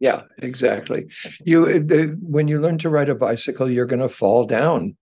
yeah 0.00 0.22
exactly 0.38 1.08
you 1.44 1.68
eh, 1.68 1.78
the, 1.78 2.16
when 2.20 2.48
you 2.48 2.60
learn 2.60 2.78
to 2.78 2.90
ride 2.90 3.08
a 3.08 3.14
bicycle 3.14 3.70
you're 3.70 3.86
going 3.86 4.00
to 4.00 4.08
fall 4.08 4.44
down 4.44 4.96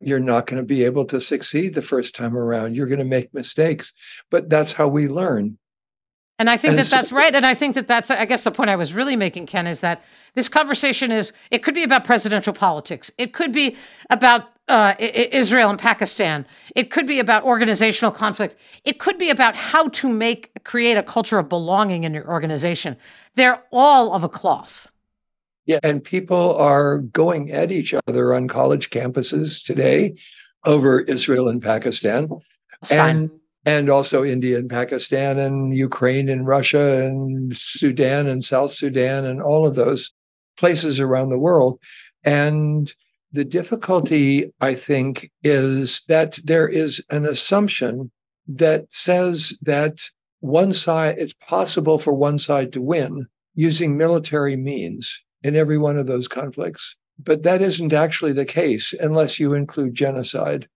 you're 0.00 0.20
not 0.20 0.46
going 0.46 0.58
to 0.58 0.66
be 0.66 0.84
able 0.84 1.04
to 1.04 1.20
succeed 1.20 1.74
the 1.74 1.82
first 1.82 2.14
time 2.14 2.36
around 2.36 2.74
you're 2.74 2.86
going 2.86 2.98
to 2.98 3.04
make 3.04 3.32
mistakes 3.34 3.92
but 4.30 4.48
that's 4.48 4.72
how 4.72 4.88
we 4.88 5.08
learn 5.08 5.58
and 6.38 6.50
I 6.50 6.56
think 6.56 6.70
and 6.70 6.78
that 6.78 6.86
so, 6.86 6.96
that's 6.96 7.12
right. 7.12 7.32
And 7.32 7.46
I 7.46 7.54
think 7.54 7.76
that 7.76 7.86
that's, 7.86 8.10
I 8.10 8.24
guess, 8.24 8.42
the 8.42 8.50
point 8.50 8.68
I 8.68 8.74
was 8.74 8.92
really 8.92 9.14
making, 9.14 9.46
Ken, 9.46 9.68
is 9.68 9.80
that 9.80 10.02
this 10.34 10.48
conversation 10.48 11.12
is, 11.12 11.32
it 11.52 11.62
could 11.62 11.74
be 11.74 11.84
about 11.84 12.04
presidential 12.04 12.52
politics. 12.52 13.12
It 13.16 13.32
could 13.32 13.52
be 13.52 13.76
about 14.10 14.48
uh, 14.68 14.94
Israel 14.98 15.70
and 15.70 15.78
Pakistan. 15.78 16.46
It 16.74 16.90
could 16.90 17.06
be 17.06 17.18
about 17.18 17.44
organizational 17.44 18.12
conflict. 18.12 18.56
It 18.84 18.98
could 18.98 19.18
be 19.18 19.30
about 19.30 19.56
how 19.56 19.88
to 19.88 20.08
make, 20.08 20.50
create 20.64 20.96
a 20.96 21.02
culture 21.02 21.38
of 21.38 21.48
belonging 21.48 22.04
in 22.04 22.14
your 22.14 22.28
organization. 22.28 22.96
They're 23.34 23.62
all 23.72 24.12
of 24.12 24.24
a 24.24 24.28
cloth. 24.28 24.90
Yeah. 25.66 25.78
And 25.82 26.02
people 26.02 26.56
are 26.56 26.98
going 26.98 27.52
at 27.52 27.70
each 27.70 27.94
other 28.08 28.34
on 28.34 28.48
college 28.48 28.90
campuses 28.90 29.64
today 29.64 30.14
over 30.64 31.00
Israel 31.00 31.48
and 31.48 31.62
Pakistan. 31.62 32.28
Stein. 32.82 33.16
And 33.16 33.30
and 33.64 33.88
also 33.88 34.24
India 34.24 34.58
and 34.58 34.68
Pakistan 34.68 35.38
and 35.38 35.76
Ukraine 35.76 36.28
and 36.28 36.46
Russia 36.46 37.04
and 37.04 37.56
Sudan 37.56 38.26
and 38.26 38.42
South 38.42 38.72
Sudan 38.72 39.24
and 39.24 39.40
all 39.40 39.64
of 39.64 39.76
those 39.76 40.10
places 40.56 40.98
around 40.98 41.28
the 41.28 41.38
world. 41.38 41.78
And 42.24 42.92
the 43.32 43.44
difficulty, 43.44 44.52
I 44.60 44.74
think, 44.74 45.30
is 45.42 46.02
that 46.08 46.38
there 46.44 46.68
is 46.68 47.02
an 47.10 47.24
assumption 47.24 48.10
that 48.46 48.86
says 48.90 49.54
that 49.62 50.00
one 50.40 50.72
side, 50.72 51.16
it's 51.18 51.32
possible 51.34 51.98
for 51.98 52.12
one 52.12 52.38
side 52.38 52.72
to 52.72 52.82
win 52.82 53.26
using 53.54 53.96
military 53.96 54.56
means 54.56 55.22
in 55.42 55.56
every 55.56 55.78
one 55.78 55.98
of 55.98 56.06
those 56.06 56.28
conflicts. 56.28 56.96
But 57.18 57.42
that 57.42 57.62
isn't 57.62 57.92
actually 57.92 58.32
the 58.32 58.44
case 58.44 58.92
unless 58.98 59.38
you 59.38 59.54
include 59.54 59.94
genocide 59.94 60.68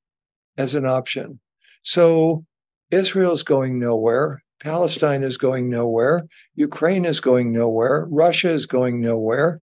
as 0.57 0.75
an 0.75 0.87
option. 0.87 1.41
So 1.83 2.45
Israel's 2.91 3.43
going 3.43 3.79
nowhere. 3.79 4.43
Palestine 4.61 5.23
is 5.23 5.37
going 5.37 5.69
nowhere. 5.69 6.27
Ukraine 6.55 7.05
is 7.05 7.21
going 7.21 7.53
nowhere. 7.53 8.07
Russia 8.09 8.51
is 8.51 8.67
going 8.67 9.01
nowhere. 9.01 9.61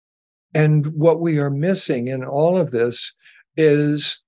And 0.55 0.87
what 0.89 1.21
we 1.21 1.39
are 1.39 1.51
missing 1.51 2.09
in 2.09 2.25
all 2.25 2.57
of 2.57 2.71
this 2.71 3.13
is 3.57 4.21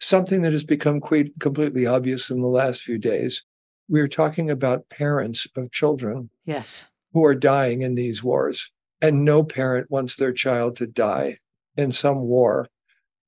something 0.00 0.42
that 0.42 0.52
has 0.52 0.64
become 0.64 1.00
quite 1.00 1.32
completely 1.40 1.86
obvious 1.86 2.30
in 2.30 2.40
the 2.40 2.46
last 2.46 2.82
few 2.82 2.98
days. 2.98 3.42
We're 3.88 4.08
talking 4.08 4.50
about 4.50 4.88
parents 4.88 5.46
of 5.56 5.70
children. 5.72 6.30
Yes. 6.44 6.86
Who 7.12 7.24
are 7.24 7.34
dying 7.34 7.82
in 7.82 7.94
these 7.94 8.22
wars. 8.22 8.70
And 9.00 9.24
no 9.24 9.42
parent 9.42 9.90
wants 9.90 10.16
their 10.16 10.32
child 10.32 10.76
to 10.76 10.86
die 10.86 11.38
in 11.76 11.92
some 11.92 12.22
war 12.22 12.68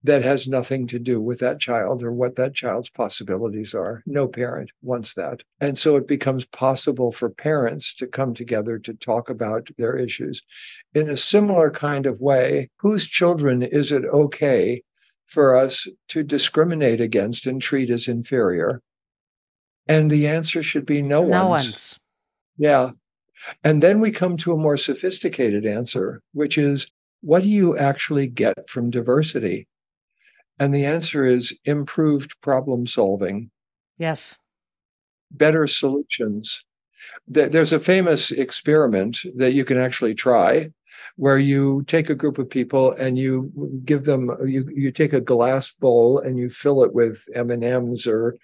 that 0.04 0.22
has 0.22 0.46
nothing 0.46 0.86
to 0.86 0.98
do 0.98 1.20
with 1.20 1.40
that 1.40 1.58
child 1.58 2.02
or 2.02 2.12
what 2.12 2.36
that 2.36 2.54
child's 2.54 2.88
possibilities 2.88 3.74
are. 3.74 4.02
No 4.06 4.28
parent 4.28 4.70
wants 4.80 5.14
that. 5.14 5.42
And 5.60 5.76
so 5.76 5.96
it 5.96 6.06
becomes 6.06 6.44
possible 6.44 7.10
for 7.10 7.28
parents 7.28 7.92
to 7.94 8.06
come 8.06 8.32
together 8.32 8.78
to 8.78 8.94
talk 8.94 9.28
about 9.28 9.68
their 9.76 9.96
issues. 9.96 10.40
In 10.94 11.10
a 11.10 11.16
similar 11.16 11.70
kind 11.70 12.06
of 12.06 12.20
way, 12.20 12.70
whose 12.76 13.08
children 13.08 13.62
is 13.62 13.90
it 13.90 14.04
okay 14.04 14.82
for 15.26 15.56
us 15.56 15.88
to 16.08 16.22
discriminate 16.22 17.00
against 17.00 17.46
and 17.46 17.60
treat 17.60 17.90
as 17.90 18.06
inferior? 18.06 18.80
And 19.88 20.10
the 20.10 20.28
answer 20.28 20.62
should 20.62 20.86
be 20.86 21.02
no, 21.02 21.24
No 21.26 21.48
one's. 21.48 21.64
one's. 21.66 21.98
Yeah. 22.56 22.90
And 23.64 23.82
then 23.82 24.00
we 24.00 24.10
come 24.10 24.36
to 24.38 24.52
a 24.52 24.56
more 24.56 24.76
sophisticated 24.76 25.66
answer, 25.66 26.22
which 26.32 26.56
is 26.56 26.86
what 27.20 27.42
do 27.42 27.48
you 27.48 27.76
actually 27.76 28.28
get 28.28 28.70
from 28.70 28.90
diversity? 28.90 29.66
And 30.58 30.74
the 30.74 30.84
answer 30.84 31.24
is 31.24 31.56
improved 31.64 32.40
problem 32.40 32.86
solving, 32.86 33.50
Yes. 33.98 34.36
better 35.30 35.66
solutions. 35.66 36.64
There's 37.26 37.72
a 37.72 37.80
famous 37.80 38.30
experiment 38.30 39.18
that 39.36 39.52
you 39.52 39.64
can 39.64 39.78
actually 39.78 40.14
try 40.14 40.70
where 41.16 41.38
you 41.38 41.84
take 41.86 42.10
a 42.10 42.14
group 42.14 42.38
of 42.38 42.50
people 42.50 42.92
and 42.92 43.18
you 43.18 43.50
give 43.84 44.04
them 44.04 44.30
you 44.46 44.68
you 44.74 44.90
take 44.90 45.12
a 45.12 45.20
glass 45.20 45.70
bowl 45.70 46.18
and 46.18 46.38
you 46.38 46.48
fill 46.48 46.82
it 46.82 46.92
with 46.92 47.22
M&Ms 47.34 48.06
or 48.06 48.36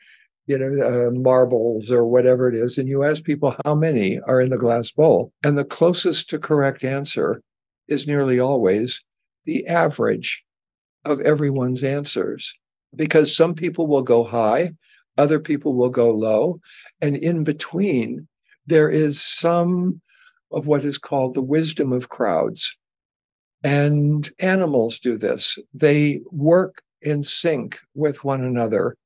you 0.46 0.58
know 0.58 0.86
uh, 0.86 1.10
marbles 1.10 1.90
or 1.90 2.04
whatever 2.06 2.48
it 2.48 2.54
is 2.54 2.78
and 2.78 2.88
you 2.88 3.02
ask 3.02 3.24
people 3.24 3.56
how 3.64 3.74
many 3.74 4.20
are 4.26 4.40
in 4.40 4.50
the 4.50 4.58
glass 4.58 4.90
bowl 4.92 5.32
and 5.42 5.58
the 5.58 5.64
closest 5.64 6.30
to 6.30 6.38
correct 6.38 6.84
answer 6.84 7.42
is 7.88 8.06
nearly 8.06 8.38
always 8.38 9.02
the 9.46 9.66
average 9.66 10.43
of 11.04 11.20
everyone's 11.20 11.82
answers. 11.82 12.54
Because 12.94 13.36
some 13.36 13.54
people 13.54 13.86
will 13.86 14.02
go 14.02 14.22
high 14.24 14.72
other 15.16 15.38
people 15.38 15.74
will 15.74 15.90
go 15.90 16.10
low 16.10 16.60
and 17.00 17.16
in 17.16 17.44
between 17.44 18.26
there 18.66 18.90
is 18.90 19.20
some 19.20 20.00
of 20.50 20.66
what 20.66 20.84
is 20.84 20.98
called 20.98 21.34
the 21.34 21.42
wisdom 21.42 21.92
of 21.92 22.08
crowds. 22.08 22.76
And 23.62 24.30
animals 24.38 24.98
do 24.98 25.16
this. 25.16 25.58
They 25.72 26.20
work 26.30 26.82
in 27.02 27.22
sync 27.22 27.78
with 27.94 28.24
one 28.24 28.42
another 28.42 28.96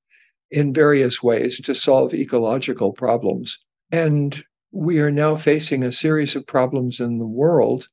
in 0.50 0.72
various 0.72 1.22
ways 1.22 1.60
to 1.60 1.74
solve 1.74 2.14
ecological 2.14 2.92
problems. 2.92 3.58
And 3.90 4.42
we 4.72 5.00
are 5.00 5.10
now 5.10 5.36
facing 5.36 5.82
a 5.82 5.92
series 5.92 6.36
of 6.36 6.46
problems 6.46 7.00
in 7.00 7.18
the 7.18 7.26
world 7.26 7.88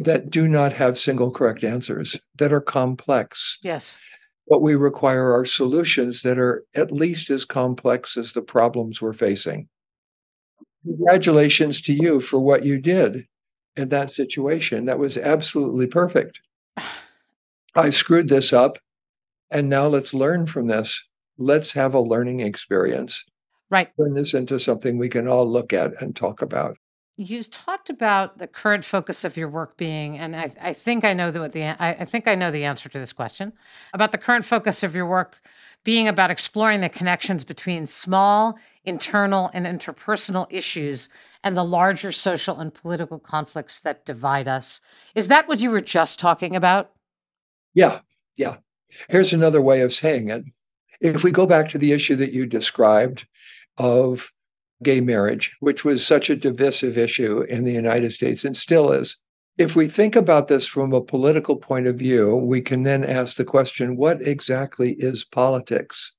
that 0.00 0.30
do 0.30 0.48
not 0.48 0.72
have 0.72 0.98
single 0.98 1.30
correct 1.30 1.62
answers, 1.62 2.18
that 2.38 2.52
are 2.52 2.60
complex. 2.60 3.58
Yes. 3.62 3.96
What 4.46 4.62
we 4.62 4.74
require 4.74 5.32
are 5.32 5.44
solutions 5.44 6.22
that 6.22 6.38
are 6.38 6.64
at 6.74 6.90
least 6.90 7.30
as 7.30 7.44
complex 7.44 8.16
as 8.16 8.32
the 8.32 8.42
problems 8.42 9.00
we're 9.00 9.12
facing. 9.12 9.68
Congratulations 10.84 11.82
to 11.82 11.92
you 11.92 12.20
for 12.20 12.40
what 12.40 12.64
you 12.64 12.78
did 12.78 13.26
in 13.76 13.90
that 13.90 14.10
situation. 14.10 14.86
That 14.86 14.98
was 14.98 15.18
absolutely 15.18 15.86
perfect. 15.86 16.40
I 17.74 17.90
screwed 17.90 18.28
this 18.28 18.52
up, 18.52 18.78
and 19.50 19.68
now 19.68 19.86
let's 19.86 20.14
learn 20.14 20.46
from 20.46 20.66
this. 20.66 21.00
Let's 21.38 21.72
have 21.72 21.94
a 21.94 22.00
learning 22.00 22.40
experience. 22.40 23.22
Right. 23.68 23.90
Turn 23.96 24.14
this 24.14 24.34
into 24.34 24.58
something 24.58 24.98
we 24.98 25.10
can 25.10 25.28
all 25.28 25.46
look 25.46 25.72
at 25.72 26.00
and 26.02 26.16
talk 26.16 26.42
about. 26.42 26.76
You 27.20 27.42
talked 27.42 27.90
about 27.90 28.38
the 28.38 28.46
current 28.46 28.82
focus 28.82 29.24
of 29.24 29.36
your 29.36 29.50
work 29.50 29.76
being, 29.76 30.16
and 30.16 30.34
I, 30.34 30.50
I 30.58 30.72
think 30.72 31.04
I 31.04 31.12
know 31.12 31.30
what 31.30 31.52
the 31.52 31.64
I, 31.64 31.90
I 32.00 32.04
think 32.06 32.26
I 32.26 32.34
know 32.34 32.50
the 32.50 32.64
answer 32.64 32.88
to 32.88 32.98
this 32.98 33.12
question 33.12 33.52
about 33.92 34.10
the 34.10 34.16
current 34.16 34.46
focus 34.46 34.82
of 34.82 34.94
your 34.94 35.06
work 35.06 35.38
being 35.84 36.08
about 36.08 36.30
exploring 36.30 36.80
the 36.80 36.88
connections 36.88 37.44
between 37.44 37.84
small 37.84 38.58
internal 38.86 39.50
and 39.52 39.66
interpersonal 39.66 40.46
issues 40.48 41.10
and 41.44 41.54
the 41.54 41.62
larger 41.62 42.10
social 42.10 42.58
and 42.58 42.72
political 42.72 43.18
conflicts 43.18 43.78
that 43.80 44.06
divide 44.06 44.48
us. 44.48 44.80
Is 45.14 45.28
that 45.28 45.46
what 45.46 45.60
you 45.60 45.68
were 45.68 45.82
just 45.82 46.18
talking 46.18 46.56
about? 46.56 46.92
Yeah, 47.74 48.00
yeah. 48.38 48.56
Here's 49.10 49.34
another 49.34 49.60
way 49.60 49.82
of 49.82 49.92
saying 49.92 50.30
it. 50.30 50.44
If 51.02 51.22
we 51.22 51.32
go 51.32 51.44
back 51.44 51.68
to 51.68 51.78
the 51.78 51.92
issue 51.92 52.16
that 52.16 52.32
you 52.32 52.46
described 52.46 53.26
of 53.76 54.32
gay 54.82 55.00
marriage, 55.00 55.56
which 55.60 55.84
was 55.84 56.06
such 56.06 56.30
a 56.30 56.36
divisive 56.36 56.96
issue 56.96 57.42
in 57.42 57.64
the 57.64 57.72
United 57.72 58.12
States 58.12 58.44
and 58.44 58.56
still 58.56 58.92
is, 58.92 59.16
if 59.58 59.76
we 59.76 59.88
think 59.88 60.16
about 60.16 60.48
this 60.48 60.66
from 60.66 60.92
a 60.92 61.02
political 61.02 61.56
point 61.56 61.86
of 61.86 61.96
view, 61.96 62.34
we 62.36 62.60
can 62.62 62.82
then 62.82 63.04
ask 63.04 63.36
the 63.36 63.44
question 63.44 63.96
what 63.96 64.22
exactly 64.22 64.96
is 64.98 65.24
politics 65.24 66.12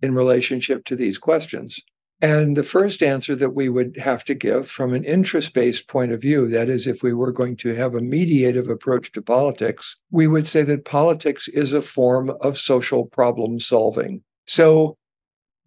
in 0.00 0.14
relationship 0.14 0.84
to 0.86 0.96
these 0.96 1.18
questions? 1.18 1.78
And 2.22 2.56
the 2.56 2.62
first 2.62 3.02
answer 3.02 3.36
that 3.36 3.54
we 3.54 3.68
would 3.68 3.98
have 3.98 4.24
to 4.24 4.34
give 4.34 4.68
from 4.70 4.94
an 4.94 5.04
interest 5.04 5.52
based 5.52 5.86
point 5.86 6.12
of 6.12 6.22
view, 6.22 6.48
that 6.48 6.70
is, 6.70 6.86
if 6.86 7.02
we 7.02 7.12
were 7.12 7.32
going 7.32 7.56
to 7.58 7.74
have 7.74 7.94
a 7.94 8.00
mediative 8.00 8.70
approach 8.70 9.12
to 9.12 9.20
politics, 9.20 9.96
we 10.10 10.26
would 10.26 10.46
say 10.46 10.62
that 10.62 10.86
politics 10.86 11.48
is 11.48 11.74
a 11.74 11.82
form 11.82 12.30
of 12.40 12.56
social 12.56 13.04
problem 13.04 13.60
solving. 13.60 14.22
So, 14.46 14.96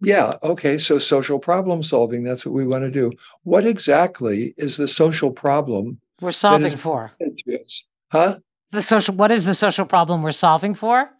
yeah, 0.00 0.36
okay, 0.42 0.78
so 0.78 0.98
social 0.98 1.38
problem 1.38 1.82
solving, 1.82 2.22
that's 2.24 2.46
what 2.46 2.54
we 2.54 2.66
want 2.66 2.84
to 2.84 2.90
do. 2.90 3.12
What 3.42 3.66
exactly 3.66 4.54
is 4.56 4.76
the 4.76 4.88
social 4.88 5.30
problem? 5.30 6.00
We're 6.20 6.32
solving 6.32 6.76
for 6.76 7.12
Huh? 8.10 8.38
the 8.72 8.82
social. 8.82 9.14
What 9.14 9.30
is 9.30 9.44
the 9.44 9.54
social 9.54 9.84
problem 9.84 10.22
we're 10.22 10.32
solving 10.32 10.74
for? 10.74 11.10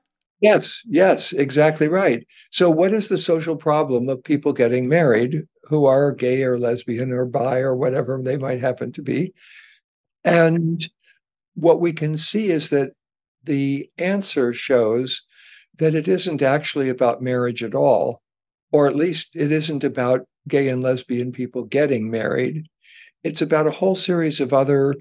Yes, 0.41 0.83
yes, 0.87 1.33
exactly 1.33 1.89
right. 1.89 2.26
So, 2.51 2.70
what 2.70 2.93
is 2.93 3.09
the 3.09 3.18
social 3.18 3.57
problem 3.57 4.09
of 4.09 4.24
people 4.24 4.53
getting 4.53 4.89
married 4.89 5.43
who 5.64 5.85
are 5.85 6.12
gay 6.12 6.43
or 6.43 6.59
lesbian 6.59 7.12
or 7.12 7.26
bi 7.26 7.59
or 7.59 7.76
whatever 7.76 8.20
they 8.22 8.37
might 8.37 8.61
happen 8.61 8.93
to 8.93 9.03
be? 9.03 9.33
And 10.24 10.89
what 11.55 11.81
we 11.81 11.93
can 11.93 12.16
see 12.16 12.51
is 12.51 12.70
that 12.70 12.93
the 13.45 13.89
answer 13.99 14.53
shows 14.53 15.22
that 15.78 15.95
it 15.95 16.09
isn't 16.09 16.43
actually 16.43 16.89
about 16.89 17.22
marriage 17.22 17.62
at 17.62 17.74
all, 17.74 18.22
or 18.72 18.86
at 18.86 18.96
least 18.96 19.30
it 19.34 19.52
isn't 19.52 19.84
about 19.84 20.26
gay 20.48 20.68
and 20.68 20.82
lesbian 20.82 21.32
people 21.32 21.64
getting 21.64 22.10
married. 22.10 22.66
It's 23.22 23.42
about 23.42 23.66
a 23.66 23.72
whole 23.72 23.94
series 23.94 24.40
of 24.40 24.52
other 24.52 24.94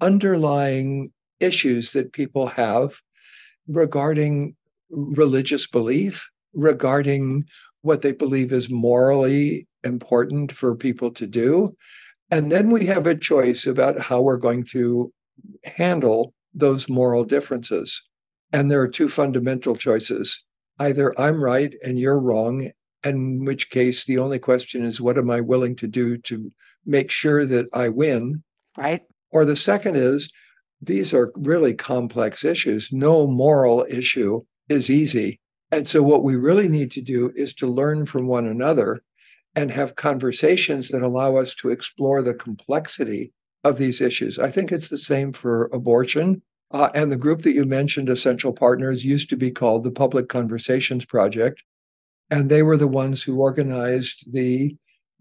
underlying 0.00 1.12
issues 1.40 1.92
that 1.92 2.12
people 2.12 2.46
have 2.46 3.00
regarding 3.66 4.54
religious 4.90 5.66
belief, 5.66 6.28
regarding 6.54 7.44
what 7.82 8.02
they 8.02 8.12
believe 8.12 8.52
is 8.52 8.70
morally 8.70 9.66
important 9.84 10.52
for 10.52 10.74
people 10.76 11.10
to 11.12 11.26
do. 11.26 11.74
And 12.30 12.50
then 12.50 12.70
we 12.70 12.86
have 12.86 13.06
a 13.06 13.16
choice 13.16 13.66
about 13.66 14.00
how 14.00 14.22
we're 14.22 14.36
going 14.36 14.64
to 14.66 15.12
handle 15.64 16.34
those 16.54 16.88
moral 16.88 17.24
differences. 17.24 18.02
And 18.52 18.70
there 18.70 18.80
are 18.80 18.88
two 18.88 19.08
fundamental 19.08 19.76
choices 19.76 20.42
either 20.78 21.18
I'm 21.20 21.42
right 21.42 21.74
and 21.84 21.98
you're 21.98 22.18
wrong, 22.18 22.70
in 23.04 23.44
which 23.44 23.70
case 23.70 24.04
the 24.04 24.18
only 24.18 24.38
question 24.38 24.84
is, 24.84 25.00
what 25.00 25.18
am 25.18 25.30
I 25.30 25.40
willing 25.40 25.76
to 25.76 25.86
do 25.86 26.16
to 26.18 26.52
make 26.86 27.10
sure 27.10 27.46
that 27.46 27.68
I 27.72 27.88
win? 27.88 28.42
Right. 28.76 29.02
Or 29.30 29.44
the 29.44 29.56
second 29.56 29.96
is, 29.96 30.30
these 30.80 31.14
are 31.14 31.32
really 31.36 31.74
complex 31.74 32.44
issues. 32.44 32.90
No 32.92 33.26
moral 33.26 33.86
issue 33.88 34.42
is 34.68 34.90
easy. 34.90 35.40
And 35.70 35.86
so, 35.86 36.02
what 36.02 36.24
we 36.24 36.36
really 36.36 36.68
need 36.68 36.90
to 36.92 37.00
do 37.00 37.32
is 37.34 37.54
to 37.54 37.66
learn 37.66 38.04
from 38.04 38.26
one 38.26 38.46
another 38.46 39.02
and 39.54 39.70
have 39.70 39.96
conversations 39.96 40.88
that 40.88 41.02
allow 41.02 41.36
us 41.36 41.54
to 41.56 41.70
explore 41.70 42.22
the 42.22 42.34
complexity 42.34 43.32
of 43.64 43.78
these 43.78 44.00
issues. 44.00 44.38
I 44.38 44.50
think 44.50 44.72
it's 44.72 44.88
the 44.88 44.98
same 44.98 45.32
for 45.32 45.70
abortion. 45.72 46.42
Uh, 46.72 46.88
and 46.94 47.12
the 47.12 47.16
group 47.16 47.42
that 47.42 47.54
you 47.54 47.64
mentioned, 47.64 48.08
Essential 48.08 48.52
Partners, 48.52 49.04
used 49.04 49.28
to 49.30 49.36
be 49.36 49.50
called 49.50 49.84
the 49.84 49.90
Public 49.90 50.28
Conversations 50.28 51.04
Project. 51.04 51.62
And 52.32 52.50
they 52.50 52.62
were 52.62 52.78
the 52.78 52.88
ones 52.88 53.22
who 53.22 53.36
organized 53.36 54.32
the 54.32 54.74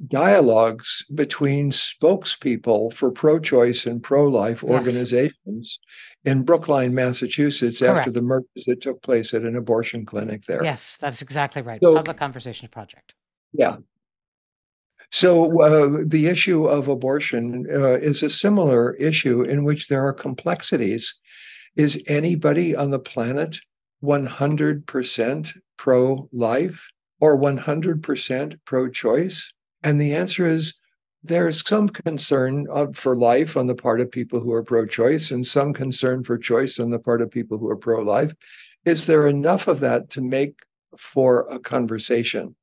dialogues 0.08 1.04
between 1.14 1.70
spokespeople 1.70 2.92
for 2.94 3.12
pro 3.12 3.38
choice 3.38 3.86
and 3.86 4.02
pro 4.02 4.24
life 4.28 4.64
Yes. 4.64 4.72
organizations 4.72 5.80
in 6.26 6.44
Brookline, 6.44 6.96
Massachusetts, 6.96 7.82
after 7.82 8.10
the 8.10 8.22
murders 8.22 8.66
that 8.66 8.82
took 8.82 9.02
place 9.04 9.34
at 9.34 9.44
an 9.44 9.56
abortion 9.56 10.06
clinic 10.06 10.46
there. 10.46 10.64
Yes, 10.64 10.98
that's 11.02 11.22
exactly 11.22 11.62
right. 11.62 11.80
So- 11.84 11.96
Public 11.96 12.18
Conversations 12.18 12.72
Project. 12.72 13.14
Yeah. 13.54 13.78
So 15.12 15.62
uh, 15.62 16.04
the 16.06 16.28
issue 16.28 16.66
of 16.66 16.88
abortion 16.88 17.68
uh, 17.70 18.00
is 18.00 18.24
a 18.24 18.30
similar 18.30 18.96
issue 18.96 19.42
in 19.42 19.66
which 19.66 19.88
there 19.90 20.06
are 20.08 20.14
complexities. 20.14 21.14
Is 21.76 22.02
anybody 22.08 22.76
on 22.76 22.92
the 22.92 23.00
planet 23.00 23.60
100% 24.04 25.58
pro 25.78 26.30
life 26.32 26.88
or 27.22 27.38
100% 27.38 28.60
pro 28.66 28.90
choice? 28.90 29.54
And 29.84 30.02
the 30.02 30.14
answer 30.14 30.48
is 30.48 30.74
there's 31.24 31.68
some 31.68 31.88
concern 31.88 32.68
of, 32.70 32.98
for 32.98 33.16
life 33.16 33.56
on 33.56 33.68
the 33.68 33.76
part 33.76 34.02
of 34.02 34.12
people 34.12 34.40
who 34.40 34.52
are 34.52 34.64
pro 34.64 34.86
choice 34.86 35.32
and 35.32 35.46
some 35.46 35.74
concern 35.74 36.24
for 36.24 36.38
choice 36.38 36.80
on 36.80 36.90
the 36.90 37.00
part 37.00 37.22
of 37.22 37.32
people 37.32 37.58
who 37.58 37.70
are 37.70 37.76
pro 37.76 38.02
life. 38.02 38.34
is 38.86 39.06
there 39.06 39.28
enough 39.28 39.68
of 39.68 39.80
that 39.80 40.10
to 40.10 40.22
make 40.22 40.56
for 40.98 41.48
a 41.50 41.60
conversation? 41.60 42.56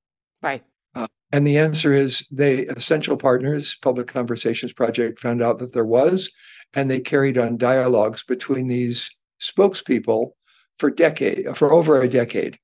Right. 0.42 0.64
Uh, 0.94 1.06
and 1.30 1.46
the 1.46 1.58
answer 1.58 1.94
is 1.94 2.26
they 2.30 2.66
essential 2.66 3.16
partners 3.16 3.76
public 3.80 4.08
conversations 4.08 4.72
project 4.72 5.20
found 5.20 5.40
out 5.40 5.58
that 5.58 5.72
there 5.72 5.84
was 5.84 6.28
and 6.74 6.90
they 6.90 7.00
carried 7.00 7.38
on 7.38 7.56
dialogues 7.56 8.24
between 8.24 8.66
these 8.66 9.10
spokespeople 9.40 10.30
for 10.78 10.90
decade 10.90 11.56
for 11.56 11.72
over 11.72 12.00
a 12.00 12.08
decade 12.08 12.58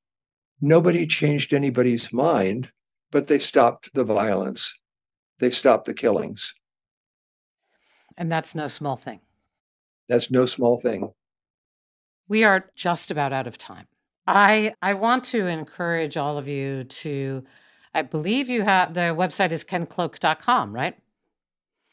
nobody 0.60 1.06
changed 1.06 1.52
anybody's 1.52 2.12
mind 2.12 2.70
but 3.14 3.28
they 3.28 3.38
stopped 3.38 3.94
the 3.94 4.02
violence. 4.02 4.74
They 5.38 5.50
stopped 5.50 5.84
the 5.84 5.94
killings. 5.94 6.52
And 8.16 8.30
that's 8.30 8.56
no 8.56 8.66
small 8.66 8.96
thing. 8.96 9.20
That's 10.08 10.32
no 10.32 10.46
small 10.46 10.78
thing. 10.80 11.12
We 12.26 12.42
are 12.42 12.68
just 12.74 13.12
about 13.12 13.32
out 13.32 13.46
of 13.46 13.56
time. 13.56 13.86
I 14.26 14.74
i 14.82 14.94
want 14.94 15.22
to 15.26 15.46
encourage 15.46 16.16
all 16.16 16.38
of 16.38 16.48
you 16.48 16.84
to 16.84 17.44
i 17.92 18.00
believe 18.00 18.48
you 18.48 18.62
have 18.62 18.94
the 18.94 19.14
website 19.22 19.52
is 19.52 19.62
kencloke.com 19.62 20.72
right? 20.72 20.96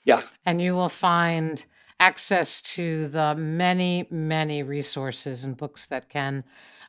Yeah. 0.05 0.24
And 0.45 0.59
you 0.59 0.74
will 0.74 0.89
find 0.89 1.64
access 1.99 2.62
to 2.62 3.09
the 3.09 3.36
many, 3.36 4.07
many 4.09 4.64
resources 4.64 5.43
and 5.43 5.55
books 5.55 5.86
that 5.88 6.09
can 6.09 6.43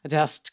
just, 0.08 0.52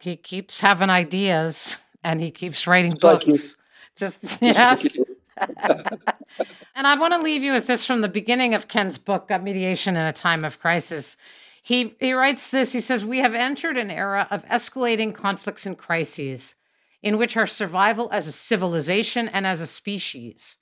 he 0.00 0.16
keeps 0.16 0.60
having 0.60 0.90
ideas 0.90 1.76
and 2.04 2.20
he 2.20 2.30
keeps 2.30 2.66
writing 2.66 2.92
books. 3.00 3.56
Just, 3.96 4.38
yes. 4.40 4.96
and 5.36 6.86
I 6.86 6.98
want 6.98 7.14
to 7.14 7.20
leave 7.20 7.42
you 7.42 7.52
with 7.52 7.66
this 7.66 7.84
from 7.84 8.00
the 8.00 8.08
beginning 8.08 8.54
of 8.54 8.68
Ken's 8.68 8.98
book, 8.98 9.30
Mediation 9.30 9.96
in 9.96 10.02
a 10.02 10.12
Time 10.12 10.44
of 10.44 10.58
Crisis. 10.58 11.16
He, 11.62 11.96
he 12.00 12.12
writes 12.12 12.48
this 12.50 12.72
he 12.72 12.80
says, 12.80 13.04
We 13.04 13.18
have 13.18 13.34
entered 13.34 13.76
an 13.76 13.90
era 13.90 14.26
of 14.30 14.44
escalating 14.46 15.14
conflicts 15.14 15.66
and 15.66 15.76
crises 15.76 16.54
in 17.02 17.18
which 17.18 17.36
our 17.36 17.46
survival 17.46 18.08
as 18.12 18.26
a 18.26 18.32
civilization 18.32 19.28
and 19.28 19.46
as 19.46 19.60
a 19.60 19.66
species 19.66 20.56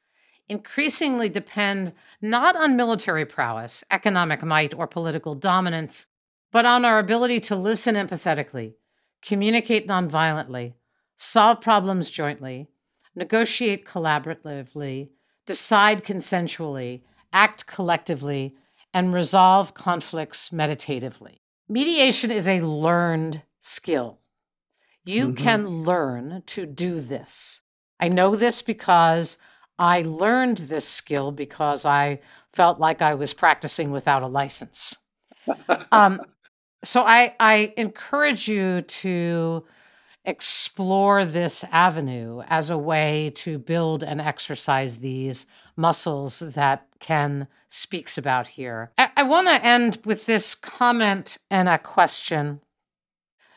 increasingly 0.49 1.29
depend 1.29 1.93
not 2.21 2.57
on 2.57 2.77
military 2.77 3.27
prowess, 3.27 3.83
economic 3.91 4.43
might, 4.43 4.75
or 4.75 4.87
political 4.87 5.35
dominance, 5.35 6.07
but 6.53 6.65
on 6.65 6.85
our 6.85 6.99
ability 6.99 7.41
to 7.41 7.57
listen 7.57 7.95
empathetically, 7.95 8.75
communicate 9.23 9.87
nonviolently, 9.87 10.75
solve 11.17 11.61
problems 11.61 12.11
jointly, 12.11 12.69
negotiate 13.15 13.87
collaboratively, 13.87 15.09
decide 15.47 16.05
consensually, 16.05 17.03
act 17.33 17.67
collectively, 17.67 18.55
and 18.93 19.13
resolve 19.13 19.75
conflicts 19.75 20.53
meditatively. 20.53 21.41
Mediation 21.69 22.31
is 22.31 22.49
a 22.49 22.61
learned 22.61 23.43
skill. 23.61 24.19
You 25.05 25.27
mm-hmm. 25.29 25.45
can 25.45 25.69
learn 25.85 26.43
to 26.47 26.67
do 26.67 27.01
this. 27.01 27.61
I 28.01 28.09
know 28.09 28.37
this 28.37 28.63
because 28.63 29.39
I 29.79 30.03
learned 30.03 30.59
this 30.59 30.87
skill 30.87 31.33
because 31.33 31.85
I 31.85 32.21
felt 32.53 32.81
like 32.81 33.03
I 33.03 33.15
was 33.15 33.35
practicing 33.35 33.91
without 33.91 34.23
a 34.23 34.27
license. 34.27 34.97
um, 35.93 36.21
so 36.87 37.03
I, 37.03 37.35
I 37.41 37.73
encourage 37.77 38.49
you 38.49 38.83
to 38.83 39.65
explore 40.25 41.25
this 41.25 41.65
avenue 41.71 42.43
as 42.49 42.71
a 42.71 42.79
way 42.79 43.33
to 43.37 43.59
build 43.59 44.03
and 44.03 44.21
exercise 44.21 44.99
these 44.99 45.47
muscles 45.77 46.41
that 46.41 46.87
Ken 46.99 47.47
speaks 47.69 48.19
about 48.19 48.47
here. 48.47 48.91
I, 48.99 49.11
I 49.19 49.23
want 49.25 49.49
to 49.49 49.65
end 49.65 50.01
with 50.05 50.27
this 50.27 50.55
comment 50.55 51.39
and 51.51 51.69
a 51.69 51.79
question. 51.79 52.61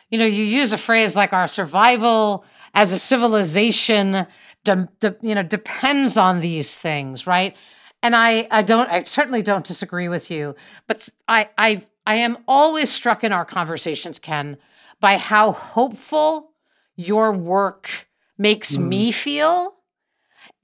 You 0.09 0.19
know, 0.19 0.25
you 0.25 0.43
use 0.43 0.73
a 0.73 0.77
phrase 0.77 1.15
like 1.15 1.33
our 1.33 1.47
survival 1.47 2.43
as 2.73 2.93
a 2.93 2.99
civilization 2.99 4.27
de- 4.63 4.89
de- 4.99 5.15
you 5.21 5.35
know 5.35 5.43
depends 5.43 6.17
on 6.17 6.39
these 6.39 6.77
things 6.77 7.25
right 7.25 7.55
and 8.03 8.15
i 8.15 8.47
i 8.51 8.61
don't 8.61 8.89
i 8.89 9.03
certainly 9.03 9.41
don't 9.41 9.65
disagree 9.65 10.07
with 10.07 10.29
you 10.29 10.55
but 10.87 11.07
i 11.27 11.49
i 11.57 11.83
i 12.09 12.15
am 12.15 12.37
always 12.47 12.89
struck 12.89 13.23
in 13.23 13.31
our 13.31 13.45
conversations 13.45 14.19
ken 14.19 14.57
by 14.99 15.17
how 15.17 15.51
hopeful 15.51 16.51
your 16.95 17.31
work 17.31 18.07
makes 18.37 18.75
mm. 18.75 18.87
me 18.87 19.11
feel 19.11 19.75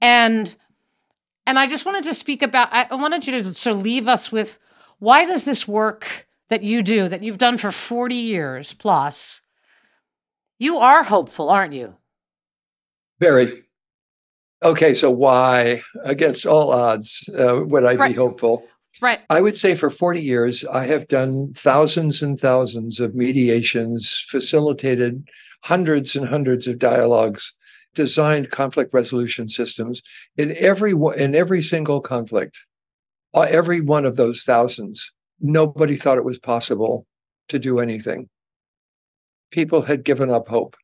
and 0.00 0.56
and 1.46 1.58
i 1.58 1.66
just 1.66 1.86
wanted 1.86 2.04
to 2.04 2.14
speak 2.14 2.42
about 2.42 2.68
i 2.72 2.94
wanted 2.94 3.26
you 3.26 3.42
to 3.42 3.54
sort 3.54 3.76
of 3.76 3.82
leave 3.82 4.08
us 4.08 4.32
with 4.32 4.58
why 4.98 5.24
does 5.24 5.44
this 5.44 5.66
work 5.68 6.26
that 6.48 6.62
you 6.62 6.82
do 6.82 7.08
that 7.08 7.22
you've 7.22 7.38
done 7.38 7.56
for 7.56 7.70
40 7.70 8.14
years 8.14 8.74
plus 8.74 9.40
you 10.58 10.76
are 10.78 11.04
hopeful 11.04 11.48
aren't 11.48 11.74
you 11.74 11.94
very 13.20 13.62
Okay, 14.62 14.94
so 14.94 15.10
why, 15.10 15.82
against 16.02 16.46
all 16.46 16.72
odds, 16.72 17.28
uh, 17.28 17.60
would 17.64 17.84
I 17.84 17.94
right. 17.94 18.08
be 18.08 18.14
hopeful? 18.14 18.66
Right. 19.00 19.20
I 19.30 19.40
would 19.40 19.56
say 19.56 19.74
for 19.74 19.90
40 19.90 20.20
years, 20.20 20.64
I 20.64 20.86
have 20.86 21.08
done 21.08 21.52
thousands 21.54 22.22
and 22.22 22.38
thousands 22.38 23.00
of 23.00 23.14
mediations, 23.14 24.24
facilitated 24.28 25.28
hundreds 25.64 26.16
and 26.16 26.28
hundreds 26.28 26.66
of 26.66 26.78
dialogues, 26.78 27.52
designed 27.94 28.50
conflict 28.50 28.94
resolution 28.94 29.48
systems 29.48 30.02
in 30.36 30.56
every 30.56 30.92
in 31.16 31.34
every 31.34 31.62
single 31.62 32.00
conflict. 32.00 32.58
Uh, 33.34 33.42
every 33.42 33.80
one 33.80 34.06
of 34.06 34.16
those 34.16 34.42
thousands, 34.44 35.12
nobody 35.40 35.96
thought 35.96 36.18
it 36.18 36.24
was 36.24 36.38
possible 36.38 37.06
to 37.48 37.58
do 37.58 37.80
anything. 37.80 38.28
People 39.50 39.82
had 39.82 40.04
given 40.04 40.30
up 40.30 40.48
hope 40.48 40.76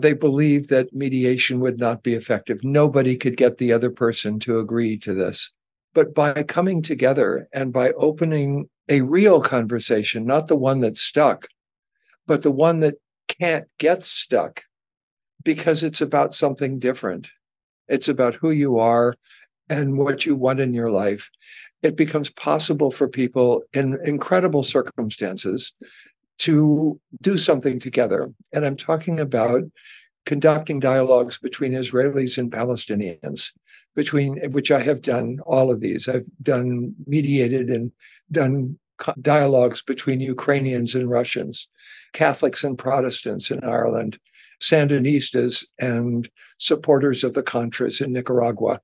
they 0.00 0.12
believed 0.12 0.70
that 0.70 0.92
mediation 0.92 1.60
would 1.60 1.78
not 1.78 2.02
be 2.02 2.14
effective. 2.14 2.62
Nobody 2.62 3.16
could 3.16 3.36
get 3.36 3.58
the 3.58 3.72
other 3.72 3.90
person 3.90 4.38
to 4.40 4.58
agree 4.58 4.98
to 4.98 5.14
this. 5.14 5.52
But 5.94 6.14
by 6.14 6.42
coming 6.44 6.82
together 6.82 7.48
and 7.52 7.72
by 7.72 7.90
opening 7.92 8.68
a 8.88 9.00
real 9.00 9.40
conversation, 9.40 10.24
not 10.24 10.48
the 10.48 10.56
one 10.56 10.80
that's 10.80 11.00
stuck, 11.00 11.48
but 12.26 12.42
the 12.42 12.50
one 12.50 12.80
that 12.80 12.94
can't 13.28 13.66
get 13.78 14.04
stuck 14.04 14.62
because 15.44 15.82
it's 15.82 16.00
about 16.00 16.34
something 16.34 16.78
different. 16.78 17.28
It's 17.88 18.08
about 18.08 18.34
who 18.34 18.50
you 18.50 18.78
are 18.78 19.14
and 19.68 19.98
what 19.98 20.26
you 20.26 20.36
want 20.36 20.60
in 20.60 20.74
your 20.74 20.90
life. 20.90 21.30
It 21.82 21.96
becomes 21.96 22.30
possible 22.30 22.90
for 22.90 23.08
people 23.08 23.62
in 23.72 23.98
incredible 24.04 24.62
circumstances 24.62 25.72
to 26.40 27.00
do 27.20 27.36
something 27.36 27.78
together. 27.78 28.32
And 28.52 28.64
I'm 28.64 28.76
talking 28.76 29.20
about 29.20 29.62
conducting 30.26 30.80
dialogues 30.80 31.38
between 31.38 31.72
Israelis 31.72 32.38
and 32.38 32.50
Palestinians, 32.50 33.52
between 33.94 34.38
which 34.52 34.70
I 34.70 34.82
have 34.82 35.02
done 35.02 35.38
all 35.46 35.70
of 35.70 35.80
these. 35.80 36.08
I've 36.08 36.26
done 36.42 36.94
mediated 37.06 37.68
and 37.70 37.92
done 38.30 38.78
dialogues 39.20 39.82
between 39.82 40.20
Ukrainians 40.20 40.94
and 40.94 41.10
Russians, 41.10 41.68
Catholics 42.12 42.64
and 42.64 42.78
Protestants 42.78 43.50
in 43.50 43.64
Ireland, 43.64 44.18
Sandinistas 44.60 45.64
and 45.78 46.28
supporters 46.58 47.24
of 47.24 47.34
the 47.34 47.42
Contras 47.42 48.00
in 48.00 48.12
Nicaragua, 48.12 48.80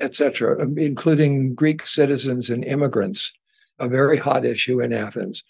etc., 0.00 0.62
um, 0.62 0.76
including 0.78 1.54
Greek 1.54 1.86
citizens 1.86 2.50
and 2.50 2.64
immigrants, 2.64 3.32
a 3.78 3.88
very 3.88 4.18
hot 4.18 4.44
issue 4.44 4.80
in 4.80 4.92
Athens. 4.92 5.44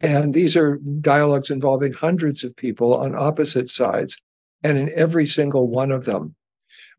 And 0.00 0.34
these 0.34 0.56
are 0.56 0.78
dialogues 1.00 1.50
involving 1.50 1.92
hundreds 1.92 2.44
of 2.44 2.56
people 2.56 2.94
on 2.94 3.14
opposite 3.14 3.70
sides. 3.70 4.16
And 4.62 4.78
in 4.78 4.90
every 4.94 5.26
single 5.26 5.68
one 5.68 5.90
of 5.90 6.04
them, 6.04 6.34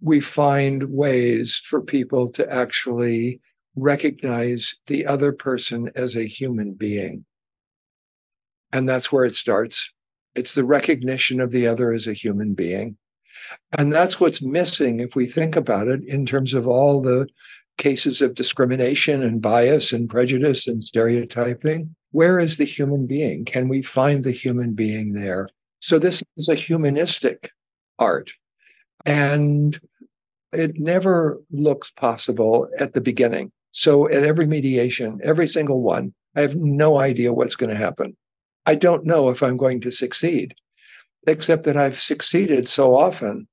we 0.01 0.19
find 0.19 0.83
ways 0.83 1.55
for 1.55 1.81
people 1.81 2.29
to 2.31 2.51
actually 2.51 3.39
recognize 3.75 4.75
the 4.87 5.05
other 5.05 5.31
person 5.31 5.91
as 5.95 6.15
a 6.15 6.27
human 6.27 6.73
being. 6.73 7.25
And 8.71 8.87
that's 8.87 9.11
where 9.11 9.25
it 9.25 9.35
starts. 9.35 9.93
It's 10.35 10.53
the 10.53 10.65
recognition 10.65 11.39
of 11.39 11.51
the 11.51 11.67
other 11.67 11.91
as 11.91 12.07
a 12.07 12.13
human 12.13 12.53
being. 12.53 12.97
And 13.77 13.93
that's 13.93 14.19
what's 14.19 14.41
missing 14.41 14.99
if 14.99 15.15
we 15.15 15.25
think 15.25 15.55
about 15.55 15.87
it 15.87 16.01
in 16.05 16.25
terms 16.25 16.53
of 16.53 16.67
all 16.67 17.01
the 17.01 17.27
cases 17.77 18.21
of 18.21 18.35
discrimination 18.35 19.21
and 19.23 19.41
bias 19.41 19.93
and 19.93 20.09
prejudice 20.09 20.67
and 20.67 20.83
stereotyping 20.83 21.95
where 22.11 22.39
is 22.39 22.57
the 22.57 22.65
human 22.65 23.05
being? 23.05 23.45
Can 23.45 23.67
we 23.67 23.81
find 23.81 24.23
the 24.23 24.31
human 24.31 24.73
being 24.73 25.13
there? 25.13 25.49
So 25.79 25.99
this 25.99 26.23
is 26.37 26.49
a 26.49 26.55
humanistic 26.55 27.51
art. 27.99 28.31
And 29.05 29.79
it 30.53 30.79
never 30.79 31.39
looks 31.51 31.91
possible 31.91 32.69
at 32.79 32.93
the 32.93 33.01
beginning. 33.01 33.51
So 33.71 34.09
at 34.09 34.23
every 34.23 34.47
mediation, 34.47 35.19
every 35.23 35.47
single 35.47 35.81
one, 35.81 36.13
I 36.35 36.41
have 36.41 36.55
no 36.55 36.99
idea 36.99 37.33
what's 37.33 37.55
going 37.55 37.69
to 37.69 37.75
happen. 37.75 38.15
I 38.65 38.75
don't 38.75 39.05
know 39.05 39.29
if 39.29 39.41
I'm 39.41 39.57
going 39.57 39.81
to 39.81 39.91
succeed, 39.91 40.55
except 41.25 41.63
that 41.63 41.77
I've 41.77 41.99
succeeded 41.99 42.67
so 42.67 42.95
often 42.95 43.47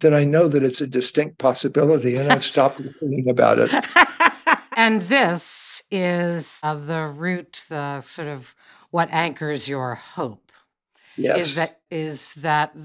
that 0.00 0.14
I 0.14 0.24
know 0.24 0.48
that 0.48 0.62
it's 0.62 0.80
a 0.80 0.86
distinct 0.86 1.38
possibility 1.38 2.16
and 2.16 2.32
I've 2.32 2.44
stopped 2.44 2.78
thinking 3.00 3.28
about 3.28 3.58
it. 3.58 3.70
And 4.78 5.02
this 5.02 5.82
is 5.90 6.60
uh, 6.62 6.76
the 6.76 7.06
root, 7.08 7.64
the 7.68 8.00
sort 8.00 8.28
of 8.28 8.54
what 8.92 9.08
anchors 9.10 9.66
your 9.66 9.96
hope. 9.96 10.52
Yes. 11.16 11.38
is 11.38 11.54
that 11.56 11.80
is 11.90 12.34
that 12.34 12.76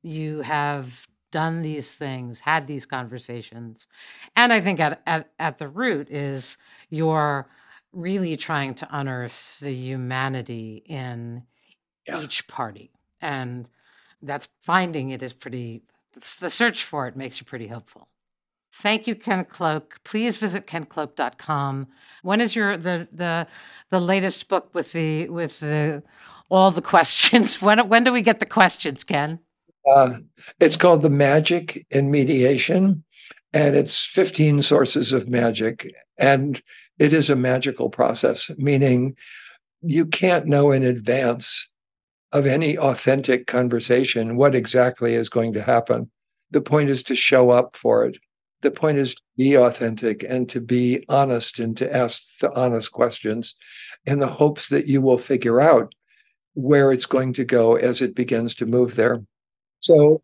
you 0.00 0.42
have 0.42 1.08
done 1.40 1.62
these 1.62 1.94
things, 1.94 2.40
had 2.40 2.66
these 2.66 2.86
conversations. 2.86 3.88
And 4.36 4.52
I 4.52 4.60
think 4.60 4.80
at 4.80 5.02
at, 5.06 5.30
at 5.38 5.58
the 5.58 5.68
root 5.68 6.08
is 6.10 6.56
you're 6.90 7.46
really 7.92 8.36
trying 8.36 8.74
to 8.76 8.88
unearth 9.00 9.58
the 9.60 9.72
humanity 9.72 10.82
in 10.86 11.42
Yeah. 12.08 12.20
each 12.22 12.46
party. 12.48 12.90
And 13.20 13.68
that's 14.22 14.48
finding 14.62 15.10
it 15.10 15.22
is 15.22 15.32
pretty 15.34 15.82
the 16.40 16.50
search 16.50 16.84
for 16.84 17.08
it 17.08 17.16
makes 17.16 17.40
you 17.40 17.46
pretty 17.46 17.68
hopeful. 17.68 18.08
Thank 18.82 19.06
you, 19.08 19.14
Ken 19.14 19.44
Cloke. 19.44 20.00
Please 20.04 20.36
visit 20.36 20.66
kencloke.com. 20.66 21.86
When 22.22 22.40
is 22.40 22.56
your 22.56 22.76
the 22.76 23.08
the 23.12 23.46
the 23.90 24.00
latest 24.00 24.48
book 24.48 24.66
with 24.74 24.92
the 24.92 25.28
with 25.28 25.60
the 25.60 26.02
all 26.50 26.70
the 26.72 26.82
questions? 26.94 27.62
When 27.62 27.88
when 27.88 28.04
do 28.04 28.12
we 28.12 28.22
get 28.22 28.38
the 28.40 28.46
questions, 28.60 29.04
Ken? 29.04 29.38
Uh, 29.86 30.18
it's 30.60 30.76
called 30.76 31.02
The 31.02 31.10
Magic 31.10 31.86
in 31.90 32.10
Mediation, 32.10 33.04
and 33.52 33.76
it's 33.76 34.04
15 34.06 34.62
sources 34.62 35.12
of 35.12 35.28
magic. 35.28 35.92
And 36.18 36.60
it 36.98 37.12
is 37.12 37.30
a 37.30 37.36
magical 37.36 37.90
process, 37.90 38.50
meaning 38.56 39.16
you 39.82 40.06
can't 40.06 40.46
know 40.46 40.70
in 40.70 40.82
advance 40.82 41.68
of 42.32 42.46
any 42.46 42.76
authentic 42.78 43.46
conversation 43.46 44.36
what 44.36 44.54
exactly 44.54 45.14
is 45.14 45.28
going 45.28 45.52
to 45.52 45.62
happen. 45.62 46.10
The 46.50 46.60
point 46.60 46.90
is 46.90 47.02
to 47.04 47.14
show 47.14 47.50
up 47.50 47.76
for 47.76 48.06
it. 48.06 48.18
The 48.62 48.70
point 48.70 48.98
is 48.98 49.14
to 49.14 49.22
be 49.36 49.56
authentic 49.56 50.24
and 50.26 50.48
to 50.48 50.60
be 50.60 51.04
honest 51.08 51.58
and 51.58 51.76
to 51.76 51.94
ask 51.96 52.22
the 52.40 52.52
honest 52.54 52.92
questions 52.92 53.54
in 54.06 54.18
the 54.18 54.26
hopes 54.26 54.68
that 54.70 54.86
you 54.86 55.00
will 55.00 55.18
figure 55.18 55.60
out 55.60 55.94
where 56.54 56.90
it's 56.90 57.06
going 57.06 57.34
to 57.34 57.44
go 57.44 57.76
as 57.76 58.00
it 58.00 58.14
begins 58.14 58.54
to 58.56 58.66
move 58.66 58.94
there. 58.94 59.22
So, 59.84 60.20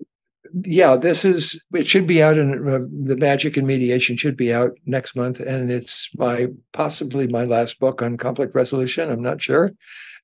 yeah, 0.64 0.96
this 0.96 1.24
is 1.24 1.62
it 1.74 1.86
should 1.86 2.06
be 2.06 2.22
out 2.22 2.38
in 2.38 2.66
uh, 2.68 2.80
the 3.06 3.16
magic 3.16 3.56
and 3.56 3.66
mediation 3.66 4.16
should 4.16 4.36
be 4.36 4.52
out 4.52 4.72
next 4.86 5.14
month, 5.14 5.38
and 5.38 5.70
it's 5.70 6.08
my 6.16 6.48
possibly 6.72 7.26
my 7.28 7.44
last 7.44 7.78
book 7.78 8.02
on 8.02 8.16
conflict 8.16 8.54
resolution. 8.54 9.10
I'm 9.10 9.22
not 9.22 9.40
sure, 9.40 9.70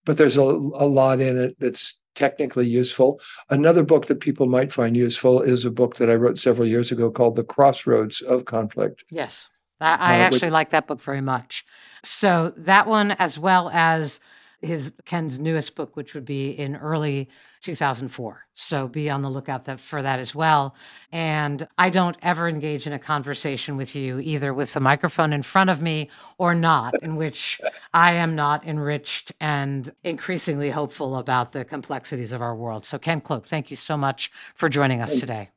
but 0.05 0.17
there's 0.17 0.37
a, 0.37 0.43
a 0.43 0.89
lot 0.89 1.21
in 1.21 1.39
it 1.39 1.57
that's 1.61 2.01
technically 2.15 2.67
useful. 2.67 3.21
Another 3.51 3.83
book 3.83 4.07
that 4.07 4.21
people 4.21 4.47
might 4.47 4.73
find 4.73 4.97
useful 4.97 5.43
is 5.43 5.67
a 5.67 5.71
book 5.71 5.97
that 5.97 6.09
I 6.11 6.15
wrote 6.15 6.39
several 6.39 6.67
years 6.67 6.91
ago 6.91 7.11
called 7.11 7.37
The 7.37 7.45
Crossroads 7.45 8.23
of 8.23 8.47
Conflict. 8.47 9.05
Yes. 9.11 9.49
I, 9.83 9.95
I 9.97 10.15
Uh, 10.15 10.23
actually 10.23 10.47
which- 10.47 10.53
like 10.53 10.71
that 10.71 10.87
book 10.87 11.03
very 11.03 11.21
much. 11.21 11.63
So 12.05 12.55
that 12.57 12.87
one, 12.87 13.11
as 13.13 13.39
well 13.39 13.69
as 13.71 14.21
his 14.63 14.93
Ken's 15.05 15.39
newest 15.39 15.77
book, 15.77 15.95
which 15.95 16.15
would 16.15 16.25
be 16.25 16.49
in 16.51 16.77
early 16.77 17.29
2004. 17.67 18.47
So 18.55 18.87
be 18.87 19.11
on 19.11 19.23
the 19.23 19.29
lookout 19.29 19.65
that, 19.65 19.81
for 19.81 20.01
that 20.01 20.21
as 20.21 20.37
well. 20.37 20.77
And 21.11 21.67
I 21.79 21.91
don't 21.91 22.17
ever 22.23 22.49
engage 22.49 22.87
in 22.87 22.93
a 22.93 22.99
conversation 22.99 23.77
with 23.77 23.97
you, 23.97 24.21
either 24.21 24.55
with 24.55 24.73
the 24.73 24.79
microphone 24.79 25.33
in 25.33 25.43
front 25.43 25.69
of 25.69 25.83
me 25.83 26.09
or 26.39 26.55
not, 26.55 26.95
in 27.03 27.17
which 27.17 27.61
I 27.93 28.13
am 28.13 28.37
not 28.37 28.65
enriched 28.65 29.33
and 29.41 29.93
increasingly 30.05 30.71
hopeful 30.71 31.17
about 31.17 31.53
the 31.53 31.65
complexities 31.65 32.31
of 32.31 32.41
our 32.41 32.55
world. 32.55 32.87
So 32.87 32.99
Ken 32.99 33.21
Cloke, 33.21 33.47
thank 33.47 33.69
you 33.69 33.77
so 33.77 33.97
much 33.97 34.31
for 34.55 34.69
joining 34.69 35.03
us 35.03 35.19
today. 35.19 35.51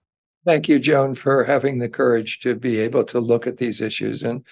Thank 0.46 0.68
you, 0.68 0.80
Joan, 0.80 1.14
for 1.14 1.44
having 1.44 1.78
the 1.78 1.90
courage 1.90 2.40
to 2.40 2.56
be 2.56 2.80
able 2.80 3.04
to 3.04 3.20
look 3.20 3.46
at 3.46 3.58
these 3.58 3.82
issues 3.82 4.24
and 4.24 4.44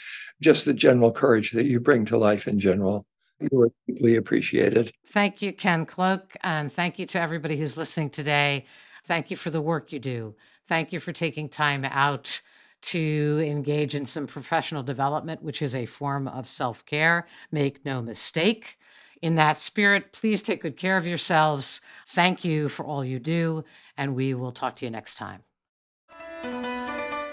just 0.42 0.66
the 0.66 0.76
general 0.76 1.12
courage 1.12 1.52
that 1.54 1.66
you 1.66 1.80
bring 1.80 2.06
to 2.06 2.18
life 2.18 2.48
in 2.48 2.60
general. 2.60 3.08
You 3.40 3.62
are 3.62 3.72
deeply 3.88 4.16
appreciated. 4.16 4.92
Thank 5.08 5.42
you, 5.42 5.54
Ken 5.54 5.86
Cloke, 5.86 6.36
and 6.42 6.72
thank 6.72 6.98
you 6.98 7.06
to 7.08 7.20
everybody 7.20 7.58
who's 7.58 7.78
listening 7.78 8.10
today. 8.10 8.66
Thank 9.06 9.32
you 9.32 9.38
for 9.38 9.50
the 9.50 9.62
work 9.62 9.92
you 9.92 10.00
do. 10.00 10.36
Thank 10.68 10.92
you 10.92 11.00
for 11.00 11.14
taking 11.14 11.48
time 11.48 11.86
out 11.86 12.42
to 12.82 13.44
engage 13.46 13.96
in 13.96 14.06
some 14.06 14.28
professional 14.28 14.84
development, 14.84 15.42
which 15.42 15.62
is 15.62 15.76
a 15.76 15.86
form 15.86 16.28
of 16.28 16.50
self 16.50 16.86
care. 16.86 17.28
Make 17.52 17.86
no 17.86 18.02
mistake. 18.02 18.78
In 19.22 19.36
that 19.36 19.58
spirit, 19.58 20.14
please 20.14 20.44
take 20.44 20.62
good 20.62 20.78
care 20.78 20.98
of 20.98 21.08
yourselves. 21.08 21.82
Thank 22.08 22.46
you 22.46 22.70
for 22.70 22.86
all 22.86 23.04
you 23.04 23.20
do, 23.20 23.64
and 23.98 24.16
we 24.16 24.34
will 24.34 24.52
talk 24.52 24.76
to 24.78 24.86
you 24.86 24.92
next 24.92 25.16
time. 25.16 25.42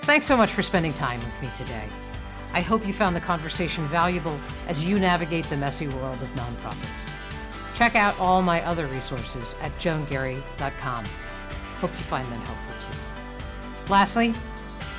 Thanks 0.03 0.27
so 0.27 0.37
much 0.37 0.51
for 0.51 0.63
spending 0.63 0.95
time 0.95 1.21
with 1.23 1.43
me 1.43 1.51
today. 1.57 1.85
I 2.55 2.61
hope 2.61 2.87
you 2.87 2.95
found 2.95 3.17
the 3.17 3.21
conversation 3.21 3.85
valuable 3.89 4.39
as 4.69 4.85
you 4.85 5.01
navigate 5.01 5.45
the 5.47 5.57
messy 5.57 5.89
world 5.89 6.23
of 6.23 6.29
nonprofits. 6.37 7.13
Check 7.75 7.97
out 7.97 8.19
all 8.21 8.43
my 8.43 8.63
other 8.63 8.87
resources 8.87 9.57
at 9.61 9.77
joangarry.com. 9.79 11.05
Hope 11.81 11.91
you 11.91 12.05
find 12.05 12.31
them 12.31 12.41
helpful 12.43 12.93
too. 12.93 13.93
Lastly, 13.93 14.35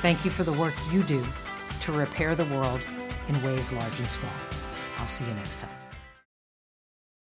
thank 0.02 0.22
you 0.24 0.30
for 0.30 0.44
the 0.44 0.52
work 0.52 0.74
you 0.92 1.02
do 1.02 1.26
to 1.80 1.92
repair 1.92 2.34
the 2.34 2.44
world 2.44 2.80
in 3.28 3.42
ways 3.42 3.72
large 3.72 3.98
and 4.00 4.10
small. 4.10 4.30
I'll 4.98 5.06
see 5.06 5.24
you 5.24 5.32
next 5.34 5.60
time. 5.60 5.75